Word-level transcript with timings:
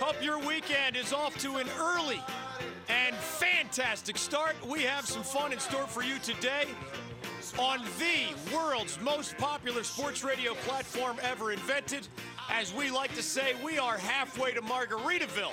Hope 0.00 0.24
your 0.24 0.38
weekend 0.38 0.96
is 0.96 1.12
off 1.12 1.36
to 1.40 1.56
an 1.56 1.68
early 1.78 2.22
and 2.88 3.14
fantastic 3.14 4.16
start. 4.16 4.56
We 4.66 4.82
have 4.84 5.04
some 5.04 5.22
fun 5.22 5.52
in 5.52 5.58
store 5.58 5.86
for 5.86 6.02
you 6.02 6.18
today 6.20 6.64
on 7.58 7.82
the 7.98 8.54
world's 8.56 8.98
most 9.02 9.36
popular 9.36 9.84
sports 9.84 10.24
radio 10.24 10.54
platform 10.54 11.18
ever 11.22 11.52
invented. 11.52 12.08
As 12.50 12.72
we 12.72 12.90
like 12.90 13.14
to 13.14 13.22
say, 13.22 13.54
we 13.62 13.78
are 13.78 13.98
halfway 13.98 14.54
to 14.54 14.62
Margaritaville 14.62 15.52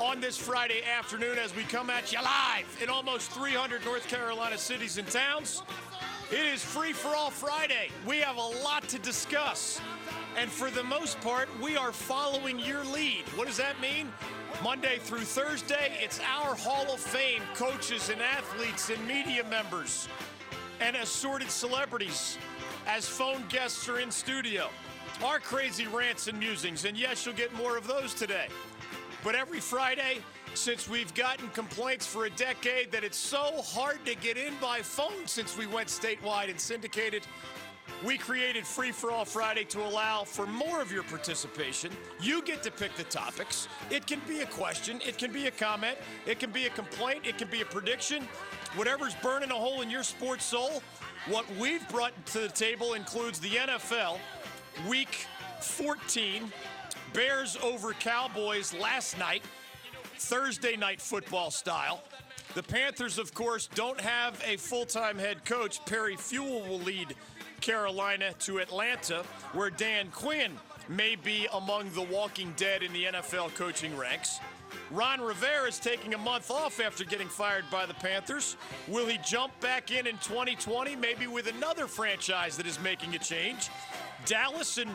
on 0.00 0.18
this 0.18 0.36
Friday 0.36 0.82
afternoon 0.82 1.38
as 1.38 1.54
we 1.54 1.62
come 1.62 1.90
at 1.90 2.12
you 2.12 2.18
live 2.18 2.82
in 2.82 2.88
almost 2.88 3.30
300 3.30 3.84
North 3.84 4.08
Carolina 4.08 4.58
cities 4.58 4.98
and 4.98 5.06
towns. 5.06 5.62
It 6.32 6.44
is 6.44 6.64
Free 6.64 6.92
for 6.92 7.14
All 7.14 7.30
Friday. 7.30 7.90
We 8.04 8.18
have 8.18 8.36
a 8.36 8.64
lot 8.64 8.88
to 8.88 8.98
discuss. 8.98 9.80
And 10.36 10.50
for 10.50 10.70
the 10.70 10.82
most 10.82 11.20
part, 11.20 11.48
we 11.62 11.76
are 11.76 11.92
following 11.92 12.58
your 12.58 12.84
lead. 12.84 13.22
What 13.36 13.46
does 13.46 13.56
that 13.58 13.80
mean? 13.80 14.12
Monday 14.62 14.98
through 14.98 15.20
Thursday, 15.20 15.96
it's 16.00 16.20
our 16.20 16.56
Hall 16.56 16.92
of 16.92 16.98
Fame 16.98 17.42
coaches 17.54 18.10
and 18.10 18.20
athletes 18.20 18.90
and 18.90 19.06
media 19.06 19.44
members 19.44 20.08
and 20.80 20.96
assorted 20.96 21.50
celebrities 21.50 22.36
as 22.86 23.08
phone 23.08 23.44
guests 23.48 23.88
are 23.88 24.00
in 24.00 24.10
studio. 24.10 24.68
Our 25.24 25.38
crazy 25.38 25.86
rants 25.86 26.26
and 26.26 26.38
musings, 26.38 26.84
and 26.84 26.96
yes, 26.96 27.24
you'll 27.24 27.36
get 27.36 27.54
more 27.54 27.76
of 27.76 27.86
those 27.86 28.12
today. 28.12 28.48
But 29.22 29.36
every 29.36 29.60
Friday, 29.60 30.18
since 30.54 30.88
we've 30.88 31.14
gotten 31.14 31.48
complaints 31.50 32.06
for 32.06 32.26
a 32.26 32.30
decade 32.30 32.90
that 32.92 33.04
it's 33.04 33.16
so 33.16 33.62
hard 33.62 34.04
to 34.04 34.14
get 34.16 34.36
in 34.36 34.54
by 34.60 34.82
phone 34.82 35.26
since 35.26 35.56
we 35.56 35.66
went 35.66 35.88
statewide 35.88 36.50
and 36.50 36.60
syndicated, 36.60 37.22
we 38.04 38.18
created 38.18 38.66
Free 38.66 38.92
for 38.92 39.10
All 39.10 39.24
Friday 39.24 39.64
to 39.64 39.80
allow 39.80 40.24
for 40.24 40.46
more 40.46 40.82
of 40.82 40.92
your 40.92 41.02
participation. 41.04 41.90
You 42.20 42.42
get 42.42 42.62
to 42.64 42.70
pick 42.70 42.94
the 42.96 43.04
topics. 43.04 43.68
It 43.90 44.06
can 44.06 44.20
be 44.28 44.40
a 44.40 44.46
question, 44.46 45.00
it 45.06 45.18
can 45.18 45.32
be 45.32 45.46
a 45.46 45.50
comment, 45.50 45.96
it 46.26 46.38
can 46.38 46.50
be 46.50 46.66
a 46.66 46.70
complaint, 46.70 47.26
it 47.26 47.38
can 47.38 47.48
be 47.48 47.62
a 47.62 47.64
prediction. 47.64 48.24
Whatever's 48.76 49.14
burning 49.16 49.50
a 49.50 49.54
hole 49.54 49.82
in 49.82 49.90
your 49.90 50.02
sports 50.02 50.44
soul, 50.44 50.82
what 51.28 51.46
we've 51.58 51.88
brought 51.88 52.12
to 52.26 52.40
the 52.40 52.48
table 52.48 52.94
includes 52.94 53.38
the 53.40 53.50
NFL, 53.50 54.18
week 54.88 55.26
14, 55.60 56.52
Bears 57.14 57.56
over 57.62 57.92
Cowboys 57.92 58.74
last 58.74 59.18
night, 59.18 59.42
Thursday 60.18 60.76
night 60.76 61.00
football 61.00 61.50
style. 61.50 62.02
The 62.54 62.62
Panthers, 62.62 63.18
of 63.18 63.34
course, 63.34 63.68
don't 63.74 64.00
have 64.00 64.40
a 64.46 64.56
full 64.56 64.86
time 64.86 65.18
head 65.18 65.44
coach. 65.44 65.84
Perry 65.86 66.16
Fewell 66.16 66.62
will 66.62 66.78
lead 66.78 67.16
Carolina 67.64 68.34
to 68.40 68.58
Atlanta, 68.58 69.22
where 69.54 69.70
Dan 69.70 70.08
Quinn 70.12 70.52
may 70.90 71.16
be 71.16 71.48
among 71.54 71.88
the 71.94 72.02
walking 72.02 72.52
dead 72.58 72.82
in 72.82 72.92
the 72.92 73.04
NFL 73.04 73.54
coaching 73.54 73.96
ranks. 73.96 74.38
Ron 74.90 75.22
Rivera 75.22 75.66
is 75.66 75.78
taking 75.78 76.12
a 76.12 76.18
month 76.18 76.50
off 76.50 76.78
after 76.78 77.04
getting 77.04 77.26
fired 77.26 77.64
by 77.70 77.86
the 77.86 77.94
Panthers. 77.94 78.58
Will 78.86 79.06
he 79.06 79.18
jump 79.24 79.58
back 79.60 79.90
in 79.90 80.06
in 80.06 80.18
2020, 80.18 80.94
maybe 80.96 81.26
with 81.26 81.46
another 81.46 81.86
franchise 81.86 82.58
that 82.58 82.66
is 82.66 82.78
making 82.80 83.14
a 83.14 83.18
change? 83.18 83.70
Dallas 84.26 84.76
and 84.76 84.90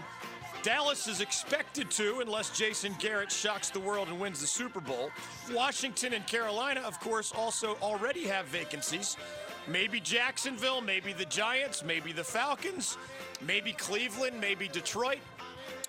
Dallas 0.61 1.07
is 1.07 1.21
expected 1.21 1.89
to, 1.91 2.19
unless 2.19 2.57
Jason 2.57 2.93
Garrett 2.99 3.31
shocks 3.31 3.69
the 3.69 3.79
world 3.79 4.09
and 4.09 4.19
wins 4.19 4.41
the 4.41 4.47
Super 4.47 4.81
Bowl. 4.81 5.09
Washington 5.53 6.13
and 6.13 6.27
Carolina, 6.27 6.81
of 6.81 6.99
course, 6.99 7.31
also 7.31 7.77
already 7.81 8.27
have 8.27 8.45
vacancies. 8.47 9.15
Maybe 9.67 10.01
Jacksonville, 10.01 10.81
maybe 10.81 11.13
the 11.13 11.25
Giants, 11.25 11.83
maybe 11.83 12.11
the 12.11 12.23
Falcons, 12.23 12.97
maybe 13.45 13.71
Cleveland, 13.71 14.39
maybe 14.41 14.67
Detroit. 14.67 15.19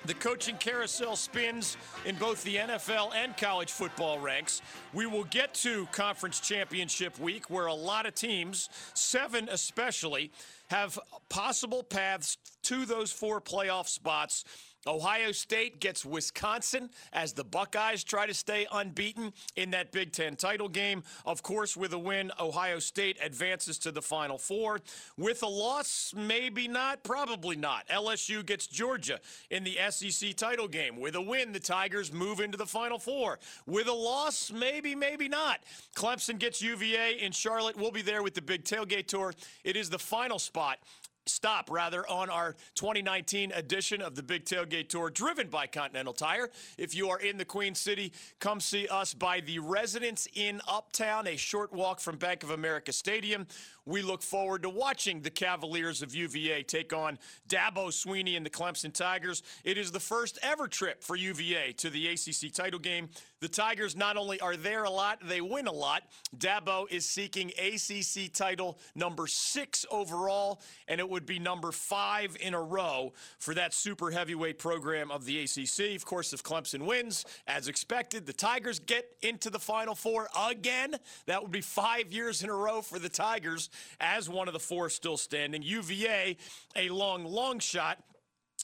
The 0.06 0.14
coaching 0.14 0.56
carousel 0.56 1.14
spins 1.14 1.76
in 2.06 2.16
both 2.16 2.42
the 2.42 2.56
NFL 2.56 3.14
and 3.14 3.36
college 3.36 3.70
football 3.70 4.18
ranks. 4.18 4.62
We 4.94 5.04
will 5.04 5.24
get 5.24 5.52
to 5.54 5.86
conference 5.92 6.40
championship 6.40 7.18
week 7.18 7.50
where 7.50 7.66
a 7.66 7.74
lot 7.74 8.06
of 8.06 8.14
teams, 8.14 8.70
seven 8.94 9.48
especially, 9.50 10.30
have 10.70 10.98
possible 11.28 11.82
paths 11.82 12.38
to 12.62 12.86
those 12.86 13.12
four 13.12 13.42
playoff 13.42 13.88
spots. 13.88 14.44
Ohio 14.86 15.32
State 15.32 15.80
gets 15.80 16.04
Wisconsin 16.04 16.90
as 17.12 17.32
the 17.32 17.44
Buckeyes 17.44 18.02
try 18.02 18.26
to 18.26 18.34
stay 18.34 18.66
unbeaten 18.72 19.32
in 19.56 19.70
that 19.70 19.92
Big 19.92 20.12
Ten 20.12 20.36
title 20.36 20.68
game. 20.68 21.02
Of 21.26 21.42
course, 21.42 21.76
with 21.76 21.92
a 21.92 21.98
win, 21.98 22.32
Ohio 22.40 22.78
State 22.78 23.18
advances 23.22 23.78
to 23.80 23.92
the 23.92 24.00
Final 24.00 24.38
Four. 24.38 24.80
With 25.18 25.42
a 25.42 25.48
loss, 25.48 26.14
maybe 26.16 26.66
not, 26.66 27.02
probably 27.02 27.56
not. 27.56 27.86
LSU 27.88 28.44
gets 28.44 28.66
Georgia 28.66 29.20
in 29.50 29.64
the 29.64 29.76
SEC 29.90 30.34
title 30.36 30.68
game. 30.68 30.98
With 30.98 31.14
a 31.14 31.22
win, 31.22 31.52
the 31.52 31.60
Tigers 31.60 32.12
move 32.12 32.40
into 32.40 32.56
the 32.56 32.66
Final 32.66 32.98
Four. 32.98 33.38
With 33.66 33.86
a 33.86 33.92
loss, 33.92 34.50
maybe, 34.50 34.94
maybe 34.94 35.28
not. 35.28 35.60
Clemson 35.94 36.38
gets 36.38 36.62
UVA 36.62 37.18
in 37.20 37.32
Charlotte. 37.32 37.76
We'll 37.76 37.90
be 37.90 38.02
there 38.02 38.22
with 38.22 38.34
the 38.34 38.42
Big 38.42 38.64
Tailgate 38.64 39.06
Tour. 39.06 39.34
It 39.62 39.76
is 39.76 39.90
the 39.90 39.98
final 39.98 40.38
spot 40.38 40.78
stop 41.26 41.70
rather 41.70 42.08
on 42.08 42.30
our 42.30 42.56
2019 42.74 43.52
edition 43.52 44.02
of 44.02 44.14
the 44.14 44.22
Big 44.22 44.44
Tailgate 44.44 44.88
Tour 44.88 45.10
driven 45.10 45.48
by 45.48 45.66
Continental 45.66 46.12
Tire. 46.12 46.50
If 46.78 46.94
you 46.94 47.10
are 47.10 47.20
in 47.20 47.36
the 47.36 47.44
Queen 47.44 47.74
City, 47.74 48.12
come 48.38 48.60
see 48.60 48.88
us 48.88 49.14
by 49.14 49.40
the 49.40 49.58
Residence 49.58 50.28
Inn 50.34 50.60
Uptown, 50.68 51.26
a 51.26 51.36
short 51.36 51.72
walk 51.72 52.00
from 52.00 52.16
Bank 52.16 52.42
of 52.42 52.50
America 52.50 52.92
Stadium. 52.92 53.46
We 53.90 54.02
look 54.02 54.22
forward 54.22 54.62
to 54.62 54.68
watching 54.68 55.20
the 55.20 55.30
Cavaliers 55.30 56.00
of 56.00 56.14
UVA 56.14 56.62
take 56.62 56.92
on 56.92 57.18
Dabo 57.48 57.88
Swinney 57.88 58.36
and 58.36 58.46
the 58.46 58.50
Clemson 58.50 58.92
Tigers. 58.92 59.42
It 59.64 59.76
is 59.76 59.90
the 59.90 59.98
first 59.98 60.38
ever 60.44 60.68
trip 60.68 61.02
for 61.02 61.16
UVA 61.16 61.72
to 61.78 61.90
the 61.90 62.06
ACC 62.06 62.52
title 62.52 62.78
game. 62.78 63.08
The 63.40 63.48
Tigers 63.48 63.96
not 63.96 64.16
only 64.16 64.38
are 64.40 64.54
there 64.54 64.84
a 64.84 64.90
lot, 64.90 65.18
they 65.26 65.40
win 65.40 65.66
a 65.66 65.72
lot. 65.72 66.02
Dabo 66.36 66.86
is 66.88 67.04
seeking 67.04 67.50
ACC 67.58 68.32
title 68.32 68.78
number 68.94 69.26
six 69.26 69.84
overall, 69.90 70.60
and 70.86 71.00
it 71.00 71.08
would 71.08 71.26
be 71.26 71.40
number 71.40 71.72
five 71.72 72.36
in 72.40 72.54
a 72.54 72.62
row 72.62 73.12
for 73.38 73.54
that 73.54 73.74
super 73.74 74.10
heavyweight 74.12 74.58
program 74.58 75.10
of 75.10 75.24
the 75.24 75.40
ACC. 75.40 75.96
Of 75.96 76.04
course, 76.04 76.32
if 76.32 76.44
Clemson 76.44 76.86
wins, 76.86 77.24
as 77.48 77.66
expected, 77.66 78.24
the 78.26 78.32
Tigers 78.32 78.78
get 78.78 79.06
into 79.22 79.50
the 79.50 79.58
Final 79.58 79.96
Four 79.96 80.28
again. 80.48 80.94
That 81.26 81.42
would 81.42 81.50
be 81.50 81.62
five 81.62 82.12
years 82.12 82.44
in 82.44 82.50
a 82.50 82.54
row 82.54 82.82
for 82.82 83.00
the 83.00 83.08
Tigers 83.08 83.70
as 84.00 84.28
one 84.28 84.48
of 84.48 84.54
the 84.54 84.60
four 84.60 84.90
still 84.90 85.16
standing. 85.16 85.62
UVA, 85.62 86.36
a 86.76 86.88
long, 86.88 87.24
long 87.24 87.58
shot. 87.58 88.02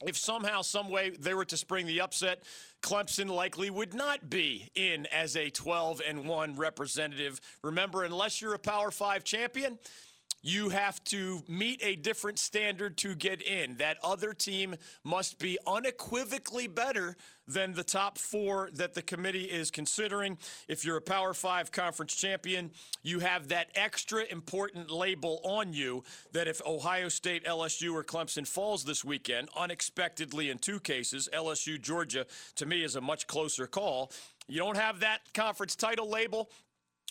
If 0.07 0.17
somehow, 0.17 0.61
some 0.61 0.91
way 0.91 1.11
they 1.11 1.33
were 1.33 1.47
to 1.47 1.57
spring 1.57 1.87
the 1.87 2.03
upset, 2.03 2.45
Clemson 2.83 3.31
likely 3.31 3.71
would 3.71 3.95
not 3.95 4.29
be 4.29 4.69
in 4.75 5.07
as 5.07 5.37
a 5.37 5.49
12 5.49 6.03
and 6.07 6.29
1 6.29 6.57
representative. 6.57 7.41
Remember, 7.63 8.05
unless 8.05 8.43
you're 8.43 8.55
a 8.55 8.59
Power 8.59 8.91
5 8.91 9.25
champion, 9.25 9.79
you 10.47 10.69
have 10.69 11.03
to 11.03 11.43
meet 11.49 11.81
a 11.83 11.97
different 11.97 12.39
standard 12.39 12.97
to 12.99 13.17
get 13.17 13.43
in. 13.43 13.77
That 13.79 13.97
other 14.05 14.33
team 14.33 14.77
must 15.03 15.41
be 15.41 15.59
unequivocally 15.67 16.69
better 16.69 17.17
than 17.49 17.75
the 17.75 17.83
top 17.83 18.17
four 18.17 18.71
that 18.75 18.95
the 18.95 19.03
committee 19.03 19.45
is 19.45 19.73
considering. 19.73 20.39
If 20.69 20.85
you're 20.85 20.99
a 20.99 21.03
Power 21.03 21.35
Five 21.35 21.73
conference 21.73 22.15
champion, 22.15 22.71
you 23.03 23.19
have 23.19 23.49
that 23.49 23.71
extra 23.75 24.23
important 24.31 24.89
label 24.89 25.41
on 25.43 25.73
you 25.73 26.05
that 26.31 26.47
if 26.47 26.65
Ohio 26.65 27.09
State, 27.09 27.45
LSU, 27.45 27.93
or 27.93 28.05
Clemson 28.05 28.47
falls 28.47 28.85
this 28.85 29.05
weekend, 29.05 29.49
unexpectedly 29.57 30.51
in 30.51 30.59
two 30.59 30.79
cases, 30.79 31.29
LSU, 31.35 31.81
Georgia, 31.81 32.25
to 32.55 32.67
me 32.67 32.85
is 32.85 32.95
a 32.95 33.01
much 33.01 33.27
closer 33.27 33.67
call. 33.67 34.13
You 34.49 34.61
don't 34.61 34.77
have 34.77 35.01
that 35.01 35.23
conference 35.35 35.75
title 35.75 36.09
label. 36.09 36.51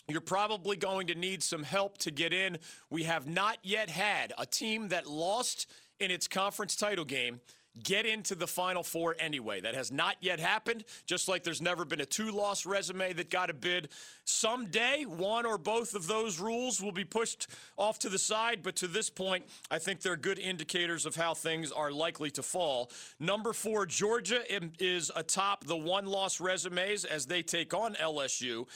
You're 0.08 0.20
probably 0.20 0.76
going 0.76 1.08
to 1.08 1.14
need 1.14 1.42
some 1.42 1.64
help 1.64 1.98
to 1.98 2.10
get 2.10 2.32
in. 2.32 2.58
We 2.90 3.04
have 3.04 3.26
not 3.26 3.58
yet 3.62 3.90
had 3.90 4.32
a 4.38 4.46
team 4.46 4.88
that 4.88 5.06
lost 5.06 5.68
in 5.98 6.10
its 6.10 6.28
conference 6.28 6.76
title 6.76 7.04
game 7.04 7.40
get 7.82 8.06
into 8.06 8.34
the 8.34 8.46
Final 8.46 8.82
Four 8.82 9.16
anyway. 9.18 9.60
That 9.60 9.74
has 9.74 9.92
not 9.92 10.16
yet 10.20 10.40
happened, 10.40 10.84
just 11.06 11.28
like 11.28 11.44
there's 11.44 11.60
never 11.60 11.84
been 11.84 12.00
a 12.00 12.06
two 12.06 12.30
loss 12.30 12.66
resume 12.66 13.12
that 13.14 13.30
got 13.30 13.50
a 13.50 13.54
bid. 13.54 13.88
Someday, 14.24 15.04
one 15.04 15.46
or 15.46 15.58
both 15.58 15.94
of 15.94 16.06
those 16.06 16.40
rules 16.40 16.80
will 16.80 16.92
be 16.92 17.04
pushed 17.04 17.48
off 17.76 17.98
to 18.00 18.08
the 18.08 18.18
side, 18.18 18.60
but 18.62 18.76
to 18.76 18.88
this 18.88 19.10
point, 19.10 19.44
I 19.70 19.78
think 19.78 20.00
they're 20.00 20.16
good 20.16 20.38
indicators 20.38 21.06
of 21.06 21.14
how 21.16 21.34
things 21.34 21.70
are 21.70 21.92
likely 21.92 22.30
to 22.32 22.42
fall. 22.42 22.90
Number 23.20 23.52
four, 23.52 23.86
Georgia 23.86 24.40
um, 24.56 24.72
is 24.78 25.10
atop 25.14 25.64
the 25.64 25.76
one 25.76 26.06
loss 26.06 26.40
resumes 26.40 27.04
as 27.04 27.26
they 27.26 27.42
take 27.42 27.74
on 27.74 27.94
LSU. 27.94 28.66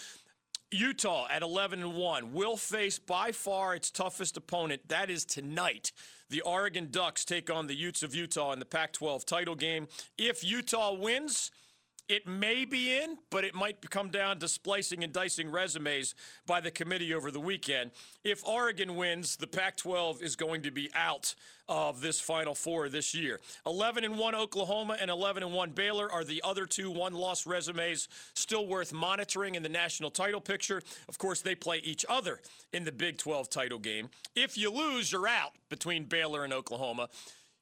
Utah 0.72 1.26
at 1.28 1.42
11 1.42 1.82
and 1.82 1.94
1 1.94 2.32
will 2.32 2.56
face 2.56 2.98
by 2.98 3.32
far 3.32 3.74
its 3.74 3.90
toughest 3.90 4.36
opponent. 4.36 4.82
That 4.88 5.10
is 5.10 5.24
tonight. 5.24 5.92
The 6.28 6.42
Oregon 6.42 6.88
Ducks 6.90 7.24
take 7.24 7.50
on 7.50 7.66
the 7.66 7.74
Utes 7.74 8.04
of 8.04 8.14
Utah 8.14 8.52
in 8.52 8.60
the 8.60 8.64
Pac 8.64 8.92
12 8.92 9.26
title 9.26 9.56
game. 9.56 9.88
If 10.16 10.44
Utah 10.44 10.94
wins, 10.94 11.50
It 12.10 12.26
may 12.26 12.64
be 12.64 12.92
in, 12.92 13.18
but 13.30 13.44
it 13.44 13.54
might 13.54 13.88
come 13.88 14.08
down 14.08 14.40
to 14.40 14.48
splicing 14.48 15.04
and 15.04 15.12
dicing 15.12 15.48
resumes 15.48 16.16
by 16.44 16.60
the 16.60 16.72
committee 16.72 17.14
over 17.14 17.30
the 17.30 17.38
weekend. 17.38 17.92
If 18.24 18.44
Oregon 18.44 18.96
wins, 18.96 19.36
the 19.36 19.46
Pac 19.46 19.76
12 19.76 20.20
is 20.20 20.34
going 20.34 20.62
to 20.62 20.72
be 20.72 20.90
out 20.92 21.36
of 21.68 22.00
this 22.00 22.20
Final 22.20 22.56
Four 22.56 22.88
this 22.88 23.14
year. 23.14 23.38
11 23.64 24.02
and 24.02 24.18
1 24.18 24.34
Oklahoma 24.34 24.96
and 25.00 25.08
11 25.08 25.44
and 25.44 25.52
1 25.52 25.70
Baylor 25.70 26.10
are 26.10 26.24
the 26.24 26.42
other 26.42 26.66
two 26.66 26.90
one 26.90 27.14
loss 27.14 27.46
resumes 27.46 28.08
still 28.34 28.66
worth 28.66 28.92
monitoring 28.92 29.54
in 29.54 29.62
the 29.62 29.68
national 29.68 30.10
title 30.10 30.40
picture. 30.40 30.82
Of 31.08 31.16
course, 31.16 31.42
they 31.42 31.54
play 31.54 31.78
each 31.84 32.04
other 32.08 32.40
in 32.72 32.82
the 32.82 32.90
Big 32.90 33.18
12 33.18 33.48
title 33.48 33.78
game. 33.78 34.10
If 34.34 34.58
you 34.58 34.72
lose, 34.72 35.12
you're 35.12 35.28
out 35.28 35.52
between 35.68 36.06
Baylor 36.06 36.42
and 36.42 36.52
Oklahoma. 36.52 37.08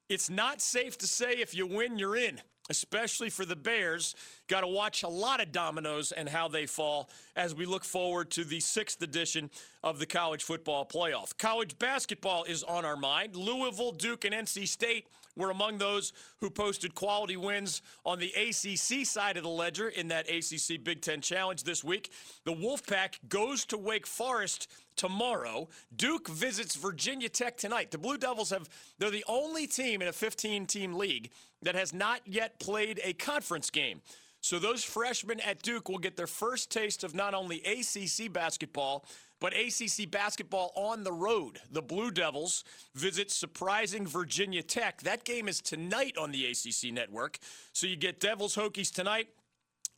It's 0.08 0.30
not 0.30 0.62
safe 0.62 0.96
to 0.98 1.06
say 1.06 1.32
if 1.32 1.54
you 1.54 1.66
win, 1.66 1.98
you're 1.98 2.16
in 2.16 2.40
especially 2.69 3.31
for 3.31 3.44
the 3.44 3.56
Bears. 3.56 4.15
Got 4.49 4.62
to 4.62 4.69
watch 4.69 5.03
a 5.03 5.09
lot 5.09 5.41
of 5.41 5.53
dominoes 5.53 6.12
and 6.12 6.29
how 6.29 6.49
they 6.49 6.67
fall 6.67 7.11
as 7.37 7.55
we 7.55 7.67
look 7.67 7.85
forward 7.85 8.31
to 8.32 8.44
the 8.44 8.61
sixth 8.61 9.03
edition 9.03 9.50
of 9.82 9.99
the 9.99 10.06
college 10.06 10.43
football 10.43 10.87
playoff. 10.87 11.37
College 11.38 11.79
basketball 11.79 12.44
is 12.44 12.62
on 12.62 12.85
our 12.85 12.97
mind. 12.97 13.37
Louisville, 13.37 13.93
Duke, 13.93 14.25
and 14.25 14.35
NC 14.35 14.67
State 14.69 15.06
were 15.38 15.50
among 15.50 15.79
those 15.79 16.12
who 16.38 16.50
posted 16.50 16.94
quality 16.94 17.37
wins 17.37 17.81
on 18.05 18.19
the 18.19 18.32
ACC 18.32 19.06
side 19.06 19.37
of 19.37 19.44
the 19.44 19.49
ledger 19.49 19.88
in 19.88 20.09
that 20.09 20.29
ACC 20.29 20.82
Big 20.82 21.00
Ten 21.00 21.20
Challenge 21.20 21.62
this 21.62 21.85
week. 21.85 22.11
The 22.44 22.53
Wolfpack 22.53 23.20
goes 23.29 23.65
to 23.67 23.79
Wake 23.79 24.06
Forest 24.06 24.69
tomorrow. 24.97 25.69
Duke 25.94 26.29
visits 26.29 26.75
Virginia 26.75 27.29
Tech 27.29 27.56
tonight. 27.56 27.93
The 27.93 27.99
Blue 27.99 28.19
Devils 28.19 28.50
have, 28.50 28.69
they're 28.99 29.11
the 29.11 29.25
only 29.29 29.67
team 29.67 30.03
in 30.03 30.09
a 30.09 30.12
15 30.12 30.67
team 30.67 30.94
league 30.94 31.31
that 31.62 31.75
has 31.75 31.93
not 31.93 32.20
yet 32.25 32.60
played 32.60 33.00
a 33.05 33.12
conference 33.12 33.70
game. 33.70 34.00
So 34.40 34.58
those 34.58 34.84
freshmen 34.84 35.40
at 35.40 35.62
Duke 35.62 35.88
will 35.88 35.99
get 35.99 36.16
their 36.16 36.28
first 36.28 36.70
taste 36.70 37.02
of 37.02 37.14
not 37.14 37.34
only 37.34 37.62
ACC 37.64 38.32
basketball, 38.32 39.05
but 39.40 39.52
ACC 39.52 40.10
basketball 40.10 40.72
on 40.75 41.05
the 41.05 41.12
road. 41.12 41.60
The 41.70 41.82
Blue 41.82 42.10
Devils 42.10 42.64
visit 42.94 43.31
surprising 43.31 44.06
Virginia 44.06 44.62
Tech. 44.62 45.02
That 45.02 45.25
game 45.25 45.49
is 45.49 45.60
tonight 45.60 46.16
on 46.16 46.32
the 46.32 46.46
ACC 46.46 46.93
network. 46.93 47.38
So 47.72 47.87
you 47.87 47.96
get 47.96 48.20
Devils 48.20 48.56
Hokies 48.56 48.93
tonight. 48.93 49.28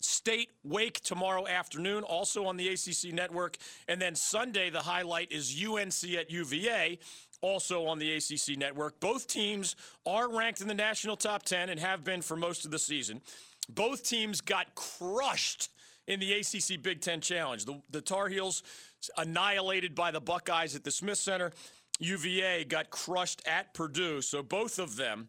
State 0.03 0.49
Wake 0.65 1.01
tomorrow 1.01 1.47
afternoon, 1.47 2.05
also 2.05 2.47
on 2.47 2.57
the 2.57 2.69
ACC 2.69 3.12
network. 3.12 3.59
And 3.87 4.01
then 4.01 4.15
Sunday, 4.15 4.71
the 4.71 4.81
highlight 4.81 5.31
is 5.31 5.55
UNC 5.62 6.15
at 6.15 6.31
UVA, 6.31 6.99
also 7.43 7.87
on 7.87 7.99
the 7.99 8.15
ACC 8.15 8.57
network. 8.59 9.01
Both 9.01 9.27
teams 9.27 9.77
are 10.07 10.35
ranked 10.35 10.61
in 10.61 10.69
the 10.69 10.75
national 10.75 11.17
top 11.17 11.43
10 11.43 11.69
and 11.69 11.81
have 11.81 12.05
been 12.05 12.23
for 12.23 12.37
most 12.37 12.65
of 12.65 12.71
the 12.71 12.79
season. 12.79 13.21
Both 13.69 14.03
teams 14.03 14.41
got 14.41 14.75
crushed 14.75 15.71
in 16.07 16.21
the 16.21 16.33
ACC 16.33 16.83
Big 16.83 17.01
Ten 17.01 17.21
Challenge. 17.21 17.65
The, 17.65 17.81
the 17.91 18.01
Tar 18.01 18.29
Heels 18.29 18.63
annihilated 19.17 19.95
by 19.95 20.11
the 20.11 20.21
Buckeyes 20.21 20.75
at 20.75 20.85
the 20.85 20.91
Smith 20.91 21.19
Center. 21.19 21.53
UVA 22.01 22.65
got 22.65 22.91
crushed 22.91 23.43
at 23.47 23.75
Purdue. 23.75 24.21
So 24.23 24.43
both 24.43 24.79
of 24.79 24.97
them, 24.97 25.29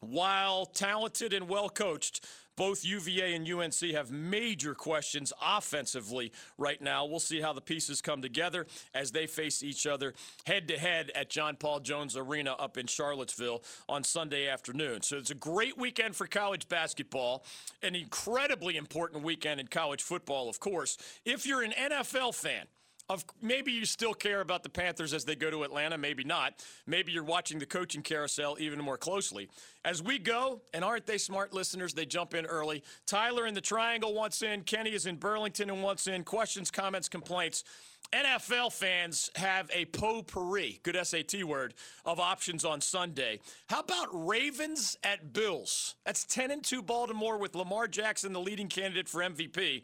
while 0.00 0.66
talented 0.66 1.32
and 1.32 1.48
well 1.48 1.68
coached, 1.68 2.26
both 2.60 2.84
UVA 2.84 3.32
and 3.32 3.50
UNC 3.50 3.80
have 3.94 4.10
major 4.10 4.74
questions 4.74 5.32
offensively 5.40 6.30
right 6.58 6.82
now. 6.82 7.06
We'll 7.06 7.18
see 7.18 7.40
how 7.40 7.54
the 7.54 7.62
pieces 7.62 8.02
come 8.02 8.20
together 8.20 8.66
as 8.92 9.12
they 9.12 9.26
face 9.26 9.62
each 9.62 9.86
other 9.86 10.12
head 10.44 10.68
to 10.68 10.76
head 10.76 11.10
at 11.14 11.30
John 11.30 11.56
Paul 11.56 11.80
Jones 11.80 12.18
Arena 12.18 12.52
up 12.52 12.76
in 12.76 12.86
Charlottesville 12.86 13.62
on 13.88 14.04
Sunday 14.04 14.46
afternoon. 14.46 15.00
So 15.00 15.16
it's 15.16 15.30
a 15.30 15.34
great 15.34 15.78
weekend 15.78 16.16
for 16.16 16.26
college 16.26 16.68
basketball, 16.68 17.46
an 17.82 17.94
incredibly 17.94 18.76
important 18.76 19.24
weekend 19.24 19.58
in 19.58 19.68
college 19.68 20.02
football, 20.02 20.50
of 20.50 20.60
course. 20.60 20.98
If 21.24 21.46
you're 21.46 21.62
an 21.62 21.72
NFL 21.72 22.34
fan, 22.34 22.66
of 23.10 23.24
maybe 23.42 23.72
you 23.72 23.84
still 23.84 24.14
care 24.14 24.40
about 24.40 24.62
the 24.62 24.68
Panthers 24.68 25.12
as 25.12 25.24
they 25.24 25.34
go 25.34 25.50
to 25.50 25.64
Atlanta, 25.64 25.98
maybe 25.98 26.22
not. 26.22 26.64
Maybe 26.86 27.10
you're 27.10 27.24
watching 27.24 27.58
the 27.58 27.66
coaching 27.66 28.02
carousel 28.02 28.56
even 28.60 28.80
more 28.80 28.96
closely. 28.96 29.48
As 29.84 30.00
we 30.00 30.20
go, 30.20 30.60
and 30.72 30.84
aren't 30.84 31.06
they 31.06 31.18
smart 31.18 31.52
listeners? 31.52 31.92
They 31.92 32.06
jump 32.06 32.34
in 32.34 32.46
early. 32.46 32.84
Tyler 33.06 33.48
in 33.48 33.54
the 33.54 33.60
Triangle 33.60 34.14
wants 34.14 34.42
in. 34.42 34.62
Kenny 34.62 34.90
is 34.90 35.06
in 35.06 35.16
Burlington 35.16 35.70
and 35.70 35.82
wants 35.82 36.06
in. 36.06 36.22
Questions, 36.22 36.70
comments, 36.70 37.08
complaints. 37.08 37.64
NFL 38.12 38.72
fans 38.72 39.30
have 39.34 39.68
a 39.74 39.86
potpourri, 39.86 40.80
good 40.84 40.96
SAT 41.02 41.42
word, 41.44 41.74
of 42.04 42.20
options 42.20 42.64
on 42.64 42.80
Sunday. 42.80 43.40
How 43.68 43.80
about 43.80 44.08
Ravens 44.12 44.96
at 45.02 45.32
Bills? 45.32 45.96
That's 46.06 46.24
10 46.24 46.52
and 46.52 46.62
2 46.62 46.82
Baltimore 46.82 47.38
with 47.38 47.56
Lamar 47.56 47.88
Jackson, 47.88 48.32
the 48.32 48.40
leading 48.40 48.68
candidate 48.68 49.08
for 49.08 49.20
MVP 49.20 49.82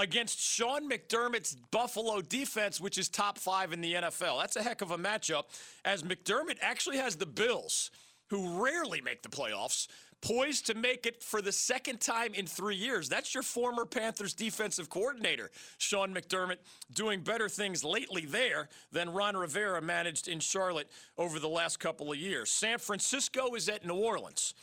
against 0.00 0.40
Sean 0.40 0.88
McDermott's 0.88 1.56
Buffalo 1.70 2.22
defense, 2.22 2.80
which 2.80 2.96
is 2.96 3.08
top 3.08 3.38
five 3.38 3.72
in 3.72 3.82
the 3.82 3.94
NFL. 3.94 4.40
That's 4.40 4.56
a 4.56 4.62
heck 4.62 4.80
of 4.80 4.90
a 4.90 4.98
matchup, 4.98 5.44
as 5.84 6.02
McDermott 6.02 6.56
actually 6.62 6.96
has 6.96 7.16
the 7.16 7.26
Bills, 7.26 7.90
who 8.30 8.62
rarely 8.64 9.02
make 9.02 9.22
the 9.22 9.28
playoffs, 9.28 9.88
poised 10.22 10.66
to 10.66 10.74
make 10.74 11.04
it 11.04 11.22
for 11.22 11.42
the 11.42 11.52
second 11.52 12.00
time 12.00 12.32
in 12.34 12.46
three 12.46 12.76
years. 12.76 13.08
That's 13.08 13.34
your 13.34 13.42
former 13.42 13.84
Panthers 13.84 14.32
defensive 14.32 14.88
coordinator, 14.88 15.50
Sean 15.76 16.14
McDermott, 16.14 16.58
doing 16.92 17.20
better 17.20 17.48
things 17.48 17.84
lately 17.84 18.24
there 18.24 18.68
than 18.92 19.10
Ron 19.10 19.36
Rivera 19.36 19.82
managed 19.82 20.28
in 20.28 20.40
Charlotte 20.40 20.90
over 21.18 21.38
the 21.38 21.48
last 21.48 21.78
couple 21.78 22.10
of 22.10 22.18
years. 22.18 22.50
San 22.50 22.78
Francisco 22.78 23.54
is 23.54 23.68
at 23.68 23.86
New 23.86 23.94
Orleans 23.94 24.54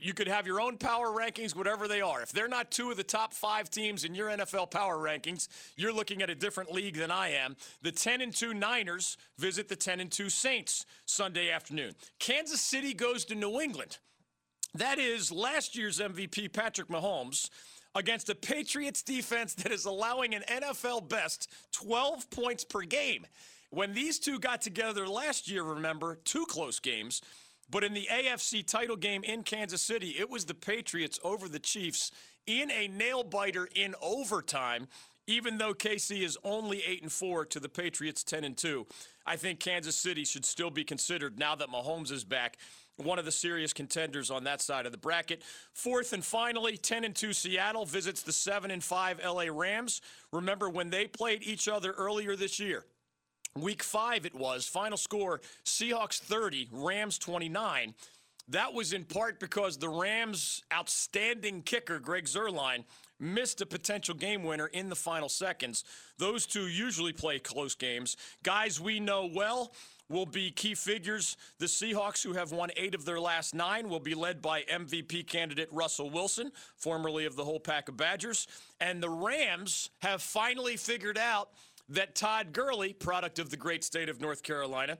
you 0.00 0.14
could 0.14 0.28
have 0.28 0.46
your 0.46 0.60
own 0.60 0.78
power 0.78 1.08
rankings, 1.08 1.54
whatever 1.54 1.86
they 1.86 2.00
are. 2.00 2.22
If 2.22 2.32
they're 2.32 2.48
not 2.48 2.70
two 2.70 2.90
of 2.90 2.96
the 2.96 3.04
top 3.04 3.32
five 3.32 3.70
teams 3.70 4.04
in 4.04 4.14
your 4.14 4.28
NFL 4.28 4.70
power 4.70 4.96
rankings, 4.96 5.48
you're 5.76 5.92
looking 5.92 6.22
at 6.22 6.30
a 6.30 6.34
different 6.34 6.72
league 6.72 6.96
than 6.96 7.10
I 7.10 7.30
am. 7.30 7.56
The 7.82 7.92
10 7.92 8.20
and 8.20 8.34
2 8.34 8.54
Niners 8.54 9.18
visit 9.38 9.68
the 9.68 9.76
10 9.76 10.00
and 10.00 10.10
2 10.10 10.30
Saints 10.30 10.86
Sunday 11.04 11.50
afternoon. 11.50 11.94
Kansas 12.18 12.60
City 12.60 12.94
goes 12.94 13.24
to 13.26 13.34
New 13.34 13.60
England. 13.60 13.98
That 14.74 14.98
is 14.98 15.30
last 15.30 15.76
year's 15.76 16.00
MVP, 16.00 16.52
Patrick 16.52 16.88
Mahomes, 16.88 17.50
against 17.94 18.28
a 18.28 18.34
Patriots 18.34 19.02
defense 19.02 19.54
that 19.54 19.72
is 19.72 19.84
allowing 19.84 20.34
an 20.34 20.42
NFL 20.48 21.08
best 21.08 21.50
12 21.72 22.30
points 22.30 22.64
per 22.64 22.82
game. 22.82 23.26
When 23.70 23.94
these 23.94 24.18
two 24.18 24.38
got 24.38 24.62
together 24.62 25.08
last 25.08 25.50
year, 25.50 25.62
remember, 25.62 26.16
two 26.24 26.46
close 26.46 26.78
games. 26.78 27.20
But 27.70 27.84
in 27.84 27.94
the 27.94 28.08
AFC 28.10 28.64
title 28.66 28.96
game 28.96 29.24
in 29.24 29.42
Kansas 29.42 29.82
City, 29.82 30.16
it 30.18 30.30
was 30.30 30.44
the 30.44 30.54
Patriots 30.54 31.18
over 31.24 31.48
the 31.48 31.58
Chiefs 31.58 32.12
in 32.46 32.70
a 32.70 32.88
nail 32.88 33.24
biter 33.24 33.68
in 33.74 33.94
overtime. 34.00 34.86
Even 35.26 35.58
though 35.58 35.74
KC 35.74 36.22
is 36.22 36.38
only 36.44 36.82
8 36.86 37.02
and 37.02 37.12
4 37.12 37.46
to 37.46 37.58
the 37.58 37.68
Patriots 37.68 38.22
10 38.22 38.44
and 38.44 38.56
2, 38.56 38.86
I 39.26 39.34
think 39.34 39.58
Kansas 39.58 39.96
City 39.96 40.24
should 40.24 40.44
still 40.44 40.70
be 40.70 40.84
considered 40.84 41.36
now 41.36 41.56
that 41.56 41.68
Mahomes 41.68 42.12
is 42.12 42.22
back 42.22 42.58
one 42.96 43.18
of 43.18 43.24
the 43.24 43.32
serious 43.32 43.72
contenders 43.72 44.30
on 44.30 44.44
that 44.44 44.62
side 44.62 44.86
of 44.86 44.92
the 44.92 44.98
bracket. 44.98 45.42
Fourth 45.74 46.12
and 46.12 46.24
finally, 46.24 46.76
10 46.76 47.04
and 47.04 47.14
2 47.14 47.32
Seattle 47.32 47.84
visits 47.84 48.22
the 48.22 48.32
7 48.32 48.70
and 48.70 48.82
5 48.82 49.20
LA 49.24 49.46
Rams. 49.50 50.00
Remember 50.32 50.70
when 50.70 50.90
they 50.90 51.06
played 51.06 51.42
each 51.42 51.68
other 51.68 51.92
earlier 51.92 52.36
this 52.36 52.58
year? 52.58 52.84
Week 53.56 53.82
five, 53.82 54.26
it 54.26 54.34
was. 54.34 54.66
Final 54.66 54.98
score 54.98 55.40
Seahawks 55.64 56.18
30, 56.18 56.68
Rams 56.72 57.18
29. 57.18 57.94
That 58.48 58.74
was 58.74 58.92
in 58.92 59.04
part 59.04 59.40
because 59.40 59.76
the 59.76 59.88
Rams' 59.88 60.62
outstanding 60.72 61.62
kicker, 61.62 61.98
Greg 61.98 62.26
Zuerlein, 62.26 62.84
missed 63.18 63.60
a 63.60 63.66
potential 63.66 64.14
game 64.14 64.44
winner 64.44 64.66
in 64.68 64.88
the 64.88 64.94
final 64.94 65.28
seconds. 65.28 65.84
Those 66.18 66.46
two 66.46 66.68
usually 66.68 67.12
play 67.12 67.38
close 67.38 67.74
games. 67.74 68.16
Guys 68.42 68.80
we 68.80 69.00
know 69.00 69.28
well 69.34 69.72
will 70.08 70.26
be 70.26 70.50
key 70.50 70.74
figures. 70.74 71.36
The 71.58 71.66
Seahawks, 71.66 72.22
who 72.22 72.34
have 72.34 72.52
won 72.52 72.70
eight 72.76 72.94
of 72.94 73.04
their 73.04 73.18
last 73.18 73.54
nine, 73.54 73.88
will 73.88 74.00
be 74.00 74.14
led 74.14 74.40
by 74.40 74.62
MVP 74.62 75.26
candidate 75.26 75.68
Russell 75.72 76.10
Wilson, 76.10 76.52
formerly 76.76 77.24
of 77.24 77.34
the 77.34 77.44
Wolfpack 77.44 77.88
of 77.88 77.96
Badgers. 77.96 78.46
And 78.80 79.02
the 79.02 79.10
Rams 79.10 79.90
have 80.02 80.22
finally 80.22 80.76
figured 80.76 81.18
out 81.18 81.48
that 81.88 82.14
Todd 82.14 82.52
Gurley, 82.52 82.92
product 82.92 83.38
of 83.38 83.50
the 83.50 83.56
great 83.56 83.84
state 83.84 84.08
of 84.08 84.20
North 84.20 84.42
Carolina, 84.42 84.98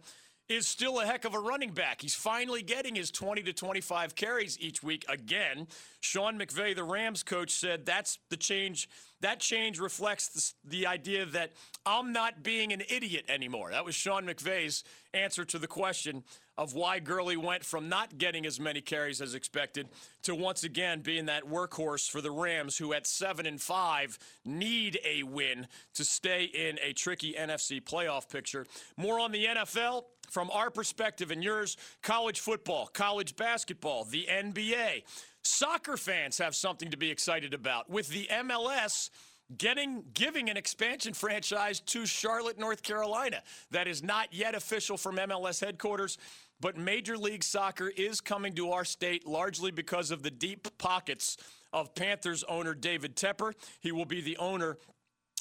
is 0.49 0.69
still 0.69 1.01
a 1.01 1.07
heck 1.07 1.25
of 1.25 1.35
a 1.35 1.41
running 1.41 1.73
back. 1.73 2.01
He's 2.01 2.15
finally 2.15 2.63
getting 2.63 2.95
his 2.95 3.11
20 3.11 3.43
to 3.43 3.53
25 3.53 4.15
carries 4.15 4.59
each 4.61 4.83
week 4.83 5.05
again. 5.09 5.67
Sean 6.01 6.39
McVay, 6.39 6.75
the 6.75 6.85
Rams 6.85 7.23
coach, 7.25 7.51
said 7.51 7.85
that's 7.85 8.19
the 8.31 8.37
change. 8.37 8.89
That 9.21 9.41
change 9.41 9.81
reflects 9.81 10.55
the, 10.65 10.79
the, 10.79 10.87
idea 10.87 11.27
that 11.27 11.53
I'm 11.85 12.13
not 12.13 12.45
being 12.45 12.73
an 12.73 12.83
idiot 12.89 13.25
anymore. 13.29 13.73
That 13.73 13.85
was 13.85 13.97
Sean 13.97 14.25
McVay's 14.25 14.85
answer 15.13 15.45
to 15.47 15.59
the 15.59 15.67
question 15.67 16.23
of 16.59 16.75
why 16.75 16.99
Gurley 16.99 17.37
went 17.37 17.65
from 17.65 17.89
not 17.89 18.19
getting 18.19 18.47
as 18.47 18.59
many 18.59 18.81
carries 18.81 19.21
as 19.21 19.35
expected 19.35 19.89
to 20.23 20.35
once 20.35 20.65
again 20.65 21.01
being 21.01 21.27
that 21.27 21.45
workhorse 21.45 22.11
for 22.11 22.21
the 22.21 22.31
Rams, 22.31 22.79
who 22.79 22.93
at 22.93 23.07
seven 23.07 23.47
and 23.47 23.61
five 23.61 24.19
need 24.45 24.99
a 25.05 25.23
win 25.23 25.67
to 25.95 26.05
stay 26.05 26.45
in 26.45 26.79
a 26.83 26.93
tricky 26.93 27.35
NFC 27.35 27.83
playoff 27.83 28.31
picture. 28.31 28.67
More 28.97 29.21
on 29.21 29.33
the 29.33 29.45
NFL 29.45 30.05
from 30.31 30.51
our 30.51 30.71
perspective 30.71 31.31
and 31.31 31.43
yours 31.43 31.77
college 32.03 32.41
football, 32.41 32.87
college 32.87 33.37
basketball, 33.37 34.05
the 34.05 34.27
NBA. 34.31 35.05
Soccer 35.43 35.97
fans 35.97 36.39
have 36.39 36.57
something 36.57 36.91
to 36.91 36.97
be 36.97 37.11
excited 37.11 37.55
about 37.55 37.89
with 37.89 38.09
the 38.09 38.29
MLS 38.33 39.11
getting 39.59 40.03
giving 40.13 40.51
an 40.51 40.57
expansion 40.57 41.15
franchise 41.15 41.81
to 41.81 42.05
Charlotte, 42.05 42.59
North 42.59 42.83
Carolina. 42.83 43.43
That 43.71 43.87
is 43.87 44.03
not 44.03 44.33
yet 44.33 44.55
official 44.55 44.97
from 44.97 45.17
MLS 45.17 45.65
headquarters, 45.65 46.19
but 46.61 46.77
Major 46.77 47.17
League 47.17 47.45
Soccer 47.45 47.89
is 47.89 48.21
coming 48.21 48.55
to 48.55 48.73
our 48.73 48.85
state 48.85 49.27
largely 49.27 49.71
because 49.71 50.11
of 50.11 50.23
the 50.23 50.31
deep 50.31 50.69
pockets 50.79 51.37
of 51.73 51.95
Panthers 51.95 52.45
owner 52.45 52.75
David 52.75 53.17
Tepper. 53.17 53.53
He 53.81 53.93
will 53.93 54.07
be 54.07 54.21
the 54.21 54.37
owner 54.39 54.79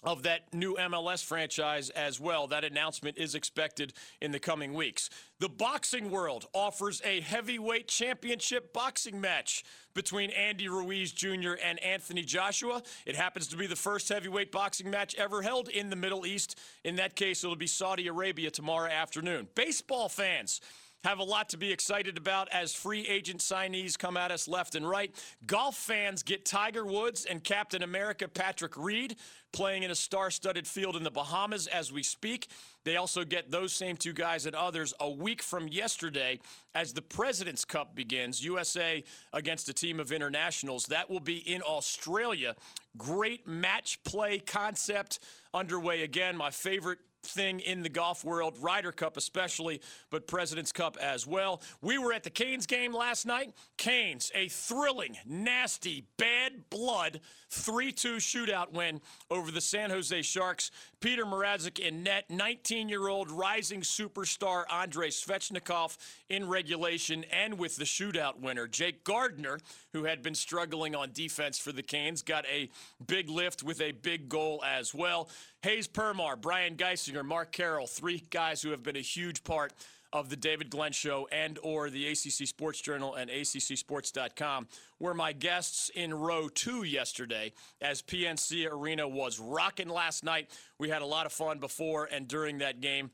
of 0.04 0.24
that 0.24 0.54
new 0.54 0.76
MLS 0.76 1.24
franchise 1.24 1.90
as 1.90 2.20
well. 2.20 2.48
That 2.48 2.64
announcement 2.64 3.18
is 3.18 3.34
expected 3.34 3.94
in 4.22 4.32
the 4.32 4.40
coming 4.40 4.74
weeks. 4.74 5.10
The 5.40 5.50
boxing 5.50 6.12
world 6.12 6.46
offers 6.54 7.02
a 7.04 7.22
heavyweight 7.22 7.88
championship 7.88 8.72
boxing 8.72 9.20
match 9.20 9.64
between 9.94 10.30
Andy 10.32 10.70
Ruiz 10.70 11.12
Jr. 11.12 11.54
and 11.64 11.80
Anthony 11.80 12.24
Joshua. 12.24 12.84
It 13.06 13.16
happens 13.16 13.48
to 13.48 13.58
be 13.58 13.68
the 13.68 13.76
first 13.76 14.08
heavyweight 14.10 14.52
boxing 14.52 14.90
match 14.90 15.16
ever 15.16 15.42
held 15.42 15.70
in 15.70 15.90
the 15.90 15.96
Middle 15.96 16.26
East. 16.26 16.60
In 16.84 16.98
that 16.98 17.16
case, 17.16 17.44
it'll 17.44 17.56
be 17.56 17.68
Saudi 17.68 18.08
Arabia 18.08 18.52
tomorrow 18.52 18.90
afternoon. 18.90 19.48
Baseball 19.56 20.10
fans, 20.10 20.62
have 21.06 21.20
a 21.20 21.24
lot 21.24 21.50
to 21.50 21.58
be 21.58 21.72
excited 21.72 22.18
about 22.18 22.50
as 22.52 22.74
free 22.74 23.08
agent 23.08 23.40
signees 23.40 23.96
come 23.96 24.18
at 24.18 24.32
us 24.32 24.48
left 24.48 24.74
and 24.74 24.90
right. 24.90 25.14
Golf 25.46 25.76
fans 25.76 26.24
get 26.24 26.46
Tiger 26.46 26.84
Woods 26.84 27.26
and 27.26 27.44
Captain 27.44 27.84
America 27.84 28.28
Patrick 28.28 28.76
Reed 28.76 29.16
playing 29.54 29.84
in 29.84 29.92
a 29.92 29.96
star 29.96 30.32
studded 30.32 30.66
field 30.66 30.96
in 30.96 31.04
the 31.04 31.12
Bahamas 31.12 31.68
as 31.68 31.92
we 31.92 32.02
speak. 32.02 32.48
They 32.86 32.98
also 32.98 33.24
get 33.24 33.52
those 33.52 33.72
same 33.72 33.98
two 33.98 34.14
guys 34.14 34.48
and 34.48 34.56
others 34.56 34.96
a 35.00 35.10
week 35.10 35.44
from 35.44 35.68
yesterday 35.68 36.40
as 36.74 36.92
the 36.92 37.04
President's 37.04 37.66
Cup 37.66 37.96
begins. 37.96 38.44
USA 38.44 39.04
against 39.32 39.70
a 39.70 39.74
team 39.74 40.00
of 40.00 40.12
internationals. 40.12 40.88
That 40.88 41.08
will 41.08 41.20
be 41.20 41.38
in 41.38 41.62
Australia. 41.62 42.56
Great 42.98 43.48
match 43.48 44.04
play 44.06 44.40
concept 44.40 45.20
underway 45.54 46.02
again. 46.02 46.36
My 46.36 46.50
favorite 46.50 46.98
thing 47.26 47.60
in 47.60 47.84
the 47.84 47.90
golf 47.90 48.24
world, 48.24 48.58
Ryder 48.60 48.92
Cup 48.92 49.18
especially, 49.18 49.82
but 50.10 50.28
President's 50.28 50.72
Cup 50.72 50.98
as 51.02 51.28
well. 51.28 51.62
We 51.82 51.98
were 51.98 52.14
at 52.14 52.24
the 52.24 52.30
Canes 52.30 52.66
game 52.66 52.94
last 52.94 53.26
night. 53.26 53.54
Canes, 53.78 54.32
a 54.34 54.48
thrilling, 54.48 55.18
nasty, 55.26 56.06
bad 56.18 56.70
blood 56.70 57.20
3 57.56 57.92
2 57.92 58.16
shootout 58.18 58.72
win 58.74 59.02
over 59.32 59.50
the 59.50 59.62
San 59.62 59.90
Jose 59.90 60.22
Sharks. 60.22 60.72
Peter 61.00 61.26
Mrazek 61.26 61.80
in 61.80 62.04
net, 62.04 62.26
19 62.30 62.90
year 62.90 63.08
old 63.08 63.32
rising 63.32 63.82
superstar 63.82 64.64
Andrei 64.72 65.10
Svechnikov 65.10 65.98
in 66.30 66.48
regulation 66.48 67.24
and 67.32 67.58
with 67.58 67.78
the 67.78 67.86
shootout 67.86 68.40
winner. 68.40 68.68
Jake 68.68 69.04
Gardiner, 69.04 69.60
who 69.94 70.04
had 70.04 70.22
been 70.22 70.36
struggling 70.36 70.96
on 70.96 71.12
defense 71.14 71.58
for 71.58 71.72
the 71.72 71.84
Canes, 71.84 72.22
got 72.22 72.46
a 72.46 72.70
big 73.08 73.30
lift 73.30 73.64
with 73.64 73.82
a 73.82 73.92
big 73.92 74.28
goal 74.28 74.64
as 74.66 74.94
well. 74.94 75.30
Hayes 75.62 75.88
Permar, 75.88 76.40
Brian 76.40 76.76
Geisinger, 76.76 77.24
Mark 77.24 77.52
Carroll, 77.52 77.88
three 77.88 78.24
guys 78.30 78.62
who 78.62 78.72
have 78.72 78.84
been 78.84 78.98
a 78.98 79.02
huge 79.02 79.44
part 79.44 79.74
of 80.16 80.30
the 80.30 80.38
David 80.38 80.70
Glenn 80.70 80.94
Show 80.94 81.28
and 81.30 81.60
or 81.62 81.90
the 81.90 82.08
ACC 82.08 82.48
Sports 82.48 82.80
Journal 82.80 83.16
and 83.16 83.30
ACCSports.com 83.30 84.66
were 84.98 85.14
my 85.14 85.34
guests 85.34 85.92
in 85.94 86.14
row 86.14 86.48
two 86.48 86.84
yesterday 86.84 87.52
as 87.82 88.02
PNC 88.02 88.72
Arena 88.72 89.06
was 89.10 89.42
rocking 89.42 89.90
last 89.90 90.24
night. 90.24 90.50
We 90.80 90.88
had 90.88 91.02
a 91.02 91.06
lot 91.06 91.26
of 91.26 91.34
fun 91.34 91.60
before 91.60 92.08
and 92.10 92.30
during 92.30 92.60
that 92.60 92.80
game. 92.80 93.12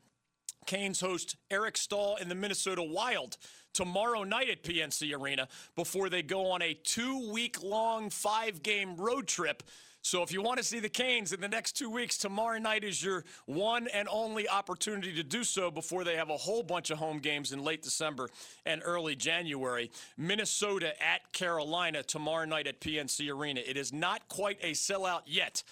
Canes 0.64 1.00
host 1.00 1.34
Eric 1.50 1.76
Staal 1.76 2.18
in 2.20 2.28
the 2.28 2.36
Minnesota 2.36 2.84
Wild 2.84 3.36
tomorrow 3.74 4.22
night 4.22 4.48
at 4.48 4.62
PNC 4.62 5.12
Arena 5.20 5.48
before 5.74 6.08
they 6.08 6.22
go 6.22 6.52
on 6.52 6.62
a 6.62 6.72
two 6.72 7.32
week 7.32 7.60
long 7.64 8.10
five 8.10 8.62
game 8.62 8.94
road 8.94 9.26
trip 9.26 9.64
so 10.04 10.20
if 10.24 10.32
you 10.32 10.42
want 10.42 10.58
to 10.58 10.64
see 10.64 10.80
the 10.80 10.88
Canes 10.88 11.32
in 11.32 11.40
the 11.40 11.48
next 11.48 11.72
two 11.72 11.88
weeks, 11.88 12.18
tomorrow 12.18 12.58
night 12.58 12.82
is 12.82 13.02
your 13.02 13.24
one 13.46 13.86
and 13.86 14.08
only 14.10 14.48
opportunity 14.48 15.14
to 15.14 15.22
do 15.22 15.44
so 15.44 15.70
before 15.70 16.02
they 16.02 16.16
have 16.16 16.28
a 16.28 16.36
whole 16.36 16.64
bunch 16.64 16.90
of 16.90 16.98
home 16.98 17.20
games 17.20 17.52
in 17.52 17.62
late 17.62 17.82
December 17.82 18.28
and 18.66 18.82
early 18.84 19.14
January. 19.14 19.92
Minnesota 20.18 21.00
at 21.00 21.32
Carolina 21.32 22.02
tomorrow 22.02 22.44
night 22.44 22.66
at 22.66 22.80
PNC 22.80 23.32
Arena. 23.32 23.60
It 23.64 23.76
is 23.76 23.92
not 23.92 24.28
quite 24.28 24.58
a 24.60 24.72
sellout 24.72 25.22
yet. 25.24 25.62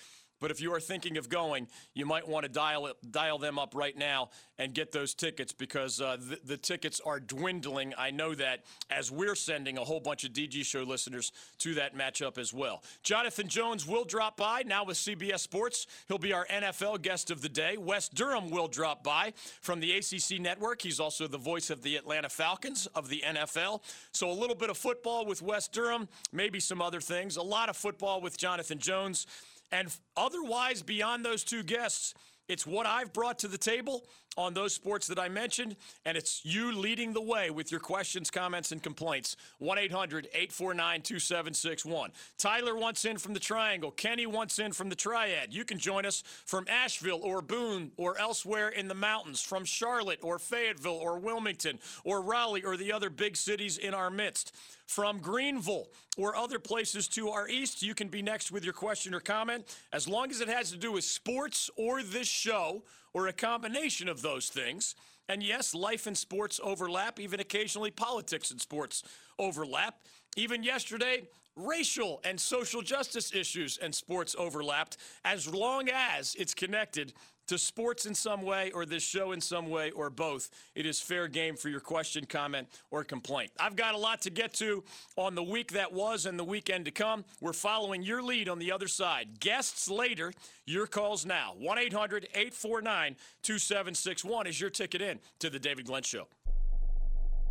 But 0.40 0.50
if 0.50 0.61
you 0.61 0.73
are 0.75 0.80
thinking 0.80 1.16
of 1.18 1.28
going, 1.28 1.68
you 1.94 2.06
might 2.06 2.26
want 2.26 2.44
to 2.44 2.49
dial 2.49 2.87
it, 2.87 2.97
dial 3.11 3.38
them 3.38 3.59
up 3.59 3.75
right 3.75 3.97
now 3.97 4.30
and 4.59 4.75
get 4.75 4.92
those 4.92 5.14
tickets 5.14 5.52
because 5.52 6.00
uh, 6.00 6.16
the, 6.18 6.38
the, 6.44 6.56
tickets 6.56 7.00
are 7.04 7.18
dwindling. 7.18 7.94
I 7.97 8.11
know 8.11 8.35
that 8.35 8.64
as 8.90 9.11
we're 9.11 9.35
sending 9.35 9.78
a 9.78 9.85
whole 9.85 10.00
bunch 10.00 10.25
of 10.25 10.32
DG 10.32 10.64
Show 10.64 10.82
listeners 10.82 11.32
to 11.59 11.75
that 11.75 11.97
matchup 11.97 12.37
as 12.37 12.52
well. 12.52 12.82
Jonathan 13.02 13.49
Jones 13.49 13.87
will 13.87 14.04
drop 14.04 14.37
by 14.37 14.62
now 14.66 14.85
with 14.85 14.99
CBS 14.99 15.40
Sports. 15.40 15.87
He'll 16.09 16.18
be 16.18 16.32
our 16.32 16.47
NFL 16.47 17.02
guest 17.02 17.30
of 17.30 17.40
the 17.40 17.49
day. 17.49 17.76
Wes 17.78 18.09
Durham 18.09 18.50
will 18.50 18.68
drop 18.68 19.02
by 19.02 19.32
from 19.61 19.80
the 19.80 19.92
ACC 19.92 20.40
Network. 20.40 20.82
He's 20.82 21.00
also 21.00 21.26
the 21.26 21.38
voice 21.38 21.70
of 21.70 21.82
the 21.82 21.97
Atlanta 21.97 22.28
Falcons 22.28 22.87
of 22.94 23.09
the 23.09 23.23
NFL. 23.26 23.82
So 24.12 24.30
a 24.30 24.32
little 24.32 24.56
bit 24.56 24.70
of 24.70 24.76
football 24.76 25.25
with 25.26 25.42
Wes 25.42 25.68
Durham, 25.68 26.09
maybe 26.32 26.61
some 26.61 26.82
other 26.82 27.00
things. 27.00 27.37
A 27.37 27.42
lot 27.42 27.68
of 27.68 27.76
football 27.76 28.20
with 28.20 28.37
Jonathan 28.37 28.78
Jones. 28.78 29.26
And 29.72 29.88
otherwise, 30.16 30.82
beyond 30.82 31.24
those 31.24 31.44
two 31.44 31.62
guests, 31.62 32.14
it's 32.48 32.66
what 32.66 32.86
I've 32.86 33.12
brought 33.12 33.38
to 33.40 33.48
the 33.48 33.58
table 33.58 34.04
on 34.37 34.54
those 34.54 34.75
sports 34.75 35.06
that 35.08 35.18
I 35.18 35.28
mentioned, 35.28 35.76
and 36.04 36.16
it's 36.16 36.44
you 36.44 36.72
leading 36.72 37.12
the 37.12 37.20
way 37.20 37.50
with 37.50 37.70
your 37.70 37.80
questions, 37.80 38.30
comments, 38.30 38.72
and 38.72 38.82
complaints. 38.82 39.37
1 39.58 39.78
800 39.78 40.26
849 40.26 41.02
2761. 41.02 42.12
Tyler 42.38 42.76
wants 42.76 43.04
in 43.04 43.18
from 43.18 43.34
the 43.34 43.40
Triangle. 43.40 43.90
Kenny 43.90 44.26
wants 44.26 44.58
in 44.58 44.72
from 44.72 44.88
the 44.88 44.94
Triad. 44.94 45.52
You 45.52 45.64
can 45.64 45.78
join 45.78 46.06
us 46.06 46.22
from 46.44 46.66
Asheville 46.68 47.20
or 47.22 47.42
Boone 47.42 47.90
or 47.96 48.18
elsewhere 48.18 48.68
in 48.68 48.88
the 48.88 48.94
mountains, 48.94 49.42
from 49.42 49.64
Charlotte 49.64 50.20
or 50.22 50.38
Fayetteville 50.38 50.92
or 50.92 51.18
Wilmington 51.18 51.78
or 52.04 52.22
Raleigh 52.22 52.64
or 52.64 52.76
the 52.76 52.92
other 52.92 53.10
big 53.10 53.37
cities 53.37 53.78
in 53.78 53.94
our 53.94 54.10
midst 54.10 54.54
from 54.90 55.20
Greenville 55.20 55.87
or 56.18 56.34
other 56.34 56.58
places 56.58 57.06
to 57.08 57.28
our 57.30 57.49
east. 57.49 57.82
You 57.82 57.94
can 57.94 58.08
be 58.08 58.22
next 58.22 58.50
with 58.50 58.64
your 58.64 58.72
question 58.72 59.14
or 59.14 59.20
comment. 59.20 59.64
As 59.92 60.08
long 60.08 60.30
as 60.30 60.40
it 60.40 60.49
has 60.49 60.72
to 60.72 60.76
do 60.76 60.92
with 60.92 61.04
sports 61.04 61.70
or 61.76 62.02
this 62.02 62.26
show 62.26 62.82
or 63.12 63.26
a 63.26 63.32
combination 63.32 64.08
of 64.08 64.22
those 64.22 64.48
things. 64.48 64.94
And 65.28 65.42
yes, 65.42 65.74
life 65.74 66.06
and 66.06 66.16
sports 66.16 66.60
overlap, 66.62 67.20
even 67.20 67.40
occasionally 67.40 67.90
politics 67.90 68.50
and 68.50 68.60
sports 68.60 69.02
overlap. 69.38 70.00
Even 70.36 70.62
yesterday, 70.62 71.22
racial 71.66 72.20
and 72.24 72.40
social 72.40 72.82
justice 72.82 73.34
issues 73.34 73.78
and 73.78 73.94
sports 73.94 74.34
overlapped 74.38 74.96
as 75.24 75.52
long 75.52 75.88
as 75.92 76.34
it's 76.36 76.54
connected 76.54 77.12
to 77.50 77.58
sports 77.58 78.06
in 78.06 78.14
some 78.14 78.42
way 78.42 78.70
or 78.70 78.86
this 78.86 79.02
show 79.02 79.32
in 79.32 79.40
some 79.40 79.68
way 79.68 79.90
or 79.90 80.08
both, 80.08 80.50
it 80.76 80.86
is 80.86 81.00
fair 81.00 81.26
game 81.26 81.56
for 81.56 81.68
your 81.68 81.80
question, 81.80 82.24
comment, 82.24 82.68
or 82.92 83.02
complaint. 83.02 83.50
I've 83.58 83.74
got 83.74 83.96
a 83.96 83.98
lot 83.98 84.22
to 84.22 84.30
get 84.30 84.54
to 84.54 84.84
on 85.16 85.34
the 85.34 85.42
week 85.42 85.72
that 85.72 85.92
was 85.92 86.26
and 86.26 86.38
the 86.38 86.44
weekend 86.44 86.84
to 86.84 86.92
come. 86.92 87.24
We're 87.40 87.52
following 87.52 88.04
your 88.04 88.22
lead 88.22 88.48
on 88.48 88.60
the 88.60 88.70
other 88.70 88.86
side. 88.86 89.40
Guests 89.40 89.90
later, 89.90 90.32
your 90.64 90.86
calls 90.86 91.26
now. 91.26 91.54
1 91.58 91.76
800 91.76 92.28
849 92.34 93.16
2761 93.42 94.46
is 94.46 94.60
your 94.60 94.70
ticket 94.70 95.02
in 95.02 95.18
to 95.40 95.50
the 95.50 95.58
David 95.58 95.86
Glenn 95.86 96.04
Show. 96.04 96.28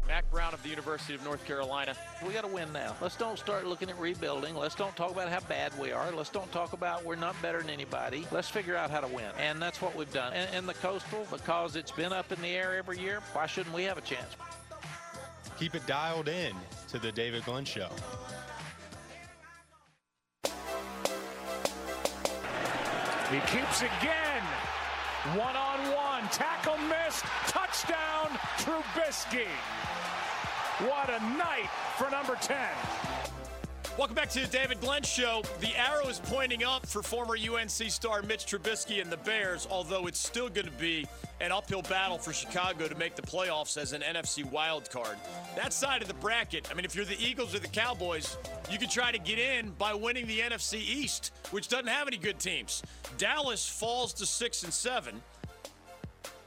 Mack 0.07 0.29
Brown 0.31 0.53
of 0.53 0.63
the 0.63 0.69
University 0.69 1.13
of 1.13 1.23
North 1.23 1.45
Carolina. 1.45 1.95
We 2.25 2.33
got 2.33 2.41
to 2.41 2.47
win 2.47 2.71
now. 2.73 2.95
Let's 3.01 3.15
don't 3.15 3.37
start 3.37 3.67
looking 3.67 3.89
at 3.89 3.99
rebuilding. 3.99 4.55
Let's 4.55 4.75
don't 4.75 4.95
talk 4.95 5.11
about 5.11 5.29
how 5.29 5.39
bad 5.41 5.77
we 5.79 5.91
are. 5.91 6.11
Let's 6.11 6.29
don't 6.29 6.51
talk 6.51 6.73
about 6.73 7.05
we're 7.05 7.15
not 7.15 7.39
better 7.41 7.59
than 7.61 7.69
anybody. 7.69 8.25
Let's 8.31 8.49
figure 8.49 8.75
out 8.75 8.89
how 8.89 9.01
to 9.01 9.07
win. 9.07 9.31
And 9.37 9.61
that's 9.61 9.81
what 9.81 9.95
we've 9.95 10.11
done. 10.11 10.33
And, 10.33 10.49
and 10.53 10.67
the 10.67 10.73
Coastal, 10.75 11.27
because 11.31 11.75
it's 11.75 11.91
been 11.91 12.11
up 12.11 12.31
in 12.31 12.41
the 12.41 12.49
air 12.49 12.75
every 12.75 12.99
year, 12.99 13.21
why 13.33 13.45
shouldn't 13.45 13.75
we 13.75 13.83
have 13.83 13.97
a 13.97 14.01
chance? 14.01 14.35
Keep 15.59 15.75
it 15.75 15.85
dialed 15.85 16.27
in 16.27 16.53
to 16.89 16.99
the 16.99 17.11
David 17.11 17.45
Glenn 17.45 17.65
Show. 17.65 17.89
He 23.29 23.39
keeps 23.41 23.83
it 23.83 23.91
again. 24.01 24.28
One 25.35 25.55
on 25.55 25.79
one. 25.93 26.23
Tackle 26.29 26.77
missed. 26.87 27.25
Touchdown, 27.47 28.29
Trubisky. 28.57 29.47
What 30.87 31.09
a 31.09 31.19
night 31.35 31.69
for 31.97 32.09
number 32.09 32.35
10. 32.35 32.57
Welcome 33.99 34.15
back 34.15 34.29
to 34.29 34.39
the 34.39 34.47
David 34.47 34.79
Glenn 34.79 35.03
Show. 35.03 35.43
The 35.59 35.75
arrow 35.77 36.07
is 36.07 36.21
pointing 36.23 36.63
up 36.63 36.85
for 36.85 37.03
former 37.03 37.35
UNC 37.35 37.69
star 37.69 38.21
Mitch 38.21 38.45
Trubisky 38.45 39.01
and 39.01 39.11
the 39.11 39.17
Bears, 39.17 39.67
although 39.69 40.07
it's 40.07 40.17
still 40.17 40.47
going 40.47 40.67
to 40.67 40.71
be 40.71 41.05
an 41.41 41.51
uphill 41.51 41.81
battle 41.81 42.17
for 42.17 42.31
Chicago 42.31 42.87
to 42.87 42.95
make 42.95 43.17
the 43.17 43.21
playoffs 43.21 43.75
as 43.75 43.91
an 43.91 44.01
NFC 44.01 44.49
wild 44.49 44.89
card. 44.89 45.17
That 45.57 45.73
side 45.73 46.01
of 46.01 46.07
the 46.07 46.13
bracket, 46.13 46.69
I 46.71 46.75
mean, 46.75 46.85
if 46.85 46.95
you're 46.95 47.03
the 47.03 47.21
Eagles 47.21 47.53
or 47.53 47.59
the 47.59 47.67
Cowboys, 47.67 48.37
you 48.71 48.79
could 48.79 48.89
try 48.89 49.11
to 49.11 49.19
get 49.19 49.37
in 49.37 49.71
by 49.71 49.93
winning 49.93 50.27
the 50.27 50.39
NFC 50.39 50.75
East, 50.75 51.33
which 51.51 51.67
doesn't 51.67 51.87
have 51.87 52.07
any 52.07 52.15
good 52.15 52.39
teams. 52.39 52.81
Dallas 53.17 53.67
falls 53.67 54.13
to 54.13 54.25
six 54.25 54.63
and 54.63 54.73
seven 54.73 55.21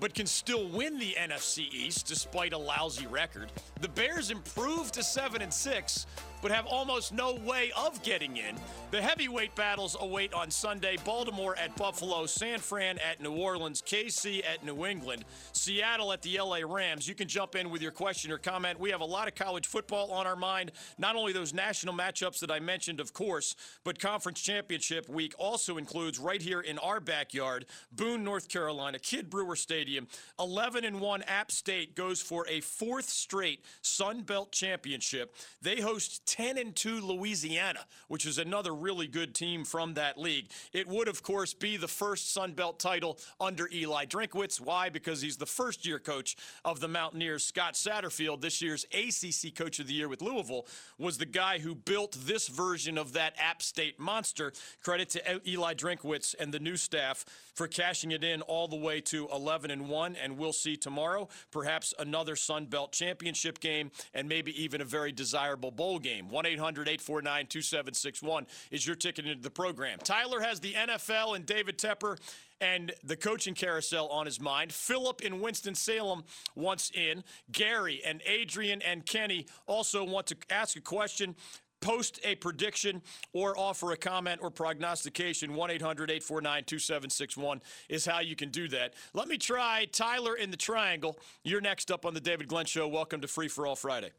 but 0.00 0.14
can 0.14 0.26
still 0.26 0.66
win 0.68 0.98
the 0.98 1.14
NFC 1.16 1.70
East 1.70 2.06
despite 2.06 2.54
a 2.54 2.58
lousy 2.58 3.06
record. 3.06 3.52
The 3.82 3.88
Bears 3.88 4.30
improved 4.30 4.94
to 4.94 5.02
7 5.02 5.42
and 5.42 5.52
6, 5.52 6.06
but 6.40 6.52
have 6.52 6.66
almost 6.66 7.12
no 7.12 7.34
way 7.34 7.72
of 7.76 8.00
getting 8.02 8.36
in. 8.36 8.56
The 8.90 9.00
heavyweight 9.00 9.54
battles 9.54 9.96
await 10.00 10.34
on 10.34 10.50
Sunday 10.50 10.96
Baltimore 11.04 11.56
at 11.56 11.74
Buffalo, 11.76 12.26
San 12.26 12.58
Fran 12.58 12.98
at 12.98 13.20
New 13.20 13.32
Orleans, 13.32 13.80
KC 13.80 14.44
at 14.44 14.64
New 14.64 14.86
England, 14.86 15.24
Seattle 15.52 16.12
at 16.12 16.20
the 16.22 16.38
LA 16.38 16.58
Rams. 16.64 17.08
You 17.08 17.14
can 17.14 17.26
jump 17.28 17.54
in 17.54 17.70
with 17.70 17.80
your 17.80 17.92
question 17.92 18.30
or 18.30 18.38
comment. 18.38 18.78
We 18.78 18.90
have 18.90 19.00
a 19.00 19.04
lot 19.04 19.28
of 19.28 19.34
college 19.34 19.66
football 19.66 20.12
on 20.12 20.26
our 20.26 20.36
mind, 20.36 20.72
not 20.98 21.16
only 21.16 21.32
those 21.32 21.54
national 21.54 21.94
matchups 21.94 22.40
that 22.40 22.50
I 22.50 22.58
mentioned, 22.60 23.00
of 23.00 23.12
course, 23.12 23.54
but 23.84 23.98
conference 23.98 24.40
championship 24.40 25.08
week 25.08 25.34
also 25.38 25.76
includes 25.76 26.18
right 26.18 26.42
here 26.42 26.60
in 26.60 26.78
our 26.78 27.00
backyard, 27.00 27.66
Boone, 27.92 28.24
North 28.24 28.48
Carolina, 28.48 28.98
Kidd 28.98 29.30
Brewer 29.30 29.56
Stadium. 29.56 30.08
11 30.38 30.84
and 30.84 31.00
1 31.00 31.22
App 31.22 31.50
State 31.50 31.94
goes 31.94 32.20
for 32.20 32.46
a 32.48 32.60
fourth 32.60 33.08
straight 33.08 33.60
Sun 33.80 34.22
Belt 34.22 34.52
championship. 34.52 35.34
They 35.60 35.80
host 35.80 36.26
10 36.26 36.58
and 36.58 36.76
2 36.76 37.00
Louisiana, 37.00 37.80
which 38.08 38.26
is 38.26 38.38
another 38.38 38.74
really 38.74 39.06
good 39.06 39.34
team 39.34 39.64
from 39.64 39.94
that 39.94 40.18
league. 40.18 40.50
It 40.72 40.86
would, 40.88 41.08
of 41.08 41.22
course, 41.22 41.54
be 41.54 41.76
the 41.76 41.88
first 41.88 42.32
Sun 42.32 42.52
Belt 42.52 42.78
title 42.78 43.18
under 43.40 43.68
Eli 43.72 44.06
Drinkwitz. 44.06 44.60
Why? 44.60 44.88
Because 44.88 45.22
he's 45.22 45.36
the 45.36 45.46
first 45.46 45.86
year 45.86 45.98
coach 45.98 46.36
of 46.64 46.80
the 46.80 46.88
Mountaineers. 46.88 47.44
Scott 47.44 47.74
Satterfield, 47.74 48.40
this 48.40 48.60
year's 48.60 48.84
ACC 48.92 49.54
Coach 49.54 49.78
of 49.78 49.86
the 49.86 49.94
Year 49.94 50.08
with 50.08 50.22
Louisville, 50.22 50.66
was 50.98 51.18
the 51.18 51.26
guy 51.26 51.58
who 51.58 51.74
built 51.74 52.16
this 52.20 52.48
version 52.48 52.98
of 52.98 53.12
that 53.14 53.34
App 53.38 53.62
State 53.62 53.98
monster. 53.98 54.52
Credit 54.82 55.08
to 55.10 55.48
Eli 55.48 55.74
Drinkwitz 55.74 56.34
and 56.38 56.52
the 56.52 56.60
new 56.60 56.76
staff 56.76 57.24
for 57.54 57.66
cashing 57.68 58.12
it 58.12 58.24
in 58.24 58.42
all 58.42 58.68
the 58.68 58.76
way 58.76 59.00
to 59.00 59.28
11 59.32 59.70
and 59.70 59.88
1. 59.88 60.16
And 60.16 60.38
we'll 60.38 60.52
see 60.52 60.76
tomorrow 60.76 61.28
perhaps 61.50 61.94
another 61.98 62.36
Sun 62.36 62.66
Belt 62.66 62.92
championship 62.92 63.60
game 63.62 63.90
and 64.12 64.28
maybe 64.28 64.62
even 64.62 64.82
a 64.82 64.84
very 64.84 65.10
desirable 65.10 65.70
bowl 65.70 65.98
game. 65.98 66.28
1 66.28 66.44
800 66.44 66.88
849 66.88 67.46
2761 67.46 68.46
is 68.70 68.86
your 68.86 68.96
ticket 68.96 69.26
into 69.26 69.42
the 69.42 69.50
program. 69.50 69.98
Tyler 70.04 70.40
has 70.40 70.60
the 70.60 70.74
NFL 70.74 71.34
and 71.34 71.46
David 71.46 71.78
Tepper 71.78 72.18
and 72.60 72.92
the 73.02 73.16
coaching 73.16 73.54
carousel 73.54 74.08
on 74.08 74.26
his 74.26 74.40
mind. 74.40 74.72
Philip 74.72 75.22
in 75.22 75.40
Winston-Salem 75.40 76.22
wants 76.54 76.90
in. 76.90 77.24
Gary 77.50 78.02
and 78.04 78.20
Adrian 78.26 78.82
and 78.82 79.06
Kenny 79.06 79.46
also 79.66 80.04
want 80.04 80.26
to 80.26 80.36
ask 80.50 80.76
a 80.76 80.80
question 80.80 81.34
post 81.82 82.18
a 82.24 82.34
prediction 82.36 83.02
or 83.34 83.58
offer 83.58 83.92
a 83.92 83.96
comment 83.96 84.40
or 84.42 84.50
prognostication 84.50 85.50
1-800-849-2761 85.50 87.60
is 87.90 88.06
how 88.06 88.20
you 88.20 88.34
can 88.34 88.48
do 88.48 88.66
that. 88.68 88.94
Let 89.12 89.28
me 89.28 89.36
try 89.36 89.86
tyler 89.92 90.36
in 90.36 90.50
the 90.50 90.56
triangle. 90.56 91.18
You're 91.44 91.60
next 91.60 91.90
up 91.90 92.06
on 92.06 92.14
the 92.14 92.20
david 92.20 92.48
glenn 92.48 92.64
show. 92.64 92.88
Welcome 92.88 93.20
to 93.20 93.28
free 93.28 93.48
for 93.48 93.66
all 93.66 93.76
friday. 93.76 94.12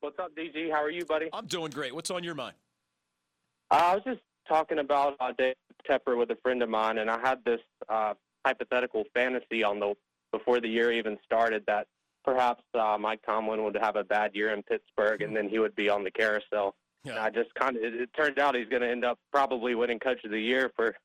What's 0.00 0.18
up, 0.18 0.36
DG? 0.36 0.70
How 0.70 0.82
are 0.82 0.90
you, 0.90 1.06
buddy? 1.06 1.30
i'm 1.32 1.46
doing 1.46 1.70
great. 1.70 1.94
What's 1.94 2.10
on 2.10 2.22
your 2.24 2.34
mind? 2.34 2.56
Uh, 3.70 3.74
I 3.74 3.94
was 3.94 4.02
just 4.04 4.20
talking 4.48 4.80
about 4.80 5.14
uh, 5.20 5.32
Dave 5.38 5.54
Tepper 5.88 6.18
with 6.18 6.32
a 6.32 6.36
friend 6.42 6.60
of 6.62 6.68
mine, 6.68 6.98
and 6.98 7.08
I 7.08 7.20
had 7.20 7.38
this 7.44 7.60
uh, 7.88 8.14
hypothetical 8.44 9.04
fantasy 9.14 9.62
on 9.62 9.78
the 9.78 9.94
before 10.32 10.60
the 10.60 10.68
year 10.68 10.90
even 10.90 11.16
started 11.24 11.62
that 11.66 11.86
perhaps 12.24 12.62
uh, 12.74 12.96
Mike 12.98 13.20
Tomlin 13.26 13.64
would 13.64 13.76
have 13.80 13.96
a 13.96 14.04
bad 14.04 14.34
year 14.34 14.52
in 14.52 14.62
Pittsburgh, 14.62 15.22
and 15.22 15.36
then 15.36 15.48
he 15.48 15.58
would 15.58 15.74
be 15.74 15.88
on 15.88 16.04
the 16.04 16.10
carousel. 16.10 16.74
And. 17.04 17.14
I 17.18 17.30
just 17.30 17.52
kind 17.54 17.76
of 17.76 17.82
it, 17.82 17.94
it 17.94 18.10
turns 18.16 18.38
out 18.38 18.54
he's 18.54 18.68
going 18.68 18.82
to 18.82 18.90
end 18.90 19.04
up 19.04 19.18
probably 19.32 19.74
winning 19.74 19.98
Coach 19.98 20.24
of 20.24 20.30
the 20.30 20.40
Year 20.40 20.70
for 20.76 20.96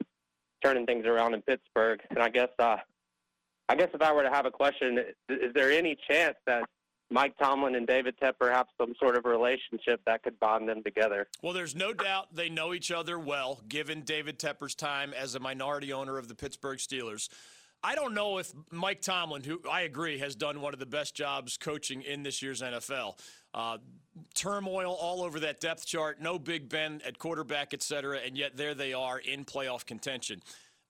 turning 0.63 0.85
things 0.85 1.05
around 1.05 1.33
in 1.33 1.41
Pittsburgh. 1.41 1.99
And 2.09 2.19
I 2.19 2.29
guess 2.29 2.49
uh, 2.59 2.77
I 3.69 3.75
guess 3.75 3.89
if 3.93 4.01
I 4.01 4.13
were 4.13 4.23
to 4.23 4.29
have 4.29 4.45
a 4.45 4.51
question, 4.51 4.99
is 5.29 5.53
there 5.53 5.71
any 5.71 5.97
chance 6.09 6.35
that 6.45 6.63
Mike 7.09 7.37
Tomlin 7.37 7.75
and 7.75 7.87
David 7.87 8.15
Tepper 8.21 8.51
have 8.51 8.67
some 8.77 8.93
sort 8.99 9.15
of 9.15 9.25
relationship 9.25 10.01
that 10.05 10.23
could 10.23 10.39
bond 10.39 10.67
them 10.67 10.83
together? 10.83 11.27
Well, 11.41 11.53
there's 11.53 11.75
no 11.75 11.93
doubt 11.93 12.35
they 12.35 12.49
know 12.49 12.73
each 12.73 12.91
other 12.91 13.17
well, 13.17 13.61
given 13.67 14.01
David 14.01 14.39
Tepper's 14.39 14.75
time 14.75 15.13
as 15.13 15.35
a 15.35 15.39
minority 15.39 15.93
owner 15.93 16.17
of 16.17 16.27
the 16.27 16.35
Pittsburgh 16.35 16.79
Steelers. 16.79 17.29
I 17.83 17.95
don't 17.95 18.13
know 18.13 18.37
if 18.39 18.51
Mike 18.71 19.01
Tomlin, 19.01 19.43
who 19.43 19.61
I 19.69 19.81
agree 19.81 20.17
has 20.19 20.35
done 20.35 20.61
one 20.61 20.73
of 20.73 20.79
the 20.79 20.85
best 20.85 21.15
jobs 21.15 21.57
coaching 21.57 22.01
in 22.01 22.23
this 22.23 22.41
year's 22.41 22.61
NFL, 22.61 23.19
uh, 23.53 23.77
turmoil 24.33 24.93
all 24.99 25.23
over 25.23 25.39
that 25.41 25.59
depth 25.59 25.85
chart, 25.85 26.19
no 26.19 26.39
Big 26.39 26.69
Ben 26.69 27.01
at 27.05 27.19
quarterback, 27.19 27.73
et 27.73 27.81
cetera, 27.81 28.17
and 28.17 28.37
yet 28.37 28.57
there 28.57 28.73
they 28.73 28.93
are 28.93 29.19
in 29.19 29.45
playoff 29.45 29.85
contention. 29.85 30.41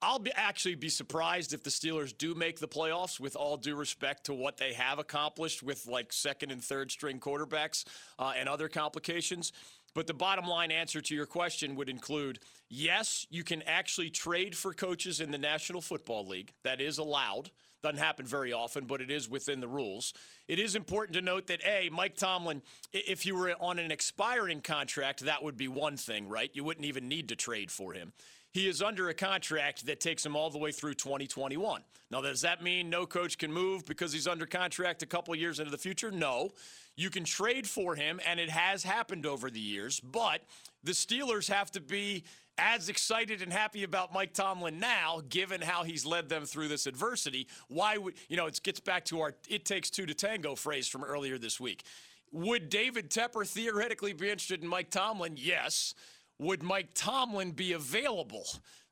I'll 0.01 0.19
be, 0.19 0.31
actually 0.35 0.75
be 0.75 0.89
surprised 0.89 1.53
if 1.53 1.63
the 1.63 1.71
Steelers 1.71 2.15
do 2.15 2.35
make 2.35 2.59
the 2.59 2.67
playoffs, 2.67 3.19
with 3.19 3.35
all 3.35 3.57
due 3.57 3.75
respect 3.75 4.25
to 4.25 4.33
what 4.33 4.57
they 4.57 4.73
have 4.73 4.99
accomplished 4.99 5.63
with 5.63 5.87
like 5.87 6.13
second 6.13 6.51
and 6.51 6.63
third 6.63 6.91
string 6.91 7.19
quarterbacks 7.19 7.83
uh, 8.19 8.33
and 8.37 8.47
other 8.47 8.69
complications. 8.69 9.51
But 9.97 10.05
the 10.05 10.13
bottom 10.13 10.45
line 10.45 10.69
answer 10.69 11.01
to 11.01 11.15
your 11.15 11.25
question 11.25 11.75
would 11.75 11.89
include 11.89 12.37
yes, 12.69 13.25
you 13.31 13.43
can 13.43 13.63
actually 13.63 14.11
trade 14.11 14.55
for 14.55 14.71
coaches 14.71 15.19
in 15.19 15.31
the 15.31 15.39
National 15.39 15.81
Football 15.81 16.27
League. 16.27 16.53
That 16.63 16.79
is 16.79 16.99
allowed. 16.99 17.49
Doesn't 17.81 17.97
happen 17.97 18.27
very 18.27 18.53
often, 18.53 18.85
but 18.85 19.01
it 19.01 19.09
is 19.09 19.27
within 19.27 19.59
the 19.59 19.67
rules. 19.67 20.13
It 20.47 20.59
is 20.59 20.75
important 20.75 21.15
to 21.15 21.23
note 21.23 21.47
that, 21.47 21.65
A, 21.65 21.89
Mike 21.89 22.15
Tomlin, 22.15 22.61
if 22.93 23.25
you 23.25 23.35
were 23.35 23.55
on 23.59 23.79
an 23.79 23.89
expiring 23.89 24.61
contract, 24.61 25.21
that 25.21 25.41
would 25.41 25.57
be 25.57 25.67
one 25.67 25.97
thing, 25.97 26.29
right? 26.29 26.51
You 26.53 26.63
wouldn't 26.63 26.85
even 26.85 27.07
need 27.07 27.29
to 27.29 27.35
trade 27.35 27.71
for 27.71 27.93
him. 27.93 28.13
He 28.53 28.67
is 28.67 28.81
under 28.81 29.09
a 29.09 29.13
contract 29.13 29.85
that 29.85 29.99
takes 29.99 30.25
him 30.25 30.35
all 30.35 30.49
the 30.49 30.57
way 30.57 30.71
through 30.71 30.95
2021. 30.95 31.81
Now, 32.09 32.21
does 32.21 32.41
that 32.41 32.63
mean 32.63 32.89
no 32.89 33.05
coach 33.05 33.37
can 33.37 33.51
move 33.51 33.85
because 33.85 34.13
he's 34.13 34.27
under 34.27 34.45
contract 34.45 35.03
a 35.03 35.05
couple 35.05 35.35
years 35.35 35.59
into 35.59 35.71
the 35.71 35.77
future? 35.77 36.09
No. 36.09 36.51
You 36.95 37.09
can 37.09 37.25
trade 37.25 37.67
for 37.67 37.95
him, 37.95 38.19
and 38.25 38.39
it 38.39 38.49
has 38.49 38.83
happened 38.83 39.25
over 39.25 39.51
the 39.51 39.59
years, 39.59 39.99
but 39.99 40.41
the 40.83 40.93
Steelers 40.93 41.49
have 41.49 41.69
to 41.71 41.81
be 41.81 42.23
as 42.57 42.89
excited 42.89 43.41
and 43.41 43.53
happy 43.53 43.83
about 43.83 44.13
Mike 44.13 44.33
Tomlin 44.33 44.79
now, 44.79 45.21
given 45.29 45.61
how 45.61 45.83
he's 45.83 46.05
led 46.05 46.27
them 46.27 46.45
through 46.45 46.69
this 46.69 46.87
adversity. 46.87 47.47
Why 47.67 47.97
would, 47.97 48.15
you 48.29 48.37
know, 48.37 48.47
it 48.47 48.59
gets 48.63 48.79
back 48.79 49.05
to 49.05 49.21
our 49.21 49.35
it 49.47 49.65
takes 49.65 49.89
two 49.89 50.05
to 50.05 50.13
tango 50.13 50.55
phrase 50.55 50.87
from 50.87 51.03
earlier 51.03 51.37
this 51.37 51.59
week. 51.59 51.83
Would 52.31 52.69
David 52.69 53.09
Tepper 53.09 53.47
theoretically 53.47 54.13
be 54.13 54.29
interested 54.29 54.63
in 54.63 54.67
Mike 54.67 54.89
Tomlin? 54.89 55.35
Yes. 55.37 55.93
Would 56.39 56.63
Mike 56.63 56.89
Tomlin 56.93 57.51
be 57.51 57.73
available? 57.73 58.47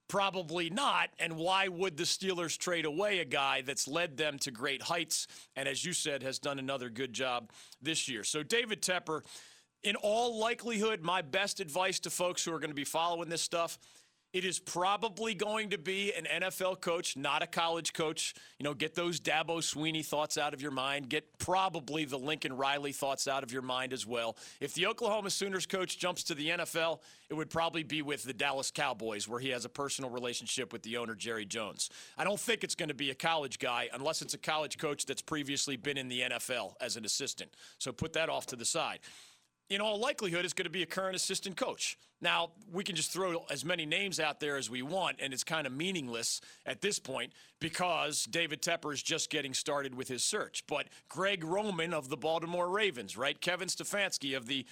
Probably 0.08 0.69
not. 0.69 1.10
And 1.19 1.36
why 1.36 1.67
would 1.67 1.97
the 1.97 2.03
Steelers 2.03 2.58
trade 2.58 2.86
away 2.86 3.19
a 3.19 3.25
guy 3.25 3.62
that's 3.62 3.88
led 3.88 4.17
them 4.17 4.38
to 4.39 4.51
great 4.51 4.84
heights 4.84 5.27
and, 5.55 5.67
as 5.67 5.84
you 5.84 5.93
said, 5.93 6.21
has 6.21 6.38
done 6.38 6.60
another 6.60 6.89
good 6.89 7.13
job 7.13 7.51
this 7.81 8.08
year? 8.08 8.23
So, 8.23 8.43
David 8.43 8.81
Tepper, 8.81 9.21
in 9.84 9.95
all 9.95 10.39
likelihood, 10.39 11.01
my 11.01 11.21
best 11.21 11.60
advice 11.60 11.99
to 12.01 12.10
folks 12.10 12.43
who 12.43 12.53
are 12.53 12.60
going 12.60 12.69
to 12.69 12.75
be 12.75 12.84
following 12.84 13.29
this 13.29 13.41
stuff. 13.41 13.79
It 14.36 14.43
is 14.43 14.60
probably 14.60 15.34
going 15.34 15.69
to 15.69 15.78
be 15.78 16.12
an 16.12 16.26
NFL 16.41 16.82
coach, 16.82 17.15
not 17.15 17.41
a 17.41 17.48
college 17.48 17.93
coach. 17.93 18.34
You 18.60 18.65
know, 18.65 18.74
get 18.74 18.93
those 18.93 19.17
Dabo 19.17 19.60
Swinney 19.60 20.06
thoughts 20.06 20.38
out 20.38 20.54
of 20.54 20.62
your 20.62 20.71
mind. 20.71 21.08
Get 21.08 21.39
probably 21.39 22.04
the 22.04 22.19
Lincoln 22.19 22.58
Riley 22.58 22.91
thoughts 22.91 23.30
out 23.30 23.43
of 23.43 23.54
your 23.54 23.62
mind 23.62 23.93
as 23.93 24.06
well. 24.06 24.36
If 24.60 24.74
the 24.74 24.88
Oklahoma 24.88 25.30
Sooners 25.30 25.65
coach 25.65 25.98
jumps 25.98 26.21
to 26.24 26.36
the 26.36 26.50
NFL, 26.50 27.00
it 27.30 27.34
would 27.34 27.50
probably 27.50 27.84
be 27.84 28.02
with 28.02 28.24
the 28.24 28.34
Dallas 28.34 28.71
Cowboys, 28.71 29.26
where 29.26 29.39
he 29.39 29.52
has 29.52 29.63
a 29.63 29.69
personal 29.69 30.10
relationship 30.10 30.74
with 30.74 30.84
the 30.84 30.98
owner, 30.98 31.15
Jerry 31.15 31.45
Jones. 31.45 31.89
I 32.17 32.26
don't 32.26 32.38
think 32.38 32.65
it's 32.65 32.76
going 32.76 32.89
to 32.89 32.93
be 32.93 33.12
a 33.12 33.15
college 33.15 33.58
guy 33.58 33.88
unless 33.93 34.21
it's 34.21 34.34
a 34.34 34.38
college 34.38 34.78
coach 34.78 35.06
that's 35.06 35.21
previously 35.21 35.78
been 35.78 35.98
in 35.98 36.10
the 36.10 36.19
NFL 36.19 36.74
as 36.82 36.98
an 36.98 37.06
assistant. 37.06 37.52
So 37.78 37.93
put 37.93 38.12
that 38.12 38.28
off 38.28 38.48
to 38.48 38.58
the 38.58 38.65
side 38.65 39.00
in 39.69 39.82
all 39.82 39.99
likelihood, 39.99 40.45
is 40.45 40.54
going 40.54 40.65
to 40.65 40.71
be 40.71 40.84
a 40.84 40.88
current 40.88 41.15
assistant 41.15 41.58
coach. 41.58 41.97
Now, 42.21 42.51
we 42.71 42.84
can 42.84 42.95
just 42.95 43.12
throw 43.12 43.45
as 43.49 43.65
many 43.65 43.86
names 43.86 44.19
out 44.19 44.39
there 44.39 44.58
as 44.58 44.69
we 44.69 44.82
want, 44.82 45.17
and 45.19 45.34
it's 45.34 45.43
kind 45.43 45.67
of 45.67 45.73
meaningless 45.73 46.41
at 46.65 46.82
this 46.82 46.97
point 46.97 47.34
because 47.60 48.23
David 48.25 48.62
Tepper 48.62 48.93
is 48.93 49.04
just 49.04 49.30
getting 49.30 49.54
started 49.54 49.95
with 49.95 50.08
his 50.08 50.23
search. 50.23 50.63
But 50.67 50.88
Greg 51.10 51.43
Roman 51.43 51.93
of 51.93 52.10
the 52.10 52.17
Baltimore 52.17 52.69
Ravens, 52.69 53.17
right? 53.17 53.39
Kevin 53.39 53.67
Stefanski 53.67 54.36
of 54.36 54.47
the 54.47 54.65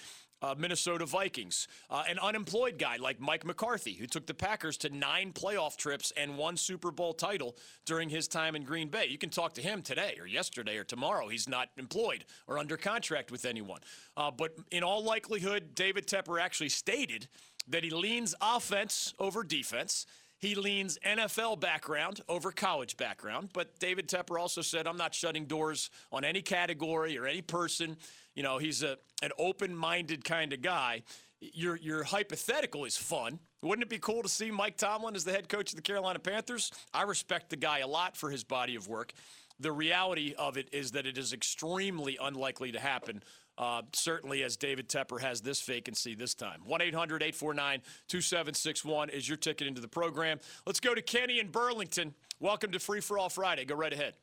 uh, 0.44 0.54
Minnesota 0.58 1.06
Vikings, 1.06 1.68
uh, 1.88 2.02
an 2.06 2.18
unemployed 2.18 2.78
guy 2.78 2.96
like 2.96 3.18
Mike 3.18 3.46
McCarthy, 3.46 3.94
who 3.94 4.06
took 4.06 4.26
the 4.26 4.34
Packers 4.34 4.76
to 4.78 4.90
nine 4.90 5.32
playoff 5.32 5.76
trips 5.76 6.12
and 6.18 6.36
one 6.36 6.58
Super 6.58 6.90
Bowl 6.90 7.14
title 7.14 7.56
during 7.86 8.10
his 8.10 8.28
time 8.28 8.54
in 8.54 8.62
Green 8.62 8.88
Bay. 8.88 9.06
You 9.06 9.16
can 9.16 9.30
talk 9.30 9.54
to 9.54 9.62
him 9.62 9.80
today 9.80 10.16
or 10.20 10.26
yesterday 10.26 10.76
or 10.76 10.84
tomorrow. 10.84 11.28
He's 11.28 11.48
not 11.48 11.70
employed 11.78 12.26
or 12.46 12.58
under 12.58 12.76
contract 12.76 13.30
with 13.32 13.46
anyone. 13.46 13.80
Uh, 14.18 14.30
but 14.30 14.54
in 14.70 14.82
all 14.82 15.02
likelihood, 15.02 15.74
David 15.74 16.06
Tepper 16.06 16.38
actually 16.38 16.68
stated 16.68 17.26
that 17.66 17.82
he 17.82 17.88
leans 17.88 18.34
offense 18.42 19.14
over 19.18 19.42
defense. 19.42 20.04
He 20.44 20.54
leans 20.54 20.98
NFL 21.06 21.60
background 21.60 22.20
over 22.28 22.52
college 22.52 22.98
background. 22.98 23.48
But 23.54 23.78
David 23.78 24.08
Tepper 24.08 24.38
also 24.38 24.60
said, 24.60 24.86
I'm 24.86 24.98
not 24.98 25.14
shutting 25.14 25.46
doors 25.46 25.88
on 26.12 26.22
any 26.22 26.42
category 26.42 27.16
or 27.16 27.26
any 27.26 27.40
person. 27.40 27.96
You 28.34 28.42
know, 28.42 28.58
he's 28.58 28.82
a, 28.82 28.98
an 29.22 29.30
open 29.38 29.74
minded 29.74 30.22
kind 30.22 30.52
of 30.52 30.60
guy. 30.60 31.02
Your, 31.40 31.76
your 31.76 32.04
hypothetical 32.04 32.84
is 32.84 32.94
fun. 32.94 33.38
Wouldn't 33.62 33.84
it 33.84 33.88
be 33.88 33.98
cool 33.98 34.22
to 34.22 34.28
see 34.28 34.50
Mike 34.50 34.76
Tomlin 34.76 35.16
as 35.16 35.24
the 35.24 35.32
head 35.32 35.48
coach 35.48 35.70
of 35.70 35.76
the 35.76 35.82
Carolina 35.82 36.18
Panthers? 36.18 36.70
I 36.92 37.04
respect 37.04 37.48
the 37.48 37.56
guy 37.56 37.78
a 37.78 37.86
lot 37.86 38.14
for 38.14 38.28
his 38.28 38.44
body 38.44 38.76
of 38.76 38.86
work. 38.86 39.14
The 39.60 39.72
reality 39.72 40.34
of 40.36 40.58
it 40.58 40.68
is 40.72 40.90
that 40.90 41.06
it 41.06 41.16
is 41.16 41.32
extremely 41.32 42.18
unlikely 42.20 42.72
to 42.72 42.80
happen 42.80 43.22
uh, 43.58 43.82
certainly 43.92 44.42
as 44.42 44.56
David 44.56 44.88
Tepper 44.88 45.20
has 45.20 45.40
this 45.40 45.62
vacancy 45.62 46.14
this 46.14 46.34
time. 46.34 46.60
1 46.64 46.82
800 46.82 47.22
849 47.22 47.80
2761 48.08 49.10
is 49.10 49.28
your 49.28 49.36
ticket 49.36 49.66
into 49.66 49.80
the 49.80 49.88
program. 49.88 50.40
Let's 50.66 50.80
go 50.80 50.94
to 50.94 51.02
Kenny 51.02 51.38
in 51.38 51.48
Burlington. 51.48 52.14
Welcome 52.40 52.72
to 52.72 52.78
Free 52.78 53.00
for 53.00 53.18
All 53.18 53.28
Friday. 53.28 53.64
Go 53.64 53.74
right 53.74 53.92
ahead. 53.92 54.14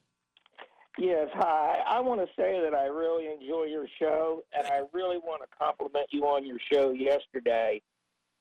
Yes, 0.98 1.30
hi. 1.34 1.80
I 1.88 2.02
want 2.02 2.20
to 2.20 2.28
say 2.36 2.60
that 2.62 2.74
I 2.74 2.86
really 2.86 3.28
enjoy 3.28 3.64
your 3.64 3.88
show, 3.98 4.44
and 4.54 4.68
I 4.68 4.82
really 4.92 5.18
want 5.18 5.42
to 5.42 5.48
compliment 5.58 6.08
you 6.12 6.26
on 6.26 6.46
your 6.46 6.58
show 6.72 6.92
yesterday, 6.92 7.82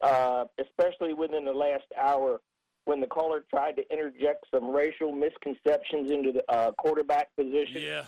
uh, 0.00 0.46
especially 0.59 1.14
within 1.14 1.44
the 1.44 1.53
last 1.53 1.85
hour 1.96 2.40
when 2.87 3.00
the 3.00 3.07
caller 3.07 3.44
tried 3.48 3.76
to 3.76 3.83
interject 3.92 4.46
some 4.53 4.70
racial 4.70 5.12
misconceptions 5.12 6.11
into 6.11 6.33
the 6.33 6.42
uh, 6.53 6.72
quarterback 6.72 7.29
position. 7.37 7.83
Yeah. 7.83 8.03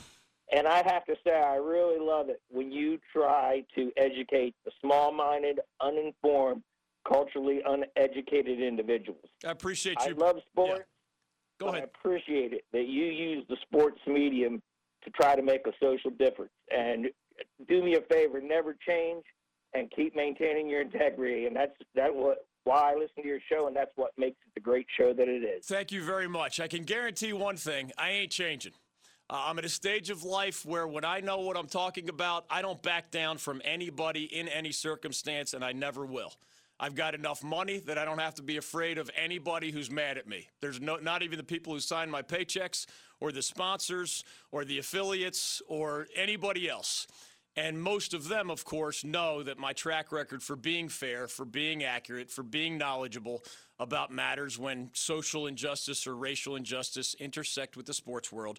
And 0.52 0.66
I 0.66 0.82
have 0.86 1.04
to 1.06 1.14
say, 1.26 1.32
I 1.34 1.56
really 1.56 1.98
love 1.98 2.28
it 2.28 2.40
when 2.50 2.70
you 2.70 2.98
try 3.12 3.64
to 3.74 3.90
educate 3.96 4.54
the 4.64 4.70
small 4.80 5.10
minded, 5.10 5.60
uninformed, 5.80 6.62
culturally 7.08 7.62
uneducated 7.66 8.60
individuals. 8.60 9.24
I 9.46 9.50
appreciate 9.50 9.96
you. 10.04 10.14
I 10.14 10.18
love 10.18 10.36
sports. 10.50 10.80
Yeah. 10.80 11.66
Go 11.66 11.68
ahead. 11.68 11.82
I 11.82 11.84
appreciate 11.84 12.52
it 12.52 12.64
that 12.72 12.86
you 12.86 13.04
use 13.04 13.44
the 13.48 13.56
sports 13.62 13.98
medium 14.06 14.62
to 15.04 15.10
try 15.10 15.34
to 15.34 15.42
make 15.42 15.66
a 15.66 15.72
social 15.80 16.10
difference. 16.10 16.52
And 16.70 17.06
do 17.68 17.82
me 17.82 17.96
a 17.96 18.02
favor, 18.12 18.40
never 18.40 18.76
change 18.86 19.24
and 19.74 19.90
keep 19.90 20.14
maintaining 20.14 20.68
your 20.68 20.82
integrity. 20.82 21.46
And 21.46 21.56
that's 21.56 21.72
that 21.94 22.14
what 22.14 22.46
why 22.64 22.92
I 22.92 22.94
listen 22.94 23.22
to 23.22 23.28
your 23.28 23.40
show, 23.50 23.66
and 23.66 23.74
that's 23.74 23.90
what 23.96 24.12
makes 24.16 24.36
it 24.46 24.54
the 24.54 24.60
great 24.60 24.86
show 24.96 25.12
that 25.12 25.28
it 25.28 25.42
is. 25.42 25.66
Thank 25.66 25.90
you 25.90 26.04
very 26.04 26.28
much. 26.28 26.60
I 26.60 26.68
can 26.68 26.84
guarantee 26.84 27.32
one 27.32 27.56
thing 27.56 27.90
I 27.98 28.10
ain't 28.10 28.30
changing. 28.30 28.72
Uh, 29.32 29.44
I'm 29.46 29.58
at 29.58 29.64
a 29.64 29.68
stage 29.70 30.10
of 30.10 30.24
life 30.24 30.66
where 30.66 30.86
when 30.86 31.06
I 31.06 31.20
know 31.20 31.38
what 31.38 31.56
I'm 31.56 31.66
talking 31.66 32.10
about, 32.10 32.44
I 32.50 32.60
don't 32.60 32.82
back 32.82 33.10
down 33.10 33.38
from 33.38 33.62
anybody 33.64 34.24
in 34.24 34.46
any 34.46 34.72
circumstance, 34.72 35.54
and 35.54 35.64
I 35.64 35.72
never 35.72 36.04
will. 36.04 36.34
I've 36.78 36.94
got 36.94 37.14
enough 37.14 37.42
money 37.42 37.78
that 37.86 37.96
I 37.96 38.04
don't 38.04 38.18
have 38.18 38.34
to 38.34 38.42
be 38.42 38.58
afraid 38.58 38.98
of 38.98 39.10
anybody 39.16 39.70
who's 39.70 39.90
mad 39.90 40.18
at 40.18 40.28
me. 40.28 40.48
There's 40.60 40.82
no, 40.82 40.96
not 40.96 41.22
even 41.22 41.38
the 41.38 41.44
people 41.44 41.72
who 41.72 41.80
sign 41.80 42.10
my 42.10 42.20
paychecks, 42.20 42.84
or 43.20 43.32
the 43.32 43.40
sponsors, 43.40 44.22
or 44.50 44.66
the 44.66 44.78
affiliates, 44.78 45.62
or 45.66 46.08
anybody 46.14 46.68
else. 46.68 47.06
And 47.56 47.82
most 47.82 48.12
of 48.12 48.28
them, 48.28 48.50
of 48.50 48.66
course, 48.66 49.02
know 49.02 49.42
that 49.44 49.58
my 49.58 49.72
track 49.72 50.12
record 50.12 50.42
for 50.42 50.56
being 50.56 50.90
fair, 50.90 51.26
for 51.26 51.46
being 51.46 51.84
accurate, 51.84 52.30
for 52.30 52.42
being 52.42 52.76
knowledgeable 52.76 53.44
about 53.78 54.10
matters 54.10 54.58
when 54.58 54.90
social 54.92 55.46
injustice 55.46 56.06
or 56.06 56.16
racial 56.16 56.54
injustice 56.54 57.14
intersect 57.18 57.78
with 57.78 57.86
the 57.86 57.94
sports 57.94 58.30
world 58.30 58.58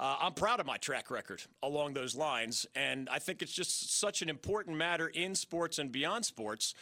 uh, 0.00 0.16
I'm 0.18 0.32
proud 0.32 0.60
of 0.60 0.66
my 0.66 0.78
track 0.78 1.10
record 1.10 1.42
along 1.62 1.92
those 1.92 2.16
lines. 2.16 2.66
And 2.74 3.08
I 3.10 3.18
think 3.18 3.42
it's 3.42 3.52
just 3.52 4.00
such 4.00 4.22
an 4.22 4.30
important 4.30 4.78
matter 4.78 5.08
in 5.08 5.34
sports 5.34 5.78
and 5.78 5.92
beyond 5.92 6.24
sports 6.24 6.74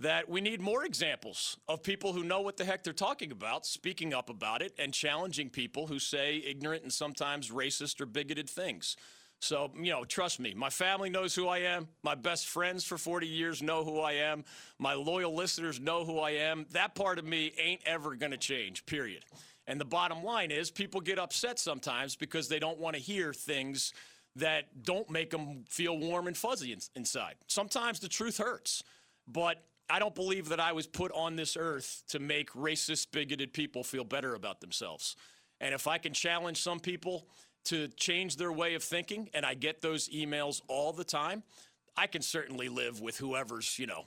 that 0.00 0.28
we 0.28 0.40
need 0.40 0.60
more 0.60 0.84
examples 0.84 1.56
of 1.68 1.84
people 1.84 2.12
who 2.12 2.24
know 2.24 2.40
what 2.40 2.56
the 2.56 2.64
heck 2.64 2.82
they're 2.82 2.92
talking 2.92 3.30
about, 3.30 3.64
speaking 3.64 4.12
up 4.12 4.28
about 4.28 4.60
it, 4.60 4.72
and 4.76 4.92
challenging 4.92 5.48
people 5.48 5.86
who 5.86 6.00
say 6.00 6.42
ignorant 6.44 6.82
and 6.82 6.92
sometimes 6.92 7.50
racist 7.50 8.00
or 8.00 8.06
bigoted 8.06 8.50
things. 8.50 8.96
So, 9.40 9.70
you 9.78 9.92
know, 9.92 10.04
trust 10.04 10.40
me, 10.40 10.52
my 10.54 10.70
family 10.70 11.10
knows 11.10 11.34
who 11.34 11.46
I 11.46 11.58
am. 11.58 11.86
My 12.02 12.16
best 12.16 12.48
friends 12.48 12.82
for 12.82 12.98
40 12.98 13.28
years 13.28 13.62
know 13.62 13.84
who 13.84 14.00
I 14.00 14.12
am. 14.12 14.44
My 14.80 14.94
loyal 14.94 15.34
listeners 15.34 15.78
know 15.78 16.04
who 16.04 16.18
I 16.18 16.30
am. 16.30 16.66
That 16.72 16.96
part 16.96 17.20
of 17.20 17.24
me 17.24 17.52
ain't 17.56 17.82
ever 17.86 18.16
going 18.16 18.32
to 18.32 18.38
change, 18.38 18.84
period. 18.86 19.24
And 19.66 19.80
the 19.80 19.84
bottom 19.84 20.22
line 20.22 20.50
is 20.50 20.70
people 20.70 21.00
get 21.00 21.18
upset 21.18 21.58
sometimes 21.58 22.16
because 22.16 22.48
they 22.48 22.58
don't 22.58 22.78
want 22.78 22.96
to 22.96 23.02
hear 23.02 23.32
things 23.32 23.92
that 24.36 24.82
don't 24.82 25.08
make 25.10 25.30
them 25.30 25.64
feel 25.68 25.98
warm 25.98 26.26
and 26.26 26.36
fuzzy 26.36 26.72
in, 26.72 26.80
inside. 26.96 27.34
Sometimes 27.46 28.00
the 28.00 28.08
truth 28.08 28.38
hurts, 28.38 28.82
but 29.26 29.62
I 29.88 29.98
don't 29.98 30.14
believe 30.14 30.48
that 30.48 30.60
I 30.60 30.72
was 30.72 30.86
put 30.86 31.12
on 31.12 31.36
this 31.36 31.56
earth 31.56 32.02
to 32.08 32.18
make 32.18 32.50
racist, 32.52 33.12
bigoted 33.12 33.52
people 33.52 33.84
feel 33.84 34.04
better 34.04 34.34
about 34.34 34.60
themselves. 34.60 35.16
And 35.60 35.74
if 35.74 35.86
I 35.86 35.98
can 35.98 36.12
challenge 36.12 36.62
some 36.62 36.80
people 36.80 37.28
to 37.66 37.88
change 37.88 38.36
their 38.36 38.52
way 38.52 38.74
of 38.74 38.82
thinking, 38.82 39.30
and 39.32 39.46
I 39.46 39.54
get 39.54 39.80
those 39.80 40.08
emails 40.08 40.60
all 40.68 40.92
the 40.92 41.04
time, 41.04 41.42
I 41.96 42.06
can 42.06 42.22
certainly 42.22 42.68
live 42.68 43.00
with 43.00 43.16
whoever's, 43.16 43.78
you 43.78 43.86
know, 43.86 44.06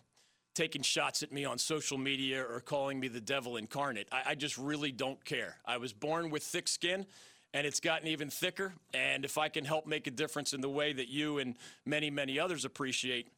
taking 0.58 0.82
shots 0.82 1.22
at 1.22 1.32
me 1.32 1.46
on 1.46 1.60
social 1.60 2.00
media 2.00 2.43
or 2.43 2.60
calling 2.60 3.00
me 3.00 3.08
the 3.08 3.22
devil 3.22 3.58
incarnate. 3.58 4.08
I, 4.12 4.32
I, 4.32 4.36
just 4.36 4.58
really 4.58 4.91
don't 4.91 5.24
care. 5.24 5.56
I 5.65 5.78
was 5.78 5.93
born 5.93 6.32
with 6.32 6.43
thick 6.43 6.67
skin. 6.67 7.06
And 7.54 7.65
it's 7.65 7.80
gotten 7.80 8.10
even 8.10 8.30
thicker. 8.30 8.74
And 8.93 9.24
if 9.24 9.38
I 9.38 9.48
can 9.48 9.63
help 9.63 9.88
make 9.88 10.06
a 10.06 10.12
difference 10.12 10.54
in 10.54 10.60
the 10.60 10.70
way 10.70 10.91
that 10.91 11.08
you 11.08 11.38
and 11.38 11.56
many, 11.86 12.10
many 12.10 12.39
others 12.39 12.65
appreciate, 12.65 13.30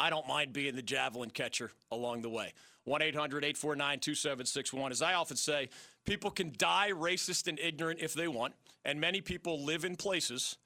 I 0.00 0.08
don't 0.08 0.26
mind 0.26 0.52
being 0.52 0.74
the 0.74 0.82
javelin 0.82 1.30
catcher 1.30 1.70
along 1.92 2.22
the 2.22 2.30
way. 2.30 2.54
1 2.84 3.02
800 3.02 3.44
849 3.44 3.98
2761. 4.00 4.90
As 4.90 5.02
I 5.02 5.14
often 5.14 5.36
say, 5.36 5.68
people 6.06 6.30
can 6.30 6.54
die 6.56 6.92
racist 6.92 7.46
and 7.46 7.58
ignorant 7.58 8.00
if 8.00 8.14
they 8.14 8.26
want. 8.26 8.54
And 8.84 9.00
many 9.00 9.20
people 9.20 9.64
live 9.64 9.84
in 9.84 9.96
places 9.96 10.56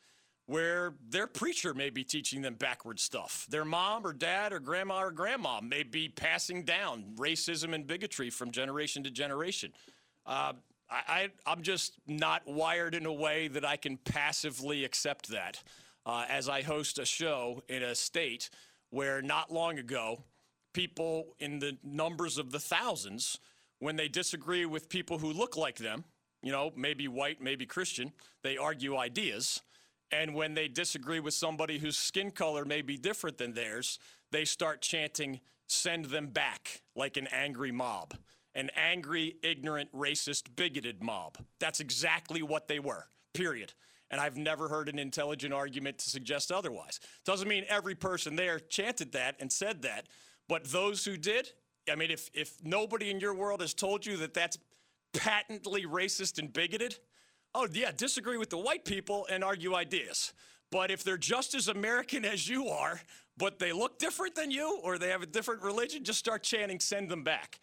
where 0.50 0.94
their 1.08 1.28
preacher 1.28 1.72
may 1.74 1.90
be 1.90 2.02
teaching 2.02 2.42
them 2.42 2.54
backward 2.54 2.98
stuff. 2.98 3.46
Their 3.48 3.64
mom 3.64 4.04
or 4.04 4.12
dad 4.12 4.52
or 4.52 4.58
grandma 4.58 5.04
or 5.04 5.12
grandma 5.12 5.60
may 5.60 5.84
be 5.84 6.08
passing 6.08 6.64
down 6.64 7.04
racism 7.14 7.72
and 7.72 7.86
bigotry 7.86 8.30
from 8.30 8.50
generation 8.50 9.04
to 9.04 9.12
generation. 9.12 9.72
Uh, 10.26 10.54
I, 10.90 11.28
am 11.46 11.62
just 11.62 12.00
not 12.08 12.42
wired 12.48 12.96
in 12.96 13.06
a 13.06 13.12
way 13.12 13.46
that 13.46 13.64
I 13.64 13.76
can 13.76 13.96
passively 13.96 14.84
accept 14.84 15.28
that. 15.28 15.62
Uh, 16.04 16.24
as 16.28 16.48
I 16.48 16.62
host 16.62 16.98
a 16.98 17.04
show 17.04 17.62
in 17.68 17.84
a 17.84 17.94
state 17.94 18.50
where 18.88 19.22
not 19.22 19.52
long 19.52 19.78
ago, 19.78 20.24
people 20.72 21.36
in 21.38 21.60
the 21.60 21.78
numbers 21.84 22.38
of 22.38 22.50
the 22.50 22.58
thousands, 22.58 23.38
when 23.78 23.94
they 23.94 24.08
disagree 24.08 24.66
with 24.66 24.88
people 24.88 25.18
who 25.18 25.32
look 25.32 25.56
like 25.56 25.76
them, 25.76 26.02
you 26.42 26.50
know, 26.50 26.72
maybe 26.74 27.06
white, 27.06 27.40
maybe 27.40 27.66
Christian, 27.66 28.10
they 28.42 28.56
argue 28.56 28.96
ideas. 28.96 29.62
And 30.12 30.34
when 30.34 30.54
they 30.54 30.68
disagree 30.68 31.20
with 31.20 31.34
somebody 31.34 31.78
whose 31.78 31.96
skin 31.96 32.30
color 32.30 32.64
may 32.64 32.82
be 32.82 32.96
different 32.96 33.38
than 33.38 33.54
theirs, 33.54 33.98
they 34.32 34.44
start 34.44 34.80
chanting, 34.80 35.40
send 35.66 36.06
them 36.06 36.28
back, 36.28 36.82
like 36.96 37.16
an 37.16 37.28
angry 37.28 37.72
mob. 37.72 38.14
An 38.54 38.68
angry, 38.76 39.36
ignorant, 39.44 39.92
racist, 39.92 40.56
bigoted 40.56 41.02
mob. 41.02 41.38
That's 41.60 41.78
exactly 41.78 42.42
what 42.42 42.66
they 42.66 42.80
were, 42.80 43.06
period. 43.32 43.72
And 44.10 44.20
I've 44.20 44.36
never 44.36 44.68
heard 44.68 44.88
an 44.88 44.98
intelligent 44.98 45.54
argument 45.54 45.98
to 45.98 46.10
suggest 46.10 46.50
otherwise. 46.50 46.98
Doesn't 47.24 47.46
mean 47.46 47.64
every 47.68 47.94
person 47.94 48.34
there 48.34 48.58
chanted 48.58 49.12
that 49.12 49.36
and 49.38 49.52
said 49.52 49.82
that, 49.82 50.08
but 50.48 50.64
those 50.64 51.04
who 51.04 51.16
did, 51.16 51.48
I 51.88 51.94
mean, 51.94 52.10
if, 52.10 52.28
if 52.34 52.54
nobody 52.64 53.10
in 53.10 53.20
your 53.20 53.34
world 53.34 53.60
has 53.60 53.72
told 53.72 54.04
you 54.04 54.16
that 54.16 54.34
that's 54.34 54.58
patently 55.12 55.84
racist 55.84 56.40
and 56.40 56.52
bigoted, 56.52 56.98
oh, 57.54 57.68
yeah, 57.72 57.92
disagree 57.96 58.36
with 58.36 58.50
the 58.50 58.58
white 58.58 58.84
people 58.84 59.26
and 59.30 59.42
argue 59.42 59.74
ideas. 59.74 60.32
But 60.70 60.90
if 60.90 61.02
they're 61.02 61.18
just 61.18 61.54
as 61.54 61.68
American 61.68 62.24
as 62.24 62.48
you 62.48 62.68
are, 62.68 63.00
but 63.36 63.58
they 63.58 63.72
look 63.72 63.98
different 63.98 64.34
than 64.34 64.50
you 64.50 64.80
or 64.82 64.98
they 64.98 65.08
have 65.08 65.22
a 65.22 65.26
different 65.26 65.62
religion, 65.62 66.04
just 66.04 66.18
start 66.18 66.42
chanting, 66.42 66.78
send 66.78 67.08
them 67.08 67.24
back. 67.24 67.58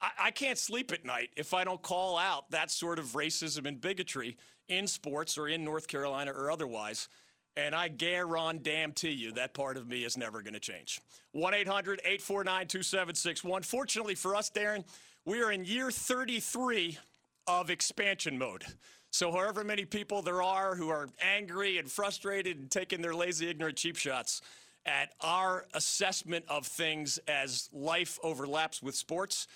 I, 0.00 0.10
I 0.24 0.30
can't 0.30 0.58
sleep 0.58 0.92
at 0.92 1.04
night 1.04 1.30
if 1.36 1.54
I 1.54 1.64
don't 1.64 1.80
call 1.80 2.18
out 2.18 2.50
that 2.50 2.70
sort 2.70 2.98
of 2.98 3.06
racism 3.12 3.66
and 3.66 3.80
bigotry 3.80 4.36
in 4.68 4.86
sports 4.86 5.38
or 5.38 5.48
in 5.48 5.64
North 5.64 5.86
Carolina 5.86 6.32
or 6.32 6.50
otherwise. 6.50 7.08
And 7.56 7.74
I 7.74 7.88
guarantee 7.88 9.10
you 9.10 9.32
that 9.32 9.52
part 9.52 9.76
of 9.76 9.86
me 9.86 10.04
is 10.04 10.16
never 10.16 10.42
going 10.42 10.54
to 10.54 10.60
change. 10.60 11.00
1 11.32 11.54
800 11.54 12.00
849 12.00 12.66
2761. 12.66 13.62
Fortunately 13.62 14.14
for 14.14 14.34
us, 14.34 14.50
Darren, 14.50 14.84
we 15.26 15.42
are 15.42 15.52
in 15.52 15.64
year 15.64 15.90
33 15.90 16.98
of 17.46 17.70
expansion 17.70 18.38
mode. 18.38 18.64
So, 19.12 19.30
however 19.30 19.62
many 19.62 19.84
people 19.84 20.22
there 20.22 20.42
are 20.42 20.74
who 20.74 20.88
are 20.88 21.08
angry 21.20 21.76
and 21.76 21.90
frustrated 21.90 22.58
and 22.58 22.70
taking 22.70 23.02
their 23.02 23.14
lazy, 23.14 23.46
ignorant 23.48 23.76
cheap 23.76 23.96
shots, 23.96 24.40
at 24.86 25.10
our 25.20 25.66
assessment 25.74 26.46
of 26.48 26.66
things 26.66 27.18
as 27.28 27.68
life 27.74 28.18
overlaps 28.22 28.82
with 28.82 28.94
sports. 28.94 29.46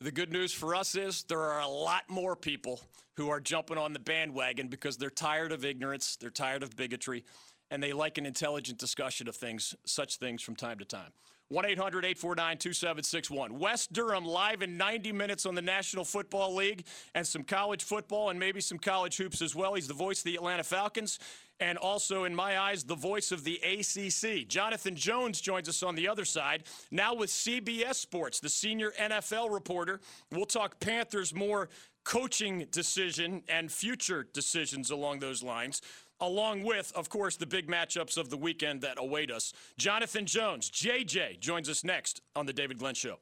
The 0.00 0.10
good 0.10 0.32
news 0.32 0.52
for 0.52 0.74
us 0.74 0.94
is 0.96 1.24
there 1.24 1.42
are 1.42 1.60
a 1.60 1.68
lot 1.68 2.08
more 2.08 2.34
people 2.34 2.80
who 3.16 3.28
are 3.28 3.38
jumping 3.38 3.76
on 3.76 3.92
the 3.92 3.98
bandwagon 3.98 4.68
because 4.68 4.96
they're 4.96 5.10
tired 5.10 5.52
of 5.52 5.64
ignorance, 5.64 6.16
they're 6.16 6.30
tired 6.30 6.62
of 6.62 6.74
bigotry, 6.74 7.22
and 7.70 7.82
they 7.82 7.92
like 7.92 8.16
an 8.16 8.24
intelligent 8.24 8.78
discussion 8.78 9.28
of 9.28 9.36
things, 9.36 9.74
such 9.84 10.16
things 10.16 10.42
from 10.42 10.56
time 10.56 10.78
to 10.78 10.86
time. 10.86 11.12
1 11.48 11.66
800 11.66 12.04
849 12.04 12.58
2761. 12.58 13.58
Wes 13.58 13.86
Durham 13.86 14.24
live 14.24 14.62
in 14.62 14.76
90 14.76 15.12
minutes 15.12 15.46
on 15.46 15.54
the 15.54 15.62
National 15.62 16.04
Football 16.04 16.54
League 16.54 16.86
and 17.14 17.26
some 17.26 17.42
college 17.44 17.84
football 17.84 18.30
and 18.30 18.38
maybe 18.38 18.60
some 18.60 18.78
college 18.78 19.16
hoops 19.16 19.42
as 19.42 19.54
well. 19.54 19.74
He's 19.74 19.88
the 19.88 19.94
voice 19.94 20.18
of 20.20 20.24
the 20.24 20.36
Atlanta 20.36 20.64
Falcons 20.64 21.18
and 21.62 21.78
also, 21.78 22.24
in 22.24 22.34
my 22.34 22.58
eyes, 22.58 22.82
the 22.82 22.96
voice 22.96 23.30
of 23.30 23.44
the 23.44 23.60
ACC. 23.62 24.48
Jonathan 24.48 24.96
Jones 24.96 25.40
joins 25.40 25.68
us 25.68 25.84
on 25.84 25.94
the 25.94 26.08
other 26.08 26.24
side, 26.24 26.64
now 26.90 27.14
with 27.14 27.30
CBS 27.30 27.94
Sports, 27.94 28.40
the 28.40 28.48
senior 28.48 28.90
NFL 29.00 29.52
reporter. 29.52 30.00
We'll 30.32 30.44
talk 30.44 30.80
Panthers 30.80 31.32
more 31.32 31.68
coaching 32.04 32.66
decision 32.72 33.44
and 33.48 33.70
future 33.70 34.26
decisions 34.32 34.90
along 34.90 35.20
those 35.20 35.40
lines 35.40 35.82
along 36.22 36.62
with, 36.62 36.92
of 36.94 37.10
course, 37.10 37.36
the 37.36 37.46
big 37.46 37.66
matchups 37.66 38.16
of 38.16 38.30
the 38.30 38.36
weekend 38.36 38.80
that 38.80 38.96
await 38.96 39.30
us. 39.30 39.52
Jonathan 39.76 40.24
Jones, 40.24 40.70
JJ, 40.70 41.40
joins 41.40 41.68
us 41.68 41.84
next 41.84 42.22
on 42.36 42.46
The 42.46 42.52
David 42.52 42.78
Glenn 42.78 42.94
Show. 42.94 43.18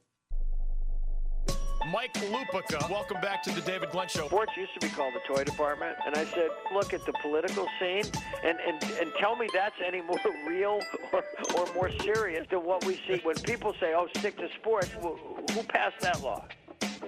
Mike 1.90 2.12
Lupica, 2.12 2.90
welcome 2.90 3.18
back 3.22 3.42
to 3.42 3.50
the 3.52 3.62
David 3.62 3.90
Glenn 3.90 4.06
Show. 4.06 4.26
Sports 4.26 4.52
used 4.54 4.74
to 4.78 4.86
be 4.86 4.92
called 4.92 5.14
the 5.14 5.34
toy 5.34 5.44
department, 5.44 5.96
and 6.04 6.14
I 6.14 6.26
said, 6.26 6.50
look 6.74 6.92
at 6.92 7.06
the 7.06 7.14
political 7.22 7.66
scene 7.80 8.04
and, 8.44 8.58
and, 8.60 8.82
and 9.00 9.10
tell 9.18 9.34
me 9.34 9.48
that's 9.54 9.76
any 9.84 10.02
more 10.02 10.20
real 10.46 10.80
or, 11.14 11.24
or 11.56 11.74
more 11.74 11.90
serious 12.02 12.46
than 12.50 12.64
what 12.64 12.84
we 12.84 13.00
see 13.08 13.18
when 13.24 13.36
people 13.36 13.74
say, 13.80 13.94
oh, 13.94 14.08
stick 14.18 14.36
to 14.36 14.48
sports. 14.60 14.90
Well, 15.00 15.18
who 15.52 15.62
passed 15.62 16.00
that 16.00 16.20
law? 16.22 16.44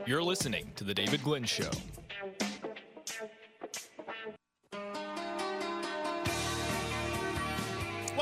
You're 0.07 0.23
listening 0.23 0.73
to 0.77 0.85
The 0.85 0.95
David 0.95 1.23
Glenn 1.23 1.45
Show. 1.45 1.71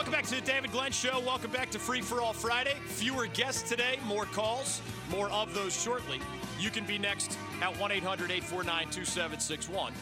Welcome 0.01 0.15
back 0.15 0.25
to 0.29 0.37
the 0.37 0.41
David 0.41 0.73
Glenn 0.73 0.93
Show. 0.93 1.21
Welcome 1.21 1.51
back 1.51 1.71
to 1.73 1.79
Free 1.79 2.01
for 2.01 2.23
All 2.23 2.33
Friday. 2.33 2.73
Fewer 2.87 3.27
guests 3.27 3.69
today, 3.69 3.99
more 4.07 4.25
calls, 4.25 4.81
more 5.11 5.29
of 5.29 5.53
those 5.53 5.79
shortly. 5.79 6.19
You 6.59 6.71
can 6.71 6.87
be 6.87 6.97
next 6.97 7.37
at 7.61 7.79
1 7.79 7.93
800 7.93 8.31
849 8.31 8.85
2761. 8.85 9.93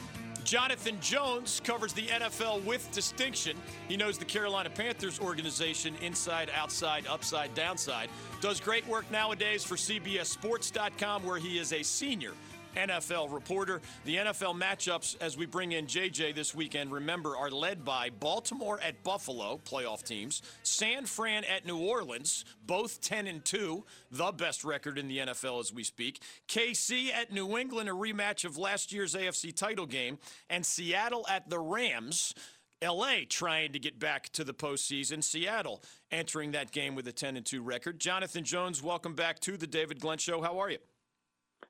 Jonathan 0.44 0.96
Jones 1.00 1.61
covers 1.64 1.92
the 1.94 2.06
NFL 2.06 2.64
with 2.64 2.88
distinction. 2.92 3.56
He 3.88 3.96
knows 3.96 4.18
the 4.18 4.24
Carolina 4.24 4.70
Panthers 4.70 5.18
organization 5.18 5.96
inside, 6.00 6.48
outside, 6.54 7.04
upside, 7.08 7.52
downside. 7.54 8.08
Does 8.40 8.61
great 8.61 8.87
work 8.87 9.11
nowadays 9.11 9.64
for 9.64 9.74
CBSSports.com, 9.74 11.24
where 11.24 11.38
he 11.38 11.58
is 11.58 11.72
a 11.72 11.82
senior 11.82 12.34
NFL 12.78 13.32
reporter. 13.32 13.80
The 14.04 14.16
NFL 14.16 14.58
matchups 14.58 15.16
as 15.20 15.36
we 15.36 15.46
bring 15.46 15.72
in 15.72 15.86
JJ 15.86 16.34
this 16.34 16.54
weekend, 16.54 16.92
remember, 16.92 17.36
are 17.36 17.50
led 17.50 17.84
by 17.84 18.10
Baltimore 18.10 18.80
at 18.80 19.02
Buffalo, 19.02 19.60
playoff 19.64 20.04
teams, 20.04 20.42
San 20.62 21.04
Fran 21.04 21.44
at 21.44 21.66
New 21.66 21.78
Orleans, 21.78 22.44
both 22.66 23.00
10 23.00 23.26
and 23.26 23.44
2, 23.44 23.84
the 24.12 24.30
best 24.32 24.64
record 24.64 24.96
in 24.96 25.08
the 25.08 25.18
NFL 25.18 25.60
as 25.60 25.72
we 25.72 25.82
speak. 25.82 26.20
KC 26.48 27.12
at 27.12 27.32
New 27.32 27.58
England, 27.58 27.88
a 27.88 27.92
rematch 27.92 28.44
of 28.44 28.56
last 28.56 28.92
year's 28.92 29.14
AFC 29.14 29.54
title 29.54 29.86
game, 29.86 30.18
and 30.48 30.64
Seattle 30.64 31.26
at 31.28 31.50
the 31.50 31.58
Rams. 31.58 32.34
LA 32.80 33.24
trying 33.28 33.72
to 33.72 33.80
get 33.80 33.98
back 33.98 34.28
to 34.30 34.44
the 34.44 34.54
postseason. 34.54 35.24
Seattle 35.24 35.82
entering 36.12 36.52
that 36.52 36.70
game 36.70 36.94
with 36.94 37.08
a 37.08 37.12
10 37.12 37.36
and 37.36 37.44
2 37.44 37.60
record. 37.60 37.98
Jonathan 37.98 38.44
Jones, 38.44 38.80
welcome 38.80 39.14
back 39.14 39.40
to 39.40 39.56
the 39.56 39.66
David 39.66 39.98
Glenn 39.98 40.18
Show. 40.18 40.40
How 40.40 40.60
are 40.60 40.70
you? 40.70 40.78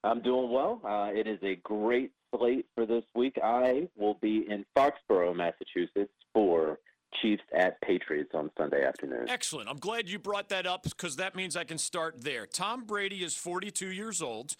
I'm 0.05 0.23
doing 0.23 0.51
well. 0.51 0.81
Uh, 0.85 1.11
it 1.13 1.27
is 1.27 1.39
a 1.43 1.57
great 1.57 2.13
slate 2.35 2.67
for 2.75 2.87
this 2.87 3.05
week. 3.15 3.37
I 3.43 3.89
will 3.97 4.19
be 4.21 4.47
in 4.49 4.65
Foxborough, 4.77 5.35
Massachusetts 5.35 6.13
for 6.33 6.79
Chiefs 7.21 7.43
at 7.55 7.81
Patriots 7.81 8.31
on 8.35 8.51
Sunday 8.57 8.85
afternoon. 8.85 9.27
Excellent. 9.29 9.69
I'm 9.69 9.79
glad 9.79 10.09
you 10.09 10.19
brought 10.19 10.51
that 10.51 10.67
up 10.67 10.85
because 10.85 11.17
that 11.17 11.35
means 11.35 11.57
I 11.57 11.65
can 11.65 11.79
start 11.79 12.23
there. 12.23 12.47
Tom 12.47 12.85
Brady 12.85 13.25
is 13.25 13.35
42 13.35 13.89
years 13.89 14.23
old, 14.23 14.55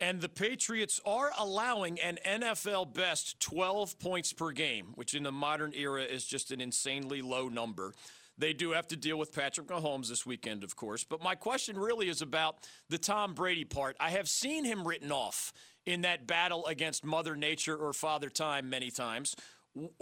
and 0.00 0.20
the 0.20 0.28
Patriots 0.28 1.00
are 1.06 1.30
allowing 1.38 1.98
an 2.00 2.18
NFL 2.26 2.92
best 2.92 3.40
12 3.40 3.98
points 3.98 4.32
per 4.32 4.50
game, 4.50 4.92
which 4.94 5.14
in 5.14 5.22
the 5.22 5.32
modern 5.32 5.72
era 5.74 6.02
is 6.02 6.26
just 6.26 6.50
an 6.50 6.60
insanely 6.60 7.22
low 7.22 7.48
number. 7.48 7.94
They 8.38 8.52
do 8.52 8.70
have 8.72 8.88
to 8.88 8.96
deal 8.96 9.18
with 9.18 9.32
Patrick 9.32 9.68
Mahomes 9.68 10.08
this 10.08 10.24
weekend, 10.24 10.64
of 10.64 10.74
course. 10.74 11.04
But 11.04 11.22
my 11.22 11.34
question 11.34 11.78
really 11.78 12.08
is 12.08 12.22
about 12.22 12.56
the 12.88 12.98
Tom 12.98 13.34
Brady 13.34 13.64
part. 13.64 13.96
I 14.00 14.10
have 14.10 14.28
seen 14.28 14.64
him 14.64 14.86
written 14.86 15.12
off 15.12 15.52
in 15.84 16.02
that 16.02 16.26
battle 16.26 16.66
against 16.66 17.04
Mother 17.04 17.36
Nature 17.36 17.76
or 17.76 17.92
Father 17.92 18.30
Time 18.30 18.70
many 18.70 18.90
times. 18.90 19.36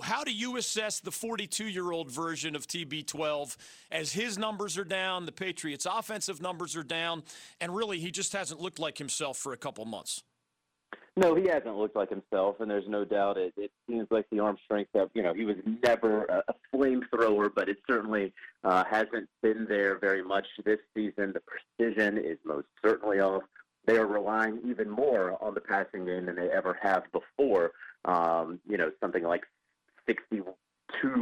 How 0.03 0.25
do 0.25 0.33
you 0.33 0.57
assess 0.57 1.01
the 1.01 1.13
42 1.13 1.67
year 1.67 1.93
old 1.93 2.11
version 2.11 2.57
of 2.57 2.67
TB12 2.67 3.57
as 3.93 4.13
his 4.13 4.37
numbers 4.37 4.77
are 4.77 4.85
down, 4.85 5.27
the 5.27 5.33
Patriots' 5.33 5.87
offensive 5.87 6.43
numbers 6.43 6.75
are 6.77 6.83
down, 6.83 7.23
and 7.61 7.75
really 7.75 8.01
he 8.01 8.11
just 8.11 8.33
hasn't 8.33 8.61
looked 8.61 8.81
like 8.81 8.99
himself 8.99 9.39
for 9.39 9.53
a 9.53 9.57
couple 9.57 9.85
months? 9.85 10.23
No, 11.21 11.35
he 11.35 11.49
hasn't 11.49 11.77
looked 11.77 11.97
like 11.97 12.09
himself, 12.09 12.61
and 12.61 12.71
there's 12.71 12.89
no 12.89 13.05
doubt 13.05 13.37
it, 13.37 13.53
it 13.59 13.71
seems 13.87 14.07
like 14.11 14.25
the 14.31 14.41
arm 14.41 14.57
strength 14.65 14.91
that 14.95 15.11
you 15.13 15.23
know 15.23 15.35
he 15.35 15.45
was 15.45 15.57
never 15.85 16.25
a, 16.25 16.43
a 16.49 16.55
flamethrower, 16.75 17.51
but 17.55 17.69
it 17.69 17.77
certainly 17.87 18.33
uh, 18.65 18.85
hasn't 18.91 19.29
been 19.43 19.67
there 19.69 19.99
very 19.99 20.25
much 20.25 20.47
this 20.65 20.79
season. 20.95 21.35
The 21.35 21.43
precision 21.77 22.17
is 22.17 22.39
most 22.43 22.69
certainly 22.83 23.21
off. 23.21 23.43
They 23.85 23.99
are 23.99 24.07
relying 24.07 24.61
even 24.65 24.89
more 24.89 25.37
on 25.45 25.53
the 25.53 25.61
passing 25.61 26.07
game 26.07 26.25
than 26.25 26.37
they 26.37 26.49
ever 26.49 26.79
have 26.81 27.03
before. 27.13 27.73
Um, 28.07 28.59
you 28.67 28.79
know, 28.79 28.91
something 28.99 29.23
like 29.23 29.43
62 30.07 30.49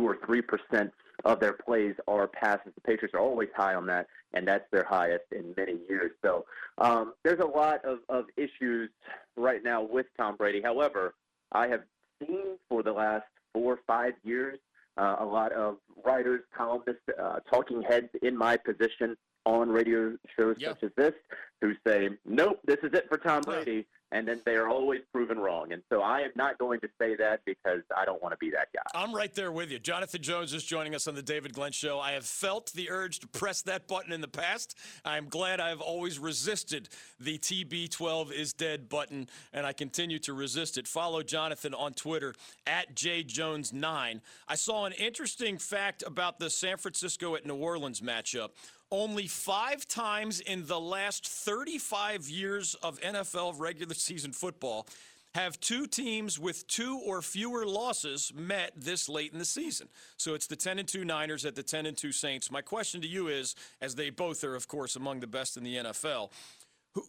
or 0.06 0.16
three 0.24 0.42
percent 0.42 0.92
of 1.24 1.40
their 1.40 1.54
plays 1.54 1.96
are 2.06 2.28
passes. 2.28 2.72
The 2.72 2.80
Patriots 2.82 3.14
are 3.14 3.20
always 3.20 3.48
high 3.56 3.74
on 3.74 3.86
that, 3.86 4.06
and 4.34 4.46
that's 4.46 4.64
their 4.70 4.84
highest 4.84 5.24
in 5.32 5.54
many 5.56 5.76
years. 5.88 6.12
So 6.24 6.44
um, 6.78 7.14
there's 7.24 7.40
a 7.40 7.46
lot 7.46 7.84
of, 7.84 7.98
of 8.08 8.26
issues 8.36 8.90
right 9.36 9.62
now 9.62 9.82
with 9.82 10.06
Tom 10.16 10.36
Brady. 10.36 10.60
However, 10.62 11.14
I 11.52 11.68
have 11.68 11.82
seen 12.20 12.58
for 12.68 12.82
the 12.82 12.92
last 12.92 13.24
four 13.52 13.74
or 13.74 13.80
five 13.86 14.14
years 14.22 14.58
uh, 14.96 15.16
a 15.20 15.24
lot 15.24 15.52
of 15.52 15.76
writers, 16.04 16.42
columnists, 16.56 17.02
uh, 17.22 17.38
talking 17.50 17.82
heads 17.82 18.08
in 18.22 18.36
my 18.36 18.56
position 18.56 19.16
on 19.46 19.70
radio 19.70 20.16
shows 20.38 20.56
such 20.62 20.82
as 20.82 20.90
this 20.96 21.14
who 21.60 21.72
say, 21.86 22.10
nope, 22.26 22.58
this 22.66 22.78
is 22.82 22.92
it 22.92 23.06
for 23.08 23.16
Tom 23.16 23.42
Brady 23.42 23.86
and 24.12 24.26
then 24.26 24.40
they 24.44 24.54
are 24.54 24.68
always 24.68 25.00
proven 25.12 25.38
wrong. 25.38 25.72
And 25.72 25.82
so 25.90 26.00
I 26.00 26.20
am 26.20 26.30
not 26.34 26.58
going 26.58 26.80
to 26.80 26.88
say 27.00 27.14
that 27.16 27.40
because 27.44 27.82
I 27.96 28.04
don't 28.04 28.22
want 28.22 28.32
to 28.32 28.38
be 28.38 28.50
that 28.50 28.68
guy. 28.74 28.80
I'm 28.94 29.14
right 29.14 29.34
there 29.34 29.52
with 29.52 29.70
you. 29.70 29.78
Jonathan 29.78 30.22
Jones 30.22 30.52
is 30.54 30.64
joining 30.64 30.94
us 30.94 31.06
on 31.06 31.14
the 31.14 31.22
David 31.22 31.52
Glenn 31.52 31.72
Show. 31.72 31.98
I 32.00 32.12
have 32.12 32.24
felt 32.24 32.72
the 32.72 32.90
urge 32.90 33.18
to 33.20 33.28
press 33.28 33.62
that 33.62 33.86
button 33.86 34.12
in 34.12 34.20
the 34.20 34.28
past. 34.28 34.76
I'm 35.04 35.28
glad 35.28 35.60
I've 35.60 35.80
always 35.80 36.18
resisted 36.18 36.88
the 37.20 37.38
TB12 37.38 38.32
is 38.32 38.52
dead 38.52 38.88
button, 38.88 39.28
and 39.52 39.66
I 39.66 39.72
continue 39.72 40.18
to 40.20 40.32
resist 40.32 40.78
it. 40.78 40.88
Follow 40.88 41.22
Jonathan 41.22 41.74
on 41.74 41.92
Twitter 41.92 42.34
at 42.66 42.94
jjones9. 42.94 44.20
I 44.48 44.54
saw 44.54 44.86
an 44.86 44.92
interesting 44.92 45.58
fact 45.58 46.02
about 46.06 46.38
the 46.38 46.50
San 46.50 46.76
Francisco 46.78 47.34
at 47.34 47.44
New 47.44 47.56
Orleans 47.56 48.00
matchup. 48.00 48.50
Only 48.90 49.26
five 49.26 49.86
times 49.86 50.40
in 50.40 50.66
the 50.66 50.80
last 50.80 51.26
35 51.26 52.28
years 52.28 52.74
of 52.82 53.00
NFL 53.00 53.58
regular 53.58 53.94
season 53.94 54.32
football 54.32 54.86
have 55.34 55.60
two 55.60 55.86
teams 55.86 56.38
with 56.38 56.66
two 56.66 56.98
or 57.06 57.20
fewer 57.20 57.66
losses 57.66 58.32
met 58.34 58.72
this 58.74 59.08
late 59.08 59.32
in 59.32 59.38
the 59.38 59.44
season. 59.44 59.88
So 60.16 60.34
it's 60.34 60.46
the 60.46 60.56
10 60.56 60.78
and 60.78 60.88
2 60.88 61.04
Niners 61.04 61.44
at 61.44 61.54
the 61.54 61.62
10 61.62 61.86
and 61.86 61.96
2 61.96 62.12
Saints. 62.12 62.50
My 62.50 62.62
question 62.62 63.00
to 63.02 63.06
you 63.06 63.28
is 63.28 63.54
as 63.80 63.94
they 63.94 64.10
both 64.10 64.42
are 64.42 64.54
of 64.54 64.68
course 64.68 64.96
among 64.96 65.20
the 65.20 65.26
best 65.26 65.56
in 65.56 65.64
the 65.64 65.76
NFL, 65.76 66.30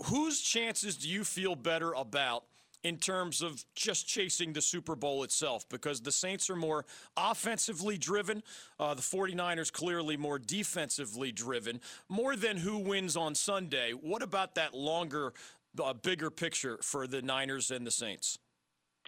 whose 0.06 0.42
chances 0.42 0.98
do 0.98 1.08
you 1.08 1.24
feel 1.24 1.56
better 1.56 1.94
about 1.94 2.44
in 2.84 2.98
terms 2.98 3.42
of 3.42 3.64
just 3.76 4.08
chasing 4.08 4.54
the 4.54 4.62
Super 4.62 4.96
Bowl 4.96 5.24
itself 5.24 5.68
because 5.70 6.02
the 6.02 6.12
Saints 6.12 6.50
are 6.50 6.56
more 6.56 6.86
offensively 7.18 7.98
driven. 7.98 8.42
Uh, 8.80 8.94
the 8.94 9.02
49ers 9.02 9.72
clearly 9.72 10.18
more 10.18 10.40
defensively 10.40 11.32
driven. 11.32 11.82
More 12.08 12.36
than 12.36 12.58
who 12.58 12.78
wins 12.78 13.18
on 13.18 13.36
Sunday. 13.36 13.92
What 13.92 14.24
about 14.24 14.56
that 14.56 14.74
longer, 14.74 15.34
uh, 15.82 15.94
bigger 15.94 16.30
picture 16.30 16.80
for 16.82 17.08
the 17.08 17.22
Niners 17.22 17.72
and 17.72 17.86
the 17.86 17.92
Saints? 17.92 18.40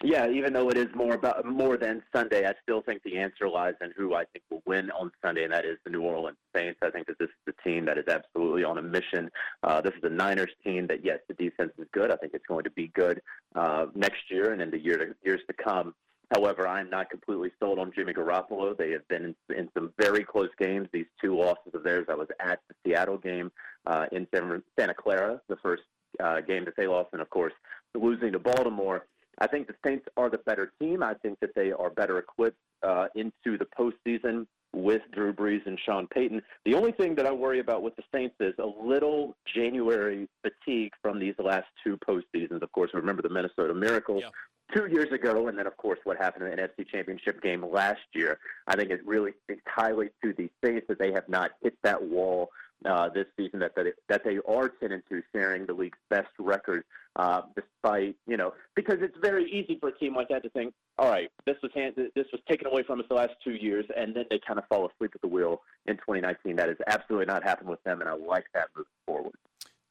Yeah, 0.04 0.28
even 0.28 0.52
though 0.52 0.68
it 0.68 0.76
is 0.76 0.88
more 0.96 1.14
about 1.14 1.44
more 1.46 1.76
than 1.76 2.02
Sunday, 2.12 2.44
I 2.44 2.54
still 2.62 2.82
think 2.82 3.02
the 3.04 3.18
answer 3.18 3.48
lies 3.48 3.74
in 3.80 3.92
who 3.96 4.14
I 4.14 4.24
think 4.32 4.44
will 4.50 4.62
win 4.66 4.90
on 4.90 5.12
Sunday, 5.24 5.44
and 5.44 5.52
that 5.52 5.64
is 5.64 5.78
the 5.84 5.90
New 5.90 6.02
Orleans 6.02 6.38
Saints. 6.54 6.80
I 6.82 6.90
think 6.90 7.06
that 7.06 7.20
this 7.20 7.28
is 7.28 7.34
the 7.46 7.54
team 7.62 7.84
that 7.84 7.98
is 7.98 8.08
absolutely 8.08 8.64
on 8.64 8.78
a 8.78 8.82
mission. 8.82 9.30
Uh, 9.62 9.80
this 9.80 9.92
is 9.94 10.02
a 10.02 10.08
Niners 10.08 10.50
team 10.64 10.88
that, 10.88 11.04
yes, 11.04 11.20
the 11.28 11.34
defense 11.34 11.70
is 11.78 11.86
good. 11.92 12.10
I 12.10 12.16
think 12.16 12.34
it's 12.34 12.46
going 12.46 12.64
to 12.64 12.70
be 12.70 12.88
good 12.96 13.22
uh, 13.54 13.86
next 13.94 14.22
year 14.28 14.52
and 14.52 14.60
in 14.60 14.72
the 14.72 14.78
year 14.78 14.98
to, 14.98 15.14
years 15.24 15.40
to 15.46 15.54
come. 15.54 15.94
However, 16.34 16.66
I'm 16.66 16.90
not 16.90 17.08
completely 17.08 17.52
sold 17.60 17.78
on 17.78 17.92
Jimmy 17.94 18.12
Garoppolo. 18.12 18.76
They 18.76 18.90
have 18.90 19.06
been 19.06 19.24
in, 19.24 19.56
in 19.56 19.68
some 19.74 19.92
very 20.00 20.24
close 20.24 20.50
games. 20.58 20.88
These 20.92 21.06
two 21.22 21.38
losses 21.38 21.74
of 21.74 21.84
theirs, 21.84 22.06
I 22.08 22.14
was 22.14 22.28
at 22.40 22.58
the 22.68 22.74
Seattle 22.84 23.18
game 23.18 23.52
uh, 23.86 24.06
in 24.10 24.26
Santa 24.34 24.94
Clara, 24.94 25.40
the 25.48 25.56
first 25.62 25.82
uh, 26.18 26.40
game 26.40 26.64
that 26.64 26.74
they 26.76 26.86
lost, 26.86 27.10
and 27.12 27.22
of 27.22 27.30
course, 27.30 27.52
losing 27.94 28.32
to 28.32 28.38
Baltimore. 28.38 29.06
I 29.38 29.46
think 29.46 29.66
the 29.66 29.74
Saints 29.84 30.06
are 30.16 30.30
the 30.30 30.38
better 30.38 30.72
team. 30.80 31.02
I 31.02 31.14
think 31.14 31.38
that 31.40 31.54
they 31.54 31.72
are 31.72 31.90
better 31.90 32.18
equipped 32.18 32.58
uh, 32.82 33.06
into 33.14 33.58
the 33.58 33.66
postseason 33.78 34.46
with 34.74 35.02
Drew 35.12 35.32
Brees 35.32 35.66
and 35.66 35.78
Sean 35.84 36.06
Payton. 36.06 36.42
The 36.64 36.74
only 36.74 36.92
thing 36.92 37.14
that 37.16 37.26
I 37.26 37.32
worry 37.32 37.60
about 37.60 37.82
with 37.82 37.94
the 37.96 38.02
Saints 38.14 38.34
is 38.40 38.54
a 38.58 38.66
little 38.66 39.36
January 39.54 40.28
fatigue 40.42 40.92
from 41.02 41.18
these 41.18 41.34
last 41.38 41.66
two 41.84 41.98
postseasons. 41.98 42.62
Of 42.62 42.72
course, 42.72 42.90
remember 42.94 43.22
the 43.22 43.28
Minnesota 43.28 43.74
Miracle 43.74 44.20
yeah. 44.20 44.28
two 44.74 44.86
years 44.86 45.12
ago, 45.12 45.48
and 45.48 45.58
then, 45.58 45.66
of 45.66 45.76
course, 45.76 45.98
what 46.04 46.16
happened 46.16 46.44
in 46.48 46.56
the 46.56 46.62
NFC 46.62 46.88
Championship 46.88 47.42
game 47.42 47.64
last 47.64 48.00
year. 48.14 48.38
I 48.66 48.76
think 48.76 48.90
it 48.90 49.06
really 49.06 49.32
speaks 49.42 49.62
highly 49.66 50.08
to 50.24 50.32
the 50.32 50.48
Saints 50.64 50.86
that 50.88 50.98
they 50.98 51.12
have 51.12 51.28
not 51.28 51.50
hit 51.62 51.74
that 51.82 52.02
wall 52.02 52.50
uh, 52.86 53.08
this 53.08 53.26
season 53.36 53.60
that, 53.60 53.74
that, 53.76 53.86
it, 53.86 53.94
that 54.08 54.22
they 54.24 54.38
are 54.48 54.68
10 54.68 54.92
and 54.92 55.02
2, 55.08 55.22
sharing 55.34 55.66
the 55.66 55.72
league's 55.72 55.98
best 56.10 56.28
record, 56.38 56.84
uh, 57.16 57.42
despite, 57.54 58.16
you 58.26 58.36
know, 58.36 58.52
because 58.74 58.96
it's 59.00 59.16
very 59.22 59.50
easy 59.50 59.78
for 59.78 59.88
a 59.88 59.98
team 59.98 60.14
like 60.14 60.28
that 60.28 60.42
to 60.42 60.50
think, 60.50 60.72
all 60.98 61.10
right, 61.10 61.30
this 61.46 61.56
was 61.62 61.72
hand, 61.74 61.94
this 61.96 62.26
was 62.32 62.40
taken 62.48 62.66
away 62.66 62.82
from 62.82 63.00
us 63.00 63.06
the 63.08 63.14
last 63.14 63.32
two 63.44 63.52
years, 63.52 63.84
and 63.96 64.14
then 64.14 64.24
they 64.30 64.40
kind 64.46 64.58
of 64.58 64.66
fall 64.68 64.88
asleep 64.88 65.12
at 65.14 65.20
the 65.20 65.28
wheel 65.28 65.60
in 65.86 65.96
2019. 65.96 66.56
That 66.56 66.68
has 66.68 66.78
absolutely 66.86 67.26
not 67.26 67.42
happened 67.42 67.68
with 67.68 67.82
them, 67.84 68.00
and 68.00 68.08
I 68.08 68.14
like 68.14 68.46
that 68.54 68.68
moving 68.76 68.90
forward. 69.06 69.34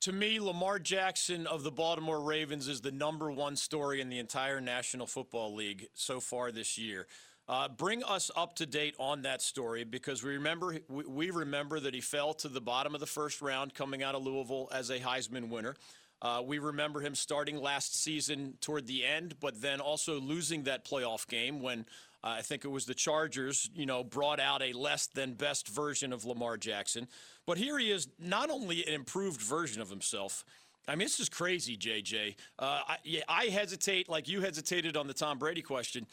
To 0.02 0.12
me, 0.12 0.40
Lamar 0.40 0.80
Jackson 0.80 1.46
of 1.46 1.62
the 1.62 1.70
Baltimore 1.70 2.22
Ravens 2.22 2.68
is 2.68 2.82
the 2.82 2.92
number 2.92 3.32
one 3.32 3.56
story 3.56 4.02
in 4.02 4.10
the 4.10 4.18
entire 4.18 4.60
National 4.60 5.06
Football 5.06 5.54
League 5.54 5.90
so 5.94 6.20
far 6.20 6.52
this 6.52 6.76
year. 6.76 7.06
Uh, 7.52 7.68
bring 7.68 8.02
us 8.06 8.32
up 8.38 8.56
to 8.56 8.66
date 8.66 8.96
on 8.98 9.24
that 9.24 9.42
story 9.42 9.84
because 9.84 10.24
we 10.24 10.32
remember 10.32 10.78
we 10.88 11.32
remember 11.32 11.82
that 11.82 11.94
he 11.94 12.00
fell 12.00 12.34
to 12.34 12.48
the 12.48 12.62
bottom 12.62 12.94
of 12.96 13.02
the 13.02 13.06
first 13.06 13.42
round 13.42 13.74
coming 13.74 14.02
out 14.02 14.16
of 14.16 14.24
Louisville 14.24 14.70
as 14.72 14.90
a 14.90 14.98
Heisman 15.00 15.50
winner. 15.50 15.76
Uh, 16.22 16.42
we 16.46 16.60
remember 16.60 17.02
him 17.02 17.14
starting 17.14 17.58
last 17.58 18.02
season 18.02 18.54
toward 18.62 18.88
the 18.88 19.06
end, 19.06 19.36
but 19.42 19.60
then 19.62 19.82
also 19.82 20.18
losing 20.18 20.64
that 20.64 20.86
playoff 20.86 21.28
game 21.28 21.60
when 21.60 21.82
uh, 22.24 22.36
I 22.38 22.42
think 22.42 22.64
it 22.64 22.70
was 22.70 22.86
the 22.86 22.94
Chargers, 22.94 23.70
you 23.76 23.86
know, 23.86 24.02
brought 24.02 24.40
out 24.40 24.62
a 24.62 24.72
less 24.72 25.08
than 25.08 25.34
best 25.34 25.68
version 25.68 26.14
of 26.14 26.24
Lamar 26.24 26.56
Jackson. 26.56 27.06
But 27.46 27.58
here 27.58 27.78
he 27.78 27.92
is, 27.92 28.08
not 28.18 28.50
only 28.50 28.88
an 28.88 28.94
improved 28.94 29.42
version 29.42 29.82
of 29.82 29.90
himself. 29.90 30.46
I 30.88 30.96
mean, 30.96 31.06
this 31.06 31.20
is 31.20 31.28
crazy, 31.28 31.76
JJ. 31.76 32.36
Uh, 32.58 32.80
I, 32.88 33.24
I 33.28 33.46
hesitate, 33.48 34.08
like 34.08 34.30
you 34.30 34.40
hesitated 34.40 34.96
on 34.96 35.08
the 35.08 35.14
Tom 35.14 35.38
Brady 35.38 35.62
question. 35.62 36.08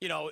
You 0.00 0.08
know, 0.08 0.30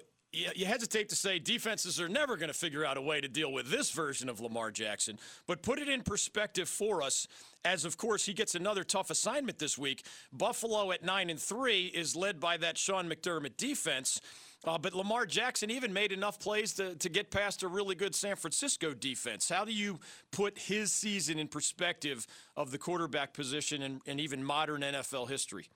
you 0.55 0.66
hesitate 0.66 1.09
to 1.11 1.16
say 1.16 1.38
defenses 1.38 2.01
are 2.01 2.09
never 2.09 2.37
going 2.37 2.49
to 2.49 2.59
figure 2.59 2.85
out 2.85 2.97
a 2.97 3.03
way 3.03 3.20
to 3.20 3.29
deal 3.29 3.53
with 3.53 3.70
this 3.70 3.90
version 3.90 4.29
of 4.29 4.40
Lamar 4.40 4.70
Jackson, 4.70 5.18
but 5.47 5.62
put 5.62 5.79
it 5.79 5.88
in 5.88 6.03
perspective 6.03 6.68
for 6.68 7.03
us. 7.03 7.27
As 7.64 7.85
of 7.85 7.97
course 7.97 8.27
he 8.27 8.35
gets 8.35 8.55
another 8.55 8.85
tough 8.85 9.11
assignment 9.11 9.59
this 9.59 9.79
week. 9.79 10.05
Buffalo 10.33 10.92
at 10.92 11.03
nine 11.03 11.31
and 11.31 11.40
three 11.40 11.87
is 11.87 12.14
led 12.14 12.40
by 12.40 12.57
that 12.59 12.77
Sean 12.77 13.09
McDermott 13.09 13.57
defense. 13.57 14.20
Uh, 14.66 14.79
but 14.79 14.94
Lamar 14.94 15.27
Jackson 15.27 15.70
even 15.70 15.92
made 15.92 16.11
enough 16.11 16.40
plays 16.40 16.73
to, 16.75 16.94
to 16.97 17.09
get 17.09 17.31
past 17.31 17.62
a 17.62 17.68
really 17.68 17.94
good 17.94 18.14
San 18.14 18.37
Francisco 18.37 18.94
defense. 18.94 19.49
How 19.49 19.64
do 19.64 19.73
you 19.73 19.99
put 20.31 20.59
his 20.59 20.90
season 20.90 21.38
in 21.38 21.49
perspective 21.49 22.27
of 22.57 22.70
the 22.70 22.79
quarterback 22.79 23.35
position 23.35 23.83
and, 23.83 24.01
and 24.07 24.20
even 24.20 24.42
modern 24.42 24.81
NFL 24.81 25.29
history? 25.29 25.68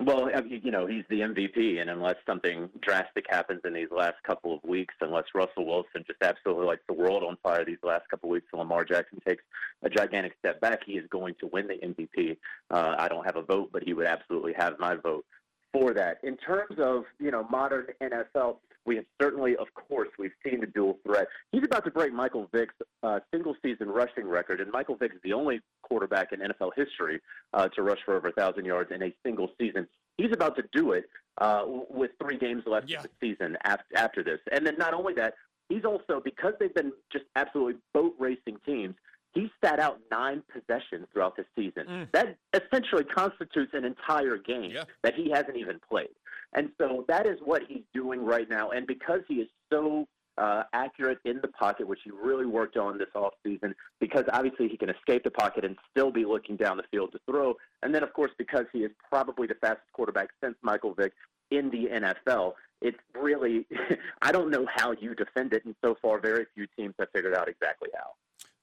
Well, 0.00 0.30
you 0.48 0.70
know, 0.70 0.86
he's 0.86 1.04
the 1.10 1.20
MVP, 1.20 1.80
and 1.80 1.90
unless 1.90 2.16
something 2.26 2.70
drastic 2.80 3.26
happens 3.28 3.60
in 3.64 3.74
these 3.74 3.90
last 3.90 4.16
couple 4.26 4.54
of 4.54 4.64
weeks, 4.64 4.94
unless 5.00 5.24
Russell 5.34 5.66
Wilson 5.66 6.02
just 6.06 6.22
absolutely 6.22 6.66
lights 6.66 6.82
the 6.88 6.94
world 6.94 7.22
on 7.22 7.36
fire 7.42 7.64
these 7.64 7.76
last 7.82 8.08
couple 8.08 8.30
of 8.30 8.32
weeks, 8.32 8.46
and 8.52 8.58
Lamar 8.58 8.84
Jackson 8.84 9.20
takes 9.26 9.44
a 9.82 9.90
gigantic 9.90 10.32
step 10.38 10.60
back, 10.60 10.80
he 10.84 10.94
is 10.94 11.06
going 11.10 11.34
to 11.40 11.46
win 11.46 11.68
the 11.68 11.74
MVP. 11.74 12.36
Uh, 12.70 12.94
I 12.98 13.08
don't 13.08 13.24
have 13.24 13.36
a 13.36 13.42
vote, 13.42 13.68
but 13.72 13.82
he 13.84 13.92
would 13.92 14.06
absolutely 14.06 14.54
have 14.56 14.78
my 14.78 14.96
vote 14.96 15.26
for 15.72 15.92
that. 15.94 16.18
In 16.22 16.36
terms 16.36 16.78
of 16.78 17.04
you 17.20 17.30
know 17.30 17.46
modern 17.50 17.86
NFL, 18.02 18.56
we 18.84 18.96
have 18.96 19.04
certainly, 19.20 19.56
of 19.56 19.68
course, 19.74 20.08
we've 20.18 20.32
seen 20.44 20.60
the 20.60 20.66
dual 20.66 20.98
threat. 21.06 21.28
He's 21.52 21.64
about 21.64 21.84
to 21.84 21.90
break 21.90 22.12
Michael 22.12 22.48
Vick's 22.52 22.74
uh, 23.02 23.20
single 23.32 23.54
season 23.62 23.88
rushing 23.88 24.26
record, 24.26 24.60
and 24.60 24.70
Michael 24.70 24.96
Vick 24.96 25.12
is 25.12 25.20
the 25.22 25.32
only 25.32 25.60
quarterback 25.82 26.32
in 26.32 26.40
NFL 26.40 26.72
history 26.76 27.20
uh, 27.54 27.68
to 27.68 27.82
rush 27.82 27.98
for 28.04 28.16
over 28.16 28.28
a 28.28 28.32
thousand 28.32 28.64
yards 28.64 28.90
in 28.92 29.02
a 29.02 29.14
single 29.24 29.50
season. 29.58 29.86
He's 30.16 30.32
about 30.32 30.56
to 30.56 30.64
do 30.72 30.92
it 30.92 31.04
uh, 31.38 31.64
with 31.66 32.10
three 32.20 32.38
games 32.38 32.64
left 32.66 32.90
yeah. 32.90 32.98
of 32.98 33.04
the 33.04 33.10
season 33.20 33.56
after, 33.64 33.96
after 33.96 34.22
this. 34.22 34.40
And 34.50 34.66
then 34.66 34.76
not 34.78 34.94
only 34.94 35.14
that, 35.14 35.34
he's 35.68 35.84
also 35.84 36.20
because 36.22 36.54
they've 36.58 36.74
been 36.74 36.92
just 37.12 37.24
absolutely 37.36 37.80
boat 37.94 38.14
racing 38.18 38.58
teams. 38.66 38.94
He 39.34 39.50
sat 39.64 39.80
out 39.80 39.98
nine 40.10 40.42
possessions 40.52 41.06
throughout 41.10 41.36
the 41.36 41.46
season. 41.56 41.86
Mm. 41.88 42.12
That 42.12 42.36
essentially 42.52 43.04
constitutes 43.04 43.72
an 43.72 43.86
entire 43.86 44.36
game 44.36 44.72
yeah. 44.72 44.84
that 45.02 45.14
he 45.14 45.30
hasn't 45.30 45.56
even 45.56 45.80
played. 45.88 46.10
And 46.54 46.70
so 46.78 47.04
that 47.08 47.26
is 47.26 47.38
what 47.44 47.62
he's 47.66 47.82
doing 47.94 48.24
right 48.24 48.48
now. 48.48 48.70
And 48.70 48.86
because 48.86 49.20
he 49.28 49.36
is 49.36 49.48
so 49.72 50.06
uh, 50.38 50.64
accurate 50.72 51.18
in 51.24 51.40
the 51.42 51.48
pocket, 51.48 51.86
which 51.86 52.00
he 52.04 52.10
really 52.10 52.46
worked 52.46 52.76
on 52.76 52.98
this 52.98 53.08
offseason, 53.14 53.74
because 54.00 54.24
obviously 54.32 54.68
he 54.68 54.76
can 54.76 54.90
escape 54.90 55.24
the 55.24 55.30
pocket 55.30 55.64
and 55.64 55.76
still 55.90 56.10
be 56.10 56.24
looking 56.24 56.56
down 56.56 56.76
the 56.76 56.84
field 56.90 57.12
to 57.12 57.18
throw. 57.30 57.54
And 57.82 57.94
then, 57.94 58.02
of 58.02 58.12
course, 58.12 58.32
because 58.38 58.66
he 58.72 58.80
is 58.80 58.90
probably 59.08 59.46
the 59.46 59.56
fastest 59.60 59.92
quarterback 59.92 60.28
since 60.42 60.56
Michael 60.62 60.94
Vick 60.94 61.12
in 61.50 61.70
the 61.70 61.88
NFL, 61.92 62.54
it's 62.80 62.98
really, 63.14 63.66
I 64.22 64.32
don't 64.32 64.50
know 64.50 64.66
how 64.74 64.92
you 64.92 65.14
defend 65.14 65.52
it. 65.52 65.64
And 65.64 65.74
so 65.84 65.96
far, 66.00 66.18
very 66.18 66.46
few 66.54 66.66
teams 66.76 66.94
have 66.98 67.08
figured 67.14 67.34
out 67.34 67.48
exactly 67.48 67.90
how. 67.94 68.10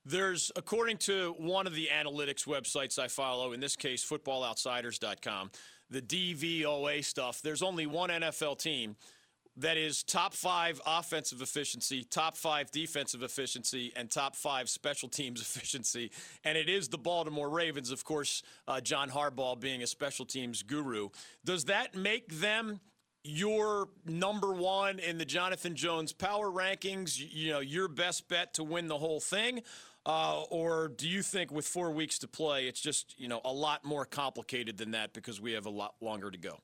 There's, 0.06 0.52
according 0.56 0.98
to 0.98 1.36
one 1.38 1.68
of 1.68 1.76
the 1.76 1.90
analytics 1.94 2.48
websites 2.48 2.98
I 2.98 3.10
follow, 3.10 3.52
in 3.52 3.60
this 3.60 3.76
case, 3.76 4.04
footballoutsiders.com, 4.04 5.52
the 5.90 6.02
DVOA 6.02 7.04
stuff, 7.04 7.42
there's 7.42 7.62
only 7.62 7.86
one 7.86 8.10
NFL 8.10 8.60
team 8.60 8.96
that 9.60 9.76
is 9.76 10.04
top 10.04 10.34
five 10.34 10.82
offensive 10.86 11.42
efficiency, 11.42 12.04
top 12.04 12.38
five 12.38 12.72
defensive 12.72 13.24
efficiency, 13.24 13.92
and 13.96 14.10
top 14.10 14.36
five 14.36 14.70
special 14.70 15.10
teams 15.10 15.42
efficiency. 15.56 16.12
And 16.44 16.58
it 16.58 16.70
is 16.70 16.88
the 16.88 16.98
Baltimore 16.98 17.50
Ravens, 17.50 17.92
of 17.92 18.04
course, 18.06 18.42
uh, 18.68 18.80
John 18.82 19.10
Harbaugh 19.10 19.60
being 19.60 19.84
a 19.84 19.88
special 19.88 20.26
teams 20.26 20.64
guru. 20.64 21.10
Does 21.44 21.66
that 21.66 21.96
make 21.96 22.40
them 22.40 22.80
your 23.26 23.90
number 24.06 24.54
one 24.54 24.98
in 25.00 25.18
the 25.18 25.26
Jonathan 25.26 25.76
Jones 25.76 26.14
power 26.14 26.50
rankings? 26.50 27.20
You 27.20 27.52
know, 27.52 27.60
your 27.60 27.90
best 27.90 28.30
bet 28.30 28.54
to 28.54 28.64
win 28.64 28.88
the 28.88 28.98
whole 28.98 29.20
thing? 29.20 29.62
Uh, 30.10 30.42
or 30.50 30.88
do 30.88 31.08
you 31.08 31.22
think 31.22 31.52
with 31.52 31.68
four 31.68 31.92
weeks 31.92 32.18
to 32.18 32.28
play, 32.28 32.68
it's 32.68 32.82
just 32.82 33.14
you 33.20 33.28
know 33.28 33.42
a 33.46 33.54
lot 33.54 33.86
more 33.86 34.06
complicated 34.06 34.76
than 34.76 34.90
that 34.90 35.14
because 35.14 35.40
we 35.40 35.52
have 35.52 35.68
a 35.68 35.70
lot 35.70 35.94
longer 36.02 36.32
to 36.32 36.38
go? 36.38 36.58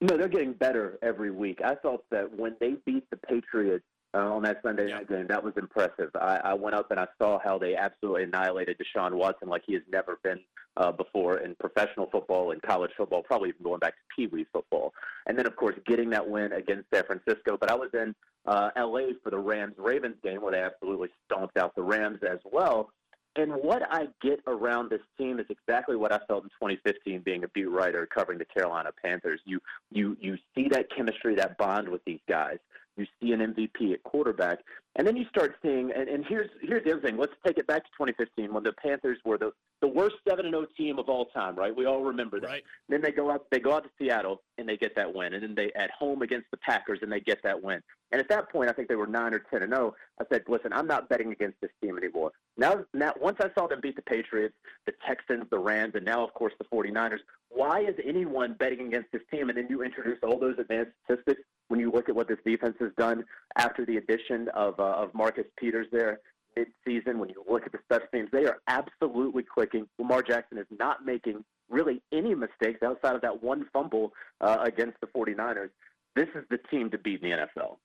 No, 0.00 0.16
they're 0.16 0.28
getting 0.28 0.52
better 0.52 0.96
every 1.02 1.32
week. 1.32 1.58
I 1.64 1.74
thought 1.74 2.04
that 2.12 2.32
when 2.38 2.54
they 2.60 2.76
beat 2.86 3.10
the 3.10 3.16
Patriots 3.16 3.84
uh, 4.14 4.34
on 4.34 4.42
that 4.42 4.60
Sunday 4.62 4.88
night 4.88 5.08
game, 5.08 5.26
that 5.28 5.42
was 5.42 5.54
impressive. 5.56 6.10
I, 6.14 6.40
I 6.42 6.54
went 6.54 6.74
up 6.74 6.90
and 6.90 6.98
I 6.98 7.06
saw 7.20 7.38
how 7.42 7.58
they 7.58 7.76
absolutely 7.76 8.24
annihilated 8.24 8.76
Deshaun 8.78 9.12
Watson 9.12 9.48
like 9.48 9.62
he 9.66 9.74
has 9.74 9.82
never 9.90 10.18
been 10.24 10.40
uh, 10.76 10.92
before 10.92 11.38
in 11.38 11.54
professional 11.56 12.08
football 12.10 12.50
and 12.50 12.60
college 12.62 12.90
football, 12.96 13.22
probably 13.22 13.50
even 13.50 13.62
going 13.62 13.78
back 13.78 13.94
to 13.94 14.02
Pee 14.14 14.26
Wee 14.26 14.46
football. 14.52 14.92
And 15.26 15.38
then, 15.38 15.46
of 15.46 15.56
course, 15.56 15.76
getting 15.86 16.10
that 16.10 16.28
win 16.28 16.52
against 16.52 16.86
San 16.92 17.04
Francisco. 17.04 17.56
But 17.58 17.70
I 17.70 17.74
was 17.74 17.90
in 17.94 18.14
uh, 18.46 18.70
LA 18.76 19.12
for 19.22 19.30
the 19.30 19.38
Rams 19.38 19.74
Ravens 19.78 20.16
game 20.22 20.42
where 20.42 20.52
they 20.52 20.60
absolutely 20.60 21.10
stomped 21.26 21.56
out 21.56 21.74
the 21.76 21.82
Rams 21.82 22.18
as 22.28 22.38
well. 22.50 22.90
And 23.36 23.52
what 23.52 23.82
I 23.90 24.08
get 24.20 24.40
around 24.48 24.90
this 24.90 25.02
team 25.16 25.38
is 25.38 25.46
exactly 25.48 25.94
what 25.94 26.12
I 26.12 26.18
felt 26.26 26.42
in 26.42 26.50
2015 26.50 27.22
being 27.24 27.44
a 27.44 27.48
beat 27.48 27.70
writer 27.70 28.06
covering 28.12 28.38
the 28.38 28.44
Carolina 28.44 28.90
Panthers. 29.04 29.40
You 29.44 29.60
you 29.92 30.16
you 30.20 30.36
see 30.54 30.68
that 30.70 30.86
chemistry, 30.94 31.36
that 31.36 31.56
bond 31.56 31.88
with 31.88 32.04
these 32.04 32.18
guys. 32.28 32.58
You 33.00 33.06
see 33.18 33.32
an 33.32 33.40
MVP 33.40 33.94
at 33.94 34.02
quarterback, 34.02 34.58
and 34.96 35.06
then 35.06 35.16
you 35.16 35.24
start 35.28 35.56
seeing. 35.62 35.92
And, 35.92 36.08
and 36.08 36.24
here's 36.26 36.50
here's 36.60 36.84
the 36.84 36.92
other 36.92 37.00
thing. 37.00 37.16
Let's 37.16 37.32
take 37.46 37.58
it 37.58 37.66
back 37.66 37.84
to 37.84 37.90
2015 37.90 38.52
when 38.52 38.62
the 38.62 38.72
Panthers 38.72 39.18
were 39.24 39.38
the 39.38 39.52
the 39.80 39.88
worst 39.88 40.16
seven 40.28 40.46
and 40.46 40.52
zero 40.52 40.66
oh 40.68 40.74
team 40.76 40.98
of 40.98 41.08
all 41.08 41.26
time. 41.26 41.54
Right? 41.56 41.74
We 41.74 41.86
all 41.86 42.02
remember 42.02 42.40
that. 42.40 42.46
Right. 42.48 42.64
Then 42.88 43.00
they 43.00 43.12
go 43.12 43.30
out 43.30 43.46
they 43.50 43.60
go 43.60 43.74
out 43.74 43.84
to 43.84 43.90
Seattle 43.98 44.42
and 44.58 44.68
they 44.68 44.76
get 44.76 44.96
that 44.96 45.14
win, 45.14 45.34
and 45.34 45.42
then 45.42 45.54
they 45.54 45.72
at 45.74 45.90
home 45.90 46.22
against 46.22 46.50
the 46.50 46.56
Packers 46.56 46.98
and 47.02 47.10
they 47.10 47.20
get 47.20 47.42
that 47.44 47.62
win. 47.62 47.80
And 48.12 48.20
at 48.20 48.28
that 48.28 48.50
point, 48.50 48.68
I 48.68 48.72
think 48.72 48.88
they 48.88 48.96
were 48.96 49.06
nine 49.06 49.32
or 49.32 49.38
ten 49.38 49.62
and 49.62 49.72
zero. 49.72 49.94
Oh. 49.94 49.96
I 50.20 50.24
said, 50.30 50.42
listen, 50.48 50.72
I'm 50.72 50.86
not 50.86 51.08
betting 51.08 51.30
against 51.30 51.60
this 51.60 51.70
team 51.82 51.96
anymore. 51.96 52.32
Now, 52.56 52.84
now 52.92 53.14
once 53.20 53.38
I 53.40 53.50
saw 53.54 53.68
them 53.68 53.80
beat 53.80 53.96
the 53.96 54.02
Patriots, 54.02 54.54
the 54.86 54.92
Texans, 55.06 55.44
the 55.50 55.58
Rams, 55.58 55.94
and 55.94 56.04
now 56.04 56.24
of 56.24 56.34
course 56.34 56.52
the 56.58 56.64
49ers. 56.64 57.20
Why 57.48 57.80
is 57.80 57.94
anyone 58.04 58.54
betting 58.58 58.88
against 58.88 59.12
this 59.12 59.22
team? 59.30 59.48
And 59.48 59.58
then 59.58 59.66
you 59.70 59.82
introduce 59.82 60.18
all 60.22 60.38
those 60.38 60.56
advanced 60.58 60.92
statistics 61.04 61.42
when 61.68 61.80
you 61.80 61.90
look 61.90 62.08
at 62.08 62.14
what 62.14 62.28
this 62.28 62.38
defense 62.44 62.76
has 62.80 62.90
done 62.98 63.24
after 63.56 63.84
the 63.86 63.96
addition 63.96 64.48
of, 64.54 64.78
uh, 64.80 65.02
of 65.02 65.14
Marcus 65.14 65.46
Peters 65.58 65.86
there 65.92 66.20
mid-season. 66.56 67.18
When 67.18 67.28
you 67.28 67.44
look 67.48 67.64
at 67.64 67.72
the 67.72 67.78
special 67.84 68.08
teams, 68.12 68.28
they 68.32 68.46
are 68.46 68.58
absolutely 68.66 69.44
clicking. 69.44 69.86
Lamar 69.98 70.22
Jackson 70.22 70.58
is 70.58 70.66
not 70.78 71.06
making 71.06 71.44
really 71.68 72.02
any 72.12 72.34
mistakes 72.34 72.82
outside 72.82 73.14
of 73.14 73.20
that 73.22 73.42
one 73.42 73.66
fumble 73.72 74.12
uh, 74.40 74.56
against 74.64 75.00
the 75.00 75.06
49ers 75.06 75.70
this 76.16 76.28
is 76.34 76.44
the 76.50 76.58
team 76.70 76.90
to 76.90 76.98
beat 76.98 77.22
in 77.22 77.30
the 77.30 77.36
NFL. 77.36 77.76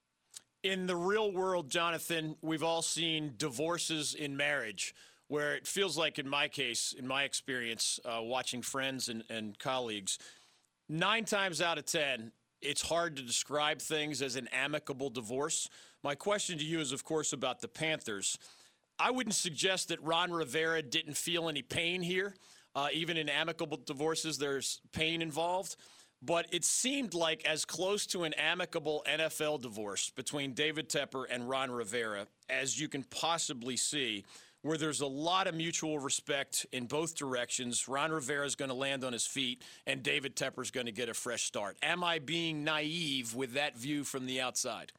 In 0.64 0.88
the 0.88 0.96
real 0.96 1.32
world, 1.32 1.70
Jonathan, 1.70 2.36
we've 2.41 2.64
all 2.64 2.82
seen 2.82 3.34
divorces 3.38 4.16
in 4.16 4.36
marriage 4.36 4.96
where 5.28 5.56
it 5.56 5.68
feels 5.68 5.98
like, 5.98 6.20
in 6.20 6.28
my 6.28 6.48
case, 6.48 6.93
in 6.98 7.08
my 7.08 7.24
experience, 7.24 8.00
uh, 8.06 8.22
watching 8.22 8.62
friends 8.62 9.10
and, 9.10 9.24
and 9.30 9.58
colleagues, 9.58 10.20
nine 10.88 11.26
times 11.26 11.62
out 11.62 11.78
of 11.78 11.86
10, 11.86 12.32
it's 12.62 12.82
hard 12.82 13.16
to 13.16 13.24
describe 13.24 13.80
things 13.80 14.22
as 14.22 14.36
an 14.36 14.48
amicable 14.52 15.10
divorce. 15.10 15.70
My 16.06 16.14
question 16.14 16.60
to 16.60 16.64
you 16.64 16.82
is, 16.82 16.91
of 16.91 17.03
course, 17.03 17.34
about 17.34 17.62
the 17.62 17.68
Panthers. 17.68 18.38
I 18.99 19.10
wouldn't 19.10 19.34
suggest 19.34 19.88
that 19.88 19.99
Ron 20.03 20.32
Rivera 20.32 20.84
didn't 20.84 21.18
feel 21.18 21.49
any 21.49 21.64
pain 21.64 22.03
here. 22.03 22.36
Uh, 22.76 22.89
even 22.93 23.18
in 23.18 23.28
amicable 23.28 23.80
divorces, 23.84 24.38
there's 24.38 24.82
pain 24.91 25.24
involved. 25.24 25.78
But 26.22 26.45
it 26.51 26.64
seemed 26.64 27.16
like 27.16 27.43
as 27.47 27.66
close 27.66 28.06
to 28.08 28.24
an 28.24 28.36
amicable 28.36 29.03
NFL 29.10 29.64
divorce 29.64 30.12
between 30.12 30.53
David 30.53 30.89
Tepper 30.89 31.26
and 31.28 31.49
Ron 31.49 31.72
Rivera 31.72 32.28
as 32.51 32.80
you 32.80 32.88
can 32.88 33.01
possibly 33.06 33.76
see 33.76 34.26
where 34.62 34.78
there's 34.78 35.01
a 35.01 35.08
lot 35.08 35.47
of 35.47 35.56
mutual 35.56 35.97
respect 35.97 36.68
in 36.72 36.86
both 36.86 37.16
directions. 37.16 37.88
Ron 37.88 38.12
Rivera 38.12 38.45
is 38.45 38.53
going 38.53 38.70
to 38.70 38.76
land 38.76 39.03
on 39.03 39.12
his 39.12 39.26
feet, 39.26 39.64
and 39.88 40.03
David 40.03 40.36
Tepper 40.36 40.62
is 40.62 40.70
going 40.70 40.86
to 40.86 40.91
get 40.91 41.10
a 41.10 41.16
fresh 41.16 41.45
start. 41.45 41.78
Am 41.82 42.03
I 42.03 42.20
being 42.20 42.64
naive 42.64 43.34
with 43.34 43.53
that 43.53 43.76
view 43.76 44.03
from 44.03 44.28
the 44.28 44.39
outside? 44.39 44.91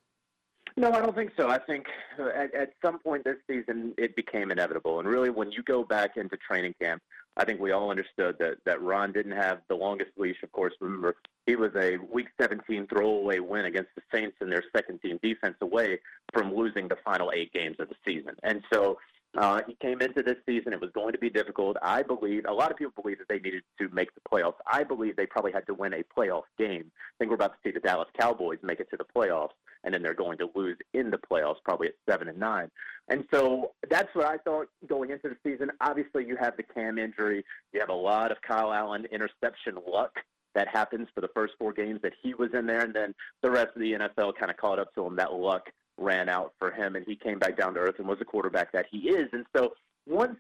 No, 0.78 0.92
I 0.92 1.00
don't 1.00 1.14
think 1.14 1.32
so. 1.38 1.48
I 1.48 1.58
think 1.58 1.86
uh, 2.18 2.28
at, 2.28 2.54
at 2.54 2.72
some 2.84 2.98
point 2.98 3.24
this 3.24 3.36
season 3.48 3.94
it 3.96 4.14
became 4.14 4.50
inevitable. 4.50 5.00
And 5.00 5.08
really, 5.08 5.30
when 5.30 5.50
you 5.50 5.62
go 5.62 5.82
back 5.82 6.18
into 6.18 6.36
training 6.36 6.74
camp, 6.80 7.02
I 7.38 7.46
think 7.46 7.60
we 7.60 7.72
all 7.72 7.90
understood 7.90 8.36
that, 8.40 8.56
that 8.66 8.82
Ron 8.82 9.12
didn't 9.12 9.32
have 9.32 9.60
the 9.68 9.74
longest 9.74 10.10
leash. 10.18 10.42
Of 10.42 10.52
course, 10.52 10.74
remember, 10.80 11.16
he 11.46 11.56
was 11.56 11.70
a 11.76 11.96
Week 12.12 12.28
17 12.38 12.88
throwaway 12.88 13.38
win 13.38 13.64
against 13.64 13.90
the 13.96 14.02
Saints 14.12 14.36
in 14.42 14.50
their 14.50 14.64
second 14.74 15.00
team 15.00 15.18
defense 15.22 15.56
away 15.62 15.98
from 16.34 16.54
losing 16.54 16.88
the 16.88 16.96
final 17.04 17.32
eight 17.34 17.52
games 17.54 17.76
of 17.78 17.88
the 17.88 17.96
season. 18.06 18.34
And 18.42 18.62
so 18.70 18.98
uh, 19.36 19.60
he 19.66 19.76
came 19.80 20.00
into 20.00 20.22
this 20.22 20.36
season. 20.46 20.72
It 20.72 20.80
was 20.80 20.90
going 20.94 21.12
to 21.12 21.18
be 21.18 21.30
difficult. 21.30 21.76
I 21.82 22.02
believe 22.02 22.44
a 22.48 22.52
lot 22.52 22.70
of 22.70 22.76
people 22.76 23.02
believe 23.02 23.18
that 23.18 23.28
they 23.28 23.38
needed 23.38 23.62
to 23.78 23.88
make 23.90 24.08
the 24.14 24.20
playoffs. 24.30 24.54
I 24.70 24.84
believe 24.84 25.16
they 25.16 25.26
probably 25.26 25.52
had 25.52 25.66
to 25.66 25.74
win 25.74 25.94
a 25.94 26.02
playoff 26.16 26.44
game. 26.58 26.90
I 26.96 27.14
think 27.18 27.30
we're 27.30 27.36
about 27.36 27.52
to 27.52 27.58
see 27.64 27.72
the 27.72 27.80
Dallas 27.80 28.08
Cowboys 28.18 28.58
make 28.62 28.80
it 28.80 28.88
to 28.90 28.96
the 28.96 29.04
playoffs, 29.04 29.50
and 29.84 29.92
then 29.92 30.02
they're 30.02 30.14
going 30.14 30.38
to 30.38 30.50
lose 30.54 30.76
in 30.94 31.10
the 31.10 31.18
playoffs, 31.18 31.56
probably 31.64 31.88
at 31.88 31.94
seven 32.08 32.28
and 32.28 32.38
nine. 32.38 32.70
And 33.08 33.24
so 33.32 33.72
that's 33.90 34.08
what 34.14 34.26
I 34.26 34.38
thought 34.38 34.68
going 34.86 35.10
into 35.10 35.28
the 35.28 35.36
season. 35.44 35.70
Obviously, 35.80 36.26
you 36.26 36.36
have 36.40 36.56
the 36.56 36.62
Cam 36.62 36.98
injury. 36.98 37.44
You 37.72 37.80
have 37.80 37.90
a 37.90 37.94
lot 37.94 38.32
of 38.32 38.38
Kyle 38.42 38.72
Allen 38.72 39.06
interception 39.12 39.76
luck 39.88 40.12
that 40.54 40.68
happens 40.68 41.06
for 41.14 41.20
the 41.20 41.28
first 41.34 41.52
four 41.58 41.72
games 41.72 42.00
that 42.02 42.14
he 42.22 42.34
was 42.34 42.50
in 42.54 42.66
there, 42.66 42.80
and 42.80 42.94
then 42.94 43.14
the 43.42 43.50
rest 43.50 43.68
of 43.76 43.80
the 43.80 43.92
NFL 43.92 44.36
kind 44.38 44.50
of 44.50 44.56
caught 44.56 44.78
up 44.78 44.92
to 44.94 45.04
him. 45.04 45.14
That 45.16 45.32
luck 45.32 45.70
ran 45.98 46.28
out 46.28 46.52
for 46.58 46.70
him, 46.70 46.96
and 46.96 47.04
he 47.06 47.16
came 47.16 47.38
back 47.38 47.56
down 47.56 47.74
to 47.74 47.80
earth 47.80 47.96
and 47.98 48.06
was 48.06 48.18
the 48.18 48.24
quarterback 48.24 48.72
that 48.72 48.86
he 48.90 49.08
is. 49.08 49.28
And 49.32 49.46
so 49.56 49.72
once 50.06 50.36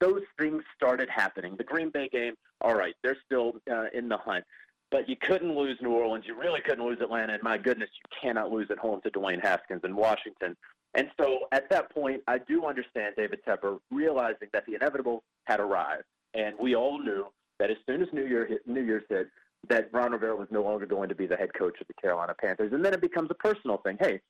those 0.00 0.22
things 0.38 0.62
started 0.76 1.08
happening, 1.08 1.56
the 1.56 1.64
Green 1.64 1.90
Bay 1.90 2.08
game, 2.08 2.34
all 2.60 2.74
right, 2.74 2.94
they're 3.02 3.16
still 3.24 3.54
uh, 3.70 3.86
in 3.92 4.08
the 4.08 4.16
hunt. 4.16 4.44
But 4.90 5.08
you 5.08 5.16
couldn't 5.16 5.56
lose 5.56 5.78
New 5.80 5.92
Orleans. 5.92 6.24
You 6.26 6.38
really 6.38 6.60
couldn't 6.60 6.84
lose 6.84 6.98
Atlanta. 7.00 7.32
And 7.32 7.42
my 7.42 7.56
goodness, 7.56 7.88
you 7.94 8.18
cannot 8.20 8.52
lose 8.52 8.70
at 8.70 8.78
home 8.78 9.00
to 9.02 9.10
Dwayne 9.10 9.42
Haskins 9.42 9.80
in 9.84 9.96
Washington. 9.96 10.54
And 10.94 11.08
so 11.18 11.46
at 11.50 11.70
that 11.70 11.90
point, 11.90 12.22
I 12.28 12.38
do 12.38 12.66
understand 12.66 13.14
David 13.16 13.40
Tepper 13.46 13.78
realizing 13.90 14.48
that 14.52 14.66
the 14.66 14.74
inevitable 14.74 15.22
had 15.44 15.60
arrived. 15.60 16.04
And 16.34 16.54
we 16.60 16.76
all 16.76 17.02
knew 17.02 17.26
that 17.58 17.70
as 17.70 17.78
soon 17.86 18.02
as 18.02 18.08
New, 18.12 18.26
Year 18.26 18.46
hit, 18.46 18.66
New 18.66 18.82
Year's 18.82 19.04
hit, 19.08 19.28
that 19.68 19.88
Ron 19.92 20.12
Rivera 20.12 20.36
was 20.36 20.48
no 20.50 20.62
longer 20.62 20.84
going 20.84 21.08
to 21.08 21.14
be 21.14 21.26
the 21.26 21.36
head 21.36 21.54
coach 21.54 21.80
of 21.80 21.86
the 21.86 21.94
Carolina 21.94 22.34
Panthers. 22.38 22.72
And 22.72 22.84
then 22.84 22.92
it 22.92 23.00
becomes 23.00 23.30
a 23.30 23.34
personal 23.34 23.78
thing. 23.78 23.96
Hey, 23.98 24.20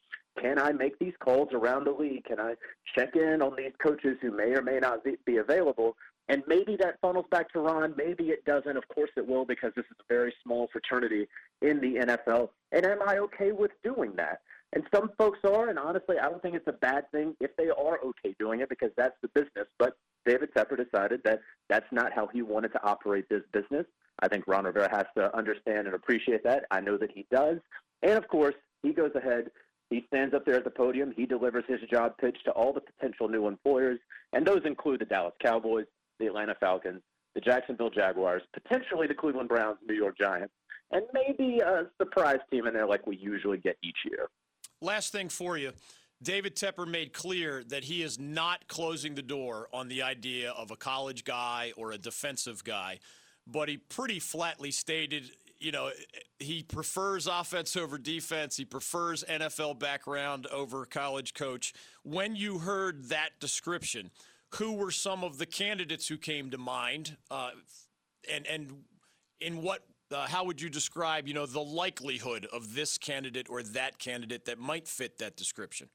can 0.41 0.59
I 0.59 0.73
make 0.73 0.99
these 0.99 1.15
calls 1.21 1.49
around 1.53 1.85
the 1.85 1.93
league? 1.93 2.25
Can 2.25 2.41
I 2.41 2.55
check 2.97 3.17
in 3.17 3.43
on 3.43 3.55
these 3.57 3.73
coaches 3.83 4.17
who 4.21 4.31
may 4.31 4.55
or 4.55 4.63
may 4.63 4.79
not 4.79 5.01
be 5.27 5.37
available? 5.37 5.97
And 6.29 6.43
maybe 6.47 6.77
that 6.77 7.01
funnels 7.01 7.27
back 7.31 7.53
to 7.53 7.61
Ron. 7.61 7.95
Maybe 7.97 8.31
it 8.31 8.45
doesn't. 8.45 8.77
Of 8.77 8.87
course 8.89 9.11
it 9.17 9.27
will 9.27 9.45
because 9.45 9.73
this 9.77 9.85
is 9.87 9.97
a 10.01 10.13
very 10.13 10.33
small 10.43 10.69
fraternity 10.73 11.27
in 11.61 11.81
the 11.81 12.07
NFL. 12.07 12.51
And 12.71 12.87
am 12.87 13.03
I 13.07 13.19
okay 13.19 13.53
with 13.53 13.73
doing 13.83 14.13
that? 14.17 14.41
And 14.75 14.85
some 14.95 15.11
folks 15.19 15.41
are, 15.45 15.69
and 15.69 15.79
honestly, 15.79 16.19
I 16.19 16.31
don't 16.31 16.41
think 16.41 16.55
it's 16.55 16.67
a 16.67 16.73
bad 16.73 17.11
thing 17.11 17.35
if 17.41 17.55
they 17.57 17.69
are 17.69 17.99
okay 18.03 18.35
doing 18.39 18.61
it 18.61 18.71
because 18.71 18.91
that's 18.97 19.17
the 19.21 19.29
business. 19.29 19.67
But 19.79 19.97
David 20.25 20.55
Tepper 20.55 20.83
decided 20.83 21.21
that 21.25 21.41
that's 21.69 21.91
not 21.93 22.13
how 22.15 22.29
he 22.33 22.41
wanted 22.41 22.73
to 22.73 22.83
operate 22.83 23.29
this 23.29 23.43
business. 23.53 23.85
I 24.21 24.29
think 24.29 24.45
Ron 24.47 24.65
Rivera 24.65 24.89
has 24.91 25.05
to 25.19 25.37
understand 25.37 25.87
and 25.87 25.95
appreciate 25.95 26.45
that. 26.45 26.65
I 26.71 26.81
know 26.81 26.97
that 26.97 27.11
he 27.13 27.27
does. 27.31 27.59
And 28.03 28.13
of 28.13 28.29
course, 28.29 28.55
he 28.83 28.93
goes 28.93 29.11
ahead 29.15 29.51
he 29.93 30.05
stands 30.07 30.35
up 30.35 30.45
there 30.45 30.57
at 30.57 30.65
the 30.65 30.71
podium. 30.71 31.13
He 31.15 31.27
delivers 31.27 31.65
his 31.69 31.81
job 31.91 32.17
pitch 32.19 32.37
to 32.45 32.51
all 32.53 32.73
the 32.73 32.81
potential 32.81 33.29
new 33.29 33.47
employers, 33.47 33.99
and 34.33 34.47
those 34.47 34.63
include 34.65 35.01
the 35.01 35.05
Dallas 35.05 35.35
Cowboys, 35.43 35.87
the 36.19 36.27
Atlanta 36.27 36.55
Falcons, 36.59 37.03
the 37.35 37.41
Jacksonville 37.41 37.91
Jaguars, 37.91 38.43
potentially 38.53 39.07
the 39.07 39.15
Cleveland 39.15 39.49
Browns, 39.49 39.79
New 39.87 39.95
York 39.95 40.17
Giants, 40.19 40.53
and 40.91 41.03
maybe 41.13 41.61
a 41.61 41.87
surprise 42.01 42.39
team 42.51 42.67
in 42.67 42.75
there 42.75 42.87
like 42.87 43.07
we 43.07 43.17
usually 43.17 43.59
get 43.59 43.77
each 43.83 43.99
year. 44.11 44.29
Last 44.81 45.13
thing 45.13 45.29
for 45.29 45.57
you. 45.57 45.73
David 46.23 46.55
Tepper 46.55 46.87
made 46.87 47.13
clear 47.13 47.65
that 47.65 47.85
he 47.85 48.03
is 48.03 48.19
not 48.19 48.69
closing 48.69 49.15
the 49.15 49.23
door 49.23 49.69
on 49.73 49.89
the 49.89 50.03
idea 50.03 50.53
of 50.53 50.71
a 50.71 50.77
college 50.77 51.25
guy 51.25 51.73
or 51.77 51.91
a 51.91 51.99
defensive 51.99 52.63
guy, 52.63 53.01
but 53.47 53.69
he 53.69 53.77
pretty 53.77 54.21
flatly 54.21 54.71
stated 54.71 55.33
you 55.63 55.73
know, 55.73 55.91
he 56.39 56.63
prefers 56.63 57.27
offense 57.27 57.77
over 57.77 57.99
defense. 57.99 58.57
He 58.57 58.65
prefers 58.65 59.23
NFL 59.25 59.79
background 59.79 60.47
over 60.49 60.85
college 60.85 61.35
coach. 61.35 61.73
When 62.03 62.35
you 62.35 62.59
heard 62.59 63.09
that 63.11 63.31
description, 63.41 64.11
who 64.57 64.73
were 64.73 64.91
some 64.91 65.25
of 65.25 65.39
the 65.39 65.47
candidates 65.47 66.09
who 66.09 66.19
came 66.19 66.51
to 66.51 66.59
mind, 66.59 67.17
uh, 67.31 67.51
and 68.31 68.47
and 68.47 68.85
in 69.41 69.63
what? 69.63 69.85
Uh, 70.11 70.27
how 70.27 70.45
would 70.45 70.61
you 70.61 70.69
describe, 70.69 71.27
you 71.27 71.33
know, 71.33 71.47
the 71.47 71.63
likelihood 71.63 72.47
of 72.53 72.75
this 72.75 72.99
candidate 72.99 73.47
or 73.49 73.63
that 73.63 73.99
candidate 73.99 74.45
that 74.45 74.59
might 74.59 74.87
fit 74.87 75.17
that 75.17 75.39
description? 75.39 75.89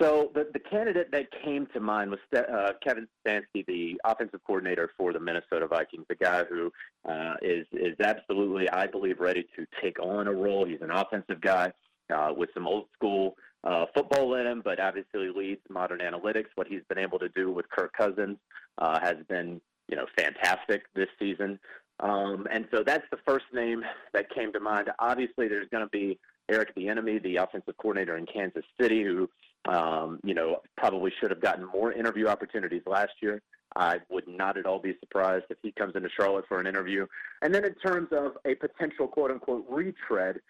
So 0.00 0.30
the, 0.34 0.48
the 0.52 0.58
candidate 0.58 1.10
that 1.12 1.26
came 1.44 1.66
to 1.74 1.80
mind 1.80 2.10
was 2.10 2.20
uh, 2.34 2.72
Kevin 2.82 3.06
Stefanski, 3.26 3.66
the 3.66 4.00
offensive 4.04 4.40
coordinator 4.46 4.90
for 4.96 5.12
the 5.12 5.20
Minnesota 5.20 5.66
Vikings, 5.66 6.06
the 6.08 6.14
guy 6.14 6.44
who 6.44 6.72
uh, 7.06 7.34
is 7.42 7.66
is 7.72 7.96
absolutely, 8.02 8.70
I 8.70 8.86
believe, 8.86 9.20
ready 9.20 9.46
to 9.56 9.66
take 9.82 10.00
on 10.00 10.26
a 10.26 10.32
role. 10.32 10.64
He's 10.64 10.80
an 10.80 10.90
offensive 10.90 11.40
guy 11.42 11.72
uh, 12.14 12.32
with 12.34 12.48
some 12.54 12.66
old 12.66 12.86
school 12.94 13.34
uh, 13.64 13.86
football 13.94 14.34
in 14.36 14.46
him, 14.46 14.62
but 14.64 14.80
obviously 14.80 15.28
leads 15.28 15.60
modern 15.68 16.00
analytics. 16.00 16.46
What 16.54 16.66
he's 16.66 16.82
been 16.88 16.98
able 16.98 17.18
to 17.18 17.28
do 17.30 17.52
with 17.52 17.68
Kirk 17.68 17.92
Cousins 17.92 18.38
uh, 18.78 18.98
has 19.00 19.16
been, 19.28 19.60
you 19.88 19.96
know, 19.96 20.06
fantastic 20.16 20.84
this 20.94 21.08
season. 21.18 21.58
Um, 22.00 22.46
and 22.50 22.66
so 22.72 22.82
that's 22.82 23.04
the 23.10 23.18
first 23.26 23.44
name 23.52 23.84
that 24.14 24.34
came 24.34 24.50
to 24.54 24.60
mind. 24.60 24.90
Obviously, 24.98 25.46
there's 25.48 25.68
going 25.68 25.84
to 25.84 25.90
be 25.90 26.18
Eric 26.50 26.74
Bieniemy, 26.74 27.22
the 27.22 27.36
offensive 27.36 27.76
coordinator 27.76 28.16
in 28.16 28.26
Kansas 28.26 28.64
City, 28.80 29.04
who 29.04 29.28
um, 29.68 30.20
you 30.24 30.34
know, 30.34 30.60
probably 30.76 31.12
should 31.20 31.30
have 31.30 31.40
gotten 31.40 31.66
more 31.66 31.92
interview 31.92 32.26
opportunities 32.26 32.82
last 32.86 33.12
year. 33.20 33.42
I 33.76 33.98
would 34.10 34.26
not 34.26 34.56
at 34.56 34.66
all 34.66 34.80
be 34.80 34.94
surprised 34.98 35.44
if 35.50 35.58
he 35.62 35.70
comes 35.72 35.94
into 35.94 36.08
Charlotte 36.16 36.44
for 36.48 36.58
an 36.58 36.66
interview. 36.66 37.06
And 37.42 37.54
then 37.54 37.64
in 37.64 37.74
terms 37.74 38.08
of 38.10 38.32
a 38.44 38.54
potential 38.56 39.06
quote 39.06 39.30
unquote 39.30 39.64
retread, 39.68 40.40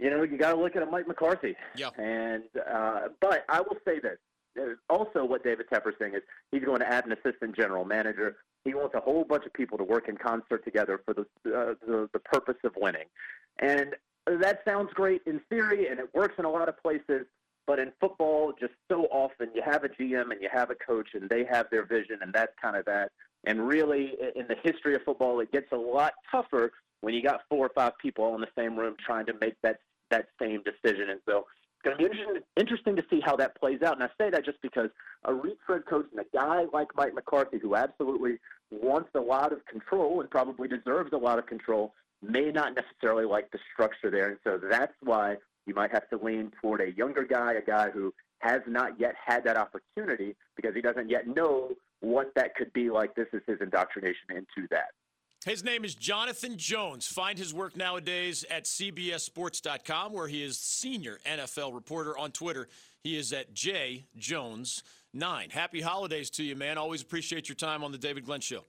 you 0.00 0.10
know, 0.10 0.22
you 0.22 0.36
got 0.36 0.54
to 0.54 0.60
look 0.60 0.74
at 0.74 0.82
a 0.82 0.86
Mike 0.86 1.06
McCarthy. 1.06 1.54
Yeah. 1.76 1.90
And 1.98 2.44
uh, 2.68 3.08
but 3.20 3.44
I 3.48 3.60
will 3.60 3.76
say 3.86 4.00
this. 4.00 4.18
Also, 4.88 5.24
what 5.24 5.42
David 5.42 5.66
Tepper's 5.68 5.94
saying 6.00 6.14
is 6.14 6.22
he's 6.52 6.64
going 6.64 6.78
to 6.80 6.88
add 6.88 7.06
an 7.06 7.12
assistant 7.12 7.56
general 7.56 7.84
manager. 7.84 8.36
He 8.64 8.72
wants 8.74 8.94
a 8.94 9.00
whole 9.00 9.24
bunch 9.24 9.44
of 9.46 9.52
people 9.52 9.76
to 9.78 9.84
work 9.84 10.08
in 10.08 10.16
concert 10.16 10.64
together 10.64 11.00
for 11.04 11.14
the 11.14 11.22
uh, 11.22 11.74
the, 11.86 12.08
the 12.12 12.18
purpose 12.18 12.56
of 12.64 12.72
winning. 12.76 13.06
And 13.58 13.94
that 14.26 14.60
sounds 14.64 14.90
great 14.94 15.22
in 15.26 15.40
theory, 15.48 15.88
and 15.88 15.98
it 16.00 16.08
works 16.14 16.34
in 16.38 16.44
a 16.44 16.50
lot 16.50 16.68
of 16.68 16.80
places. 16.82 17.26
But 17.66 17.78
in 17.78 17.92
football, 18.00 18.52
just 18.58 18.74
so 18.90 19.04
often 19.04 19.48
you 19.54 19.62
have 19.64 19.84
a 19.84 19.88
GM 19.88 20.30
and 20.30 20.42
you 20.42 20.48
have 20.52 20.70
a 20.70 20.74
coach, 20.74 21.08
and 21.14 21.28
they 21.28 21.44
have 21.44 21.66
their 21.70 21.86
vision, 21.86 22.18
and 22.20 22.32
that's 22.32 22.52
kind 22.60 22.76
of 22.76 22.84
that. 22.84 23.10
And 23.46 23.66
really, 23.66 24.14
in 24.36 24.46
the 24.48 24.56
history 24.62 24.94
of 24.94 25.02
football, 25.02 25.40
it 25.40 25.52
gets 25.52 25.72
a 25.72 25.76
lot 25.76 26.12
tougher 26.30 26.72
when 27.00 27.14
you 27.14 27.22
got 27.22 27.40
four 27.48 27.66
or 27.66 27.70
five 27.74 27.92
people 28.00 28.24
all 28.24 28.34
in 28.34 28.40
the 28.40 28.48
same 28.56 28.76
room 28.76 28.96
trying 29.04 29.26
to 29.26 29.34
make 29.40 29.54
that 29.62 29.78
that 30.10 30.26
same 30.40 30.62
decision. 30.62 31.10
And 31.10 31.20
so 31.28 31.46
it's 31.74 31.84
going 31.84 31.96
to 31.96 31.98
be 31.98 32.04
interesting, 32.04 32.42
interesting 32.56 32.96
to 32.96 33.04
see 33.10 33.20
how 33.24 33.36
that 33.36 33.58
plays 33.58 33.82
out. 33.82 33.94
And 33.94 34.02
I 34.02 34.08
say 34.18 34.30
that 34.30 34.44
just 34.44 34.60
because 34.62 34.90
a 35.24 35.34
retread 35.34 35.86
coach 35.86 36.06
and 36.10 36.20
a 36.20 36.36
guy 36.36 36.66
like 36.72 36.88
Mike 36.94 37.14
McCarthy, 37.14 37.58
who 37.58 37.74
absolutely 37.74 38.38
wants 38.70 39.10
a 39.14 39.20
lot 39.20 39.52
of 39.52 39.64
control 39.66 40.20
and 40.20 40.30
probably 40.30 40.68
deserves 40.68 41.12
a 41.12 41.16
lot 41.16 41.38
of 41.38 41.46
control, 41.46 41.94
may 42.22 42.50
not 42.50 42.74
necessarily 42.74 43.24
like 43.24 43.50
the 43.50 43.58
structure 43.72 44.10
there. 44.10 44.28
And 44.28 44.38
so 44.44 44.58
that's 44.70 44.94
why 45.02 45.36
you 45.66 45.74
might 45.74 45.90
have 45.90 46.08
to 46.10 46.16
lean 46.16 46.52
toward 46.60 46.80
a 46.80 46.92
younger 46.92 47.24
guy, 47.24 47.54
a 47.54 47.62
guy 47.62 47.90
who 47.90 48.12
has 48.40 48.60
not 48.66 48.98
yet 49.00 49.14
had 49.24 49.44
that 49.44 49.56
opportunity 49.56 50.36
because 50.56 50.74
he 50.74 50.80
doesn't 50.80 51.08
yet 51.08 51.26
know 51.26 51.70
what 52.00 52.32
that 52.36 52.54
could 52.54 52.72
be 52.72 52.90
like. 52.90 53.14
This 53.14 53.28
is 53.32 53.42
his 53.46 53.58
indoctrination 53.60 54.30
into 54.30 54.68
that. 54.70 54.90
His 55.44 55.62
name 55.62 55.84
is 55.84 55.94
Jonathan 55.94 56.56
Jones. 56.56 57.06
Find 57.06 57.38
his 57.38 57.52
work 57.52 57.76
nowadays 57.76 58.46
at 58.50 58.64
CBSSports.com, 58.64 60.12
where 60.12 60.26
he 60.26 60.42
is 60.42 60.56
senior 60.56 61.18
NFL 61.26 61.74
reporter 61.74 62.16
on 62.16 62.32
Twitter. 62.32 62.68
He 63.02 63.16
is 63.16 63.32
at 63.32 63.52
J 63.52 64.06
Jones 64.16 64.82
nine. 65.12 65.50
Happy 65.50 65.82
holidays 65.82 66.30
to 66.30 66.42
you, 66.42 66.56
man. 66.56 66.78
Always 66.78 67.02
appreciate 67.02 67.48
your 67.48 67.56
time 67.56 67.84
on 67.84 67.92
the 67.92 67.98
David 67.98 68.24
Glenn 68.24 68.40
Show. 68.40 68.64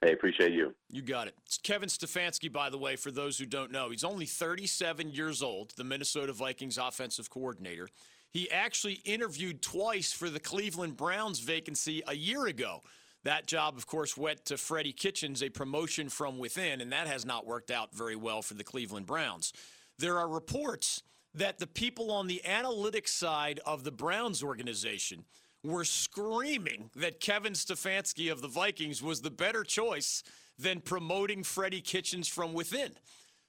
Hey, 0.00 0.12
appreciate 0.12 0.52
you. 0.52 0.74
You 0.90 1.02
got 1.02 1.26
it. 1.26 1.34
It's 1.44 1.58
Kevin 1.58 1.88
Stefanski, 1.88 2.52
by 2.52 2.70
the 2.70 2.78
way, 2.78 2.94
for 2.94 3.10
those 3.10 3.36
who 3.36 3.46
don't 3.46 3.72
know. 3.72 3.90
He's 3.90 4.04
only 4.04 4.26
37 4.26 5.10
years 5.10 5.42
old, 5.42 5.72
the 5.76 5.82
Minnesota 5.82 6.32
Vikings 6.32 6.78
offensive 6.78 7.30
coordinator. 7.30 7.88
He 8.30 8.48
actually 8.50 9.00
interviewed 9.04 9.60
twice 9.60 10.12
for 10.12 10.30
the 10.30 10.38
Cleveland 10.38 10.96
Browns 10.96 11.40
vacancy 11.40 12.02
a 12.06 12.14
year 12.14 12.46
ago. 12.46 12.82
That 13.24 13.46
job, 13.46 13.76
of 13.76 13.86
course, 13.86 14.16
went 14.16 14.44
to 14.44 14.56
Freddie 14.56 14.92
Kitchens, 14.92 15.42
a 15.42 15.48
promotion 15.48 16.08
from 16.08 16.38
within, 16.38 16.80
and 16.80 16.92
that 16.92 17.08
has 17.08 17.26
not 17.26 17.46
worked 17.46 17.72
out 17.72 17.92
very 17.92 18.14
well 18.14 18.40
for 18.42 18.54
the 18.54 18.62
Cleveland 18.62 19.06
Browns. 19.06 19.52
There 19.98 20.16
are 20.18 20.28
reports 20.28 21.02
that 21.34 21.58
the 21.58 21.66
people 21.66 22.12
on 22.12 22.28
the 22.28 22.40
analytics 22.44 23.08
side 23.08 23.58
of 23.66 23.82
the 23.82 23.90
Browns 23.90 24.44
organization 24.44 25.24
were 25.64 25.84
screaming 25.84 26.90
that 26.96 27.20
Kevin 27.20 27.52
Stefanski 27.52 28.30
of 28.30 28.42
the 28.42 28.48
Vikings 28.48 29.02
was 29.02 29.20
the 29.20 29.30
better 29.30 29.64
choice 29.64 30.22
than 30.58 30.80
promoting 30.80 31.42
Freddie 31.42 31.80
Kitchens 31.80 32.28
from 32.28 32.52
within. 32.52 32.92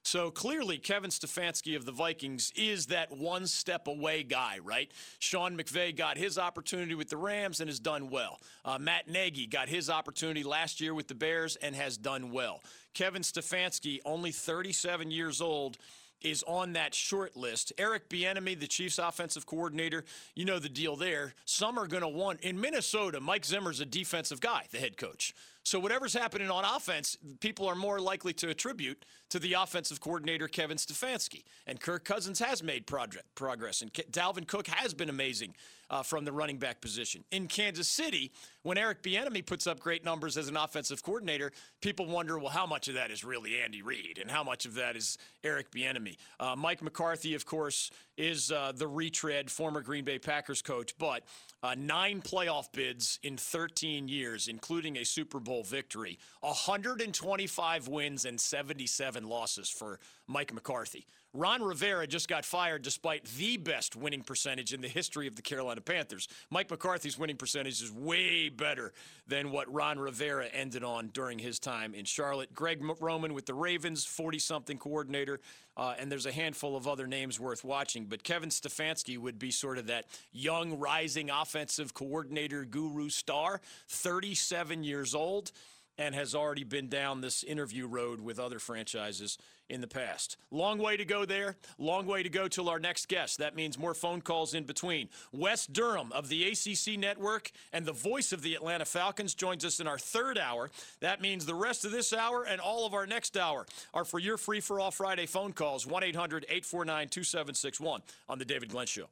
So 0.03 0.31
clearly, 0.31 0.77
Kevin 0.77 1.11
Stefanski 1.11 1.75
of 1.75 1.85
the 1.85 1.91
Vikings 1.91 2.51
is 2.55 2.87
that 2.87 3.11
one 3.11 3.45
step 3.45 3.87
away 3.87 4.23
guy, 4.23 4.59
right? 4.63 4.89
Sean 5.19 5.57
McVay 5.57 5.95
got 5.95 6.17
his 6.17 6.37
opportunity 6.37 6.95
with 6.95 7.09
the 7.09 7.17
Rams 7.17 7.59
and 7.59 7.69
has 7.69 7.79
done 7.79 8.09
well. 8.09 8.39
Uh, 8.63 8.79
Matt 8.79 9.07
Nagy 9.07 9.45
got 9.45 9.67
his 9.67 9.89
opportunity 9.89 10.43
last 10.43 10.79
year 10.79 10.93
with 10.93 11.09
the 11.09 11.15
Bears 11.15 11.57
and 11.57 11.75
has 11.75 11.97
done 11.97 12.31
well. 12.31 12.61
Kevin 12.93 13.21
Stefanski, 13.21 13.99
only 14.05 14.31
37 14.31 15.11
years 15.11 15.41
old, 15.41 15.77
is 16.21 16.43
on 16.47 16.73
that 16.73 16.93
short 16.93 17.35
list. 17.35 17.73
Eric 17.77 18.09
Bieniemy, 18.09 18.59
the 18.59 18.67
Chiefs 18.67 18.99
offensive 18.99 19.45
coordinator, 19.45 20.03
you 20.35 20.45
know 20.45 20.59
the 20.59 20.69
deal 20.69 20.95
there. 20.95 21.33
Some 21.45 21.77
are 21.77 21.87
going 21.87 22.03
to 22.03 22.09
want 22.09 22.41
in 22.41 22.59
Minnesota. 22.59 23.19
Mike 23.19 23.45
Zimmer's 23.45 23.79
a 23.79 23.85
defensive 23.85 24.41
guy, 24.41 24.65
the 24.71 24.79
head 24.79 24.97
coach. 24.97 25.33
So 25.63 25.79
whatever's 25.79 26.13
happening 26.13 26.49
on 26.49 26.63
offense, 26.63 27.17
people 27.41 27.67
are 27.67 27.75
more 27.75 27.99
likely 27.99 28.33
to 28.33 28.49
attribute 28.49 29.05
to 29.29 29.39
the 29.39 29.53
offensive 29.53 29.99
coordinator 29.99 30.47
Kevin 30.47 30.77
Stefanski. 30.77 31.43
And 31.67 31.79
Kirk 31.79 32.05
Cousins 32.05 32.39
has 32.39 32.63
made 32.63 32.87
progress, 32.87 33.81
and 33.81 33.93
Dalvin 33.93 34.47
Cook 34.47 34.67
has 34.67 34.93
been 34.93 35.09
amazing 35.09 35.53
uh, 35.89 36.03
from 36.03 36.25
the 36.25 36.31
running 36.31 36.57
back 36.57 36.81
position. 36.81 37.23
In 37.31 37.47
Kansas 37.47 37.87
City, 37.87 38.31
when 38.63 38.77
Eric 38.77 39.01
Bieniemy 39.01 39.45
puts 39.45 39.67
up 39.67 39.79
great 39.79 40.05
numbers 40.05 40.37
as 40.37 40.47
an 40.47 40.57
offensive 40.57 41.03
coordinator, 41.03 41.51
people 41.81 42.05
wonder, 42.05 42.37
well, 42.37 42.49
how 42.49 42.65
much 42.65 42.87
of 42.87 42.93
that 42.95 43.11
is 43.11 43.23
really 43.23 43.59
Andy 43.59 43.81
Reid, 43.81 44.19
and 44.21 44.29
how 44.29 44.43
much 44.43 44.65
of 44.65 44.75
that 44.75 44.95
is 44.95 45.17
Eric 45.43 45.71
Bieniemy? 45.71 46.17
Uh, 46.39 46.55
Mike 46.55 46.81
McCarthy, 46.81 47.33
of 47.33 47.45
course, 47.45 47.91
is 48.17 48.51
uh, 48.51 48.71
the 48.75 48.87
retread 48.87 49.49
former 49.49 49.81
Green 49.81 50.03
Bay 50.03 50.19
Packers 50.19 50.61
coach, 50.61 50.95
but 50.97 51.23
uh, 51.63 51.75
nine 51.77 52.21
playoff 52.21 52.71
bids 52.71 53.19
in 53.23 53.37
13 53.37 54.07
years, 54.07 54.47
including 54.47 54.97
a 54.97 55.03
Super 55.03 55.39
Bowl 55.39 55.48
victory, 55.63 56.17
125 56.41 57.87
wins 57.87 58.25
and 58.25 58.39
77 58.39 59.27
losses 59.27 59.69
for 59.69 59.99
Mike 60.27 60.53
McCarthy. 60.53 61.05
Ron 61.33 61.61
Rivera 61.61 62.07
just 62.07 62.27
got 62.27 62.43
fired 62.43 62.81
despite 62.81 63.23
the 63.25 63.57
best 63.57 63.95
winning 63.95 64.23
percentage 64.23 64.73
in 64.73 64.81
the 64.81 64.87
history 64.87 65.27
of 65.27 65.35
the 65.35 65.43
Carolina 65.43 65.79
Panthers. 65.79 66.27
Mike 66.49 66.71
McCarthy's 66.71 67.19
winning 67.19 67.37
percentage 67.37 67.83
is 67.83 67.91
way 67.91 68.49
better 68.49 68.93
than 69.27 69.51
what 69.51 69.71
Ron 69.71 69.99
Rivera 69.99 70.47
ended 70.47 70.83
on 70.83 71.09
during 71.09 71.37
his 71.37 71.59
time 71.59 71.93
in 71.93 72.03
Charlotte. 72.03 72.53
Greg 72.55 72.83
Roman 72.99 73.35
with 73.35 73.45
the 73.45 73.53
Ravens, 73.53 74.05
40 74.05 74.39
something 74.39 74.77
coordinator, 74.79 75.39
uh, 75.77 75.93
and 75.99 76.11
there's 76.11 76.25
a 76.25 76.31
handful 76.31 76.75
of 76.75 76.87
other 76.87 77.05
names 77.05 77.39
worth 77.39 77.63
watching. 77.63 78.05
But 78.05 78.23
Kevin 78.23 78.49
Stefanski 78.49 79.19
would 79.19 79.37
be 79.37 79.51
sort 79.51 79.77
of 79.77 79.85
that 79.85 80.05
young, 80.31 80.79
rising 80.79 81.29
offensive 81.29 81.93
coordinator 81.93 82.65
guru 82.65 83.09
star, 83.09 83.61
37 83.87 84.83
years 84.83 85.13
old 85.13 85.51
and 85.99 86.15
has 86.15 86.33
already 86.33 86.63
been 86.63 86.87
down 86.87 87.19
this 87.19 87.43
interview 87.43 87.85
road 87.85 88.21
with 88.21 88.39
other 88.39 88.57
franchises 88.57 89.37
in 89.69 89.81
the 89.81 89.87
past. 89.87 90.37
Long 90.49 90.79
way 90.79 90.95
to 90.95 91.03
go 91.03 91.25
there. 91.25 91.57
Long 91.77 92.07
way 92.07 92.23
to 92.23 92.29
go 92.29 92.47
till 92.47 92.69
our 92.69 92.79
next 92.79 93.09
guest. 93.09 93.37
That 93.37 93.53
means 93.53 93.77
more 93.77 93.93
phone 93.93 94.21
calls 94.21 94.53
in 94.53 94.63
between. 94.63 95.09
Wes 95.33 95.67
Durham 95.67 96.11
of 96.13 96.29
the 96.29 96.45
ACC 96.45 96.97
Network 96.97 97.51
and 97.73 97.85
the 97.85 97.91
voice 97.91 98.31
of 98.31 98.41
the 98.41 98.55
Atlanta 98.55 98.85
Falcons 98.85 99.35
joins 99.35 99.65
us 99.65 99.81
in 99.81 99.87
our 99.87 99.99
third 99.99 100.37
hour. 100.37 100.71
That 101.01 101.21
means 101.21 101.45
the 101.45 101.53
rest 101.53 101.83
of 101.83 101.91
this 101.91 102.13
hour 102.13 102.45
and 102.45 102.61
all 102.61 102.85
of 102.87 102.93
our 102.93 103.05
next 103.05 103.35
hour 103.35 103.67
are 103.93 104.05
for 104.05 104.19
your 104.19 104.37
free 104.37 104.61
for 104.61 104.79
all 104.79 104.91
Friday 104.91 105.25
phone 105.25 105.51
calls 105.51 105.85
1 105.85 106.01
800 106.01 106.45
849 106.45 107.09
2761 107.09 108.01
on 108.29 108.39
The 108.39 108.45
David 108.45 108.69
Glenn 108.69 108.87
Show. 108.87 109.09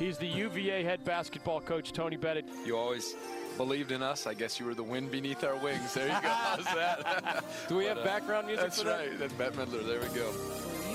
He's 0.00 0.18
the 0.18 0.26
UVA 0.26 0.82
head 0.82 1.04
basketball 1.04 1.60
coach, 1.60 1.92
Tony 1.92 2.16
Bennett. 2.16 2.46
You 2.64 2.76
always 2.76 3.14
believed 3.58 3.92
in 3.92 4.02
us. 4.02 4.26
I 4.26 4.32
guess 4.32 4.58
you 4.58 4.64
were 4.64 4.74
the 4.74 4.82
wind 4.82 5.10
beneath 5.10 5.44
our 5.44 5.56
wings. 5.56 5.92
There 5.92 6.06
you 6.06 6.12
go. 6.12 6.18
How's 6.28 6.64
that? 6.64 7.44
Do 7.68 7.76
we 7.76 7.84
but, 7.84 7.88
have 7.88 7.98
uh, 7.98 8.04
background 8.04 8.46
music 8.46 8.64
that's 8.64 8.78
for 8.78 8.88
that? 8.88 8.98
right. 9.00 9.18
That's 9.18 9.32
Bette 9.34 9.56
Midler. 9.56 9.86
There 9.86 10.00
we 10.00 10.06
go. 10.08 10.32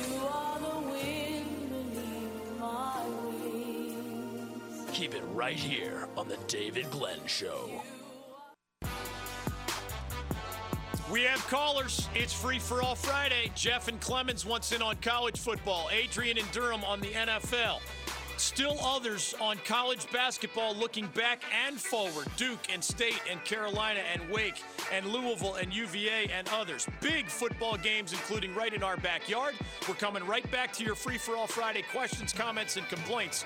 You 0.09 0.25
are 0.25 0.59
the 0.59 0.79
wind 0.89 1.69
beneath 1.69 2.59
my 2.59 3.05
wings. 3.25 4.89
Keep 4.91 5.13
it 5.13 5.23
right 5.33 5.55
here 5.55 6.07
on 6.17 6.27
the 6.27 6.37
David 6.47 6.89
Glenn 6.89 7.19
Show. 7.27 7.83
We 11.11 11.21
have 11.23 11.45
callers. 11.47 12.07
It's 12.15 12.33
free 12.33 12.57
for 12.59 12.81
all 12.81 12.95
Friday. 12.95 13.51
Jeff 13.55 13.87
and 13.87 13.99
Clemson 13.99 14.45
wants 14.47 14.71
in 14.71 14.81
on 14.81 14.95
college 14.95 15.37
football. 15.37 15.89
Adrian 15.91 16.37
and 16.37 16.49
Durham 16.51 16.83
on 16.85 17.01
the 17.01 17.09
NFL. 17.11 17.81
Still 18.43 18.77
others 18.83 19.33
on 19.39 19.57
college 19.65 20.11
basketball 20.11 20.75
looking 20.75 21.07
back 21.15 21.41
and 21.65 21.79
forward 21.79 22.27
Duke 22.35 22.59
and 22.69 22.83
State 22.83 23.21
and 23.31 23.41
Carolina 23.45 24.01
and 24.13 24.29
Wake 24.29 24.61
and 24.91 25.07
Louisville 25.07 25.55
and 25.55 25.73
UVA 25.73 26.27
and 26.27 26.47
others. 26.49 26.85
Big 26.99 27.29
football 27.29 27.77
games, 27.77 28.11
including 28.11 28.53
right 28.53 28.73
in 28.73 28.83
our 28.83 28.97
backyard. 28.97 29.55
We're 29.87 29.95
coming 29.95 30.27
right 30.27 30.49
back 30.51 30.73
to 30.73 30.83
your 30.83 30.93
free 30.93 31.17
for 31.17 31.37
all 31.37 31.47
Friday 31.47 31.85
questions, 31.93 32.33
comments, 32.33 32.75
and 32.75 32.85
complaints 32.89 33.45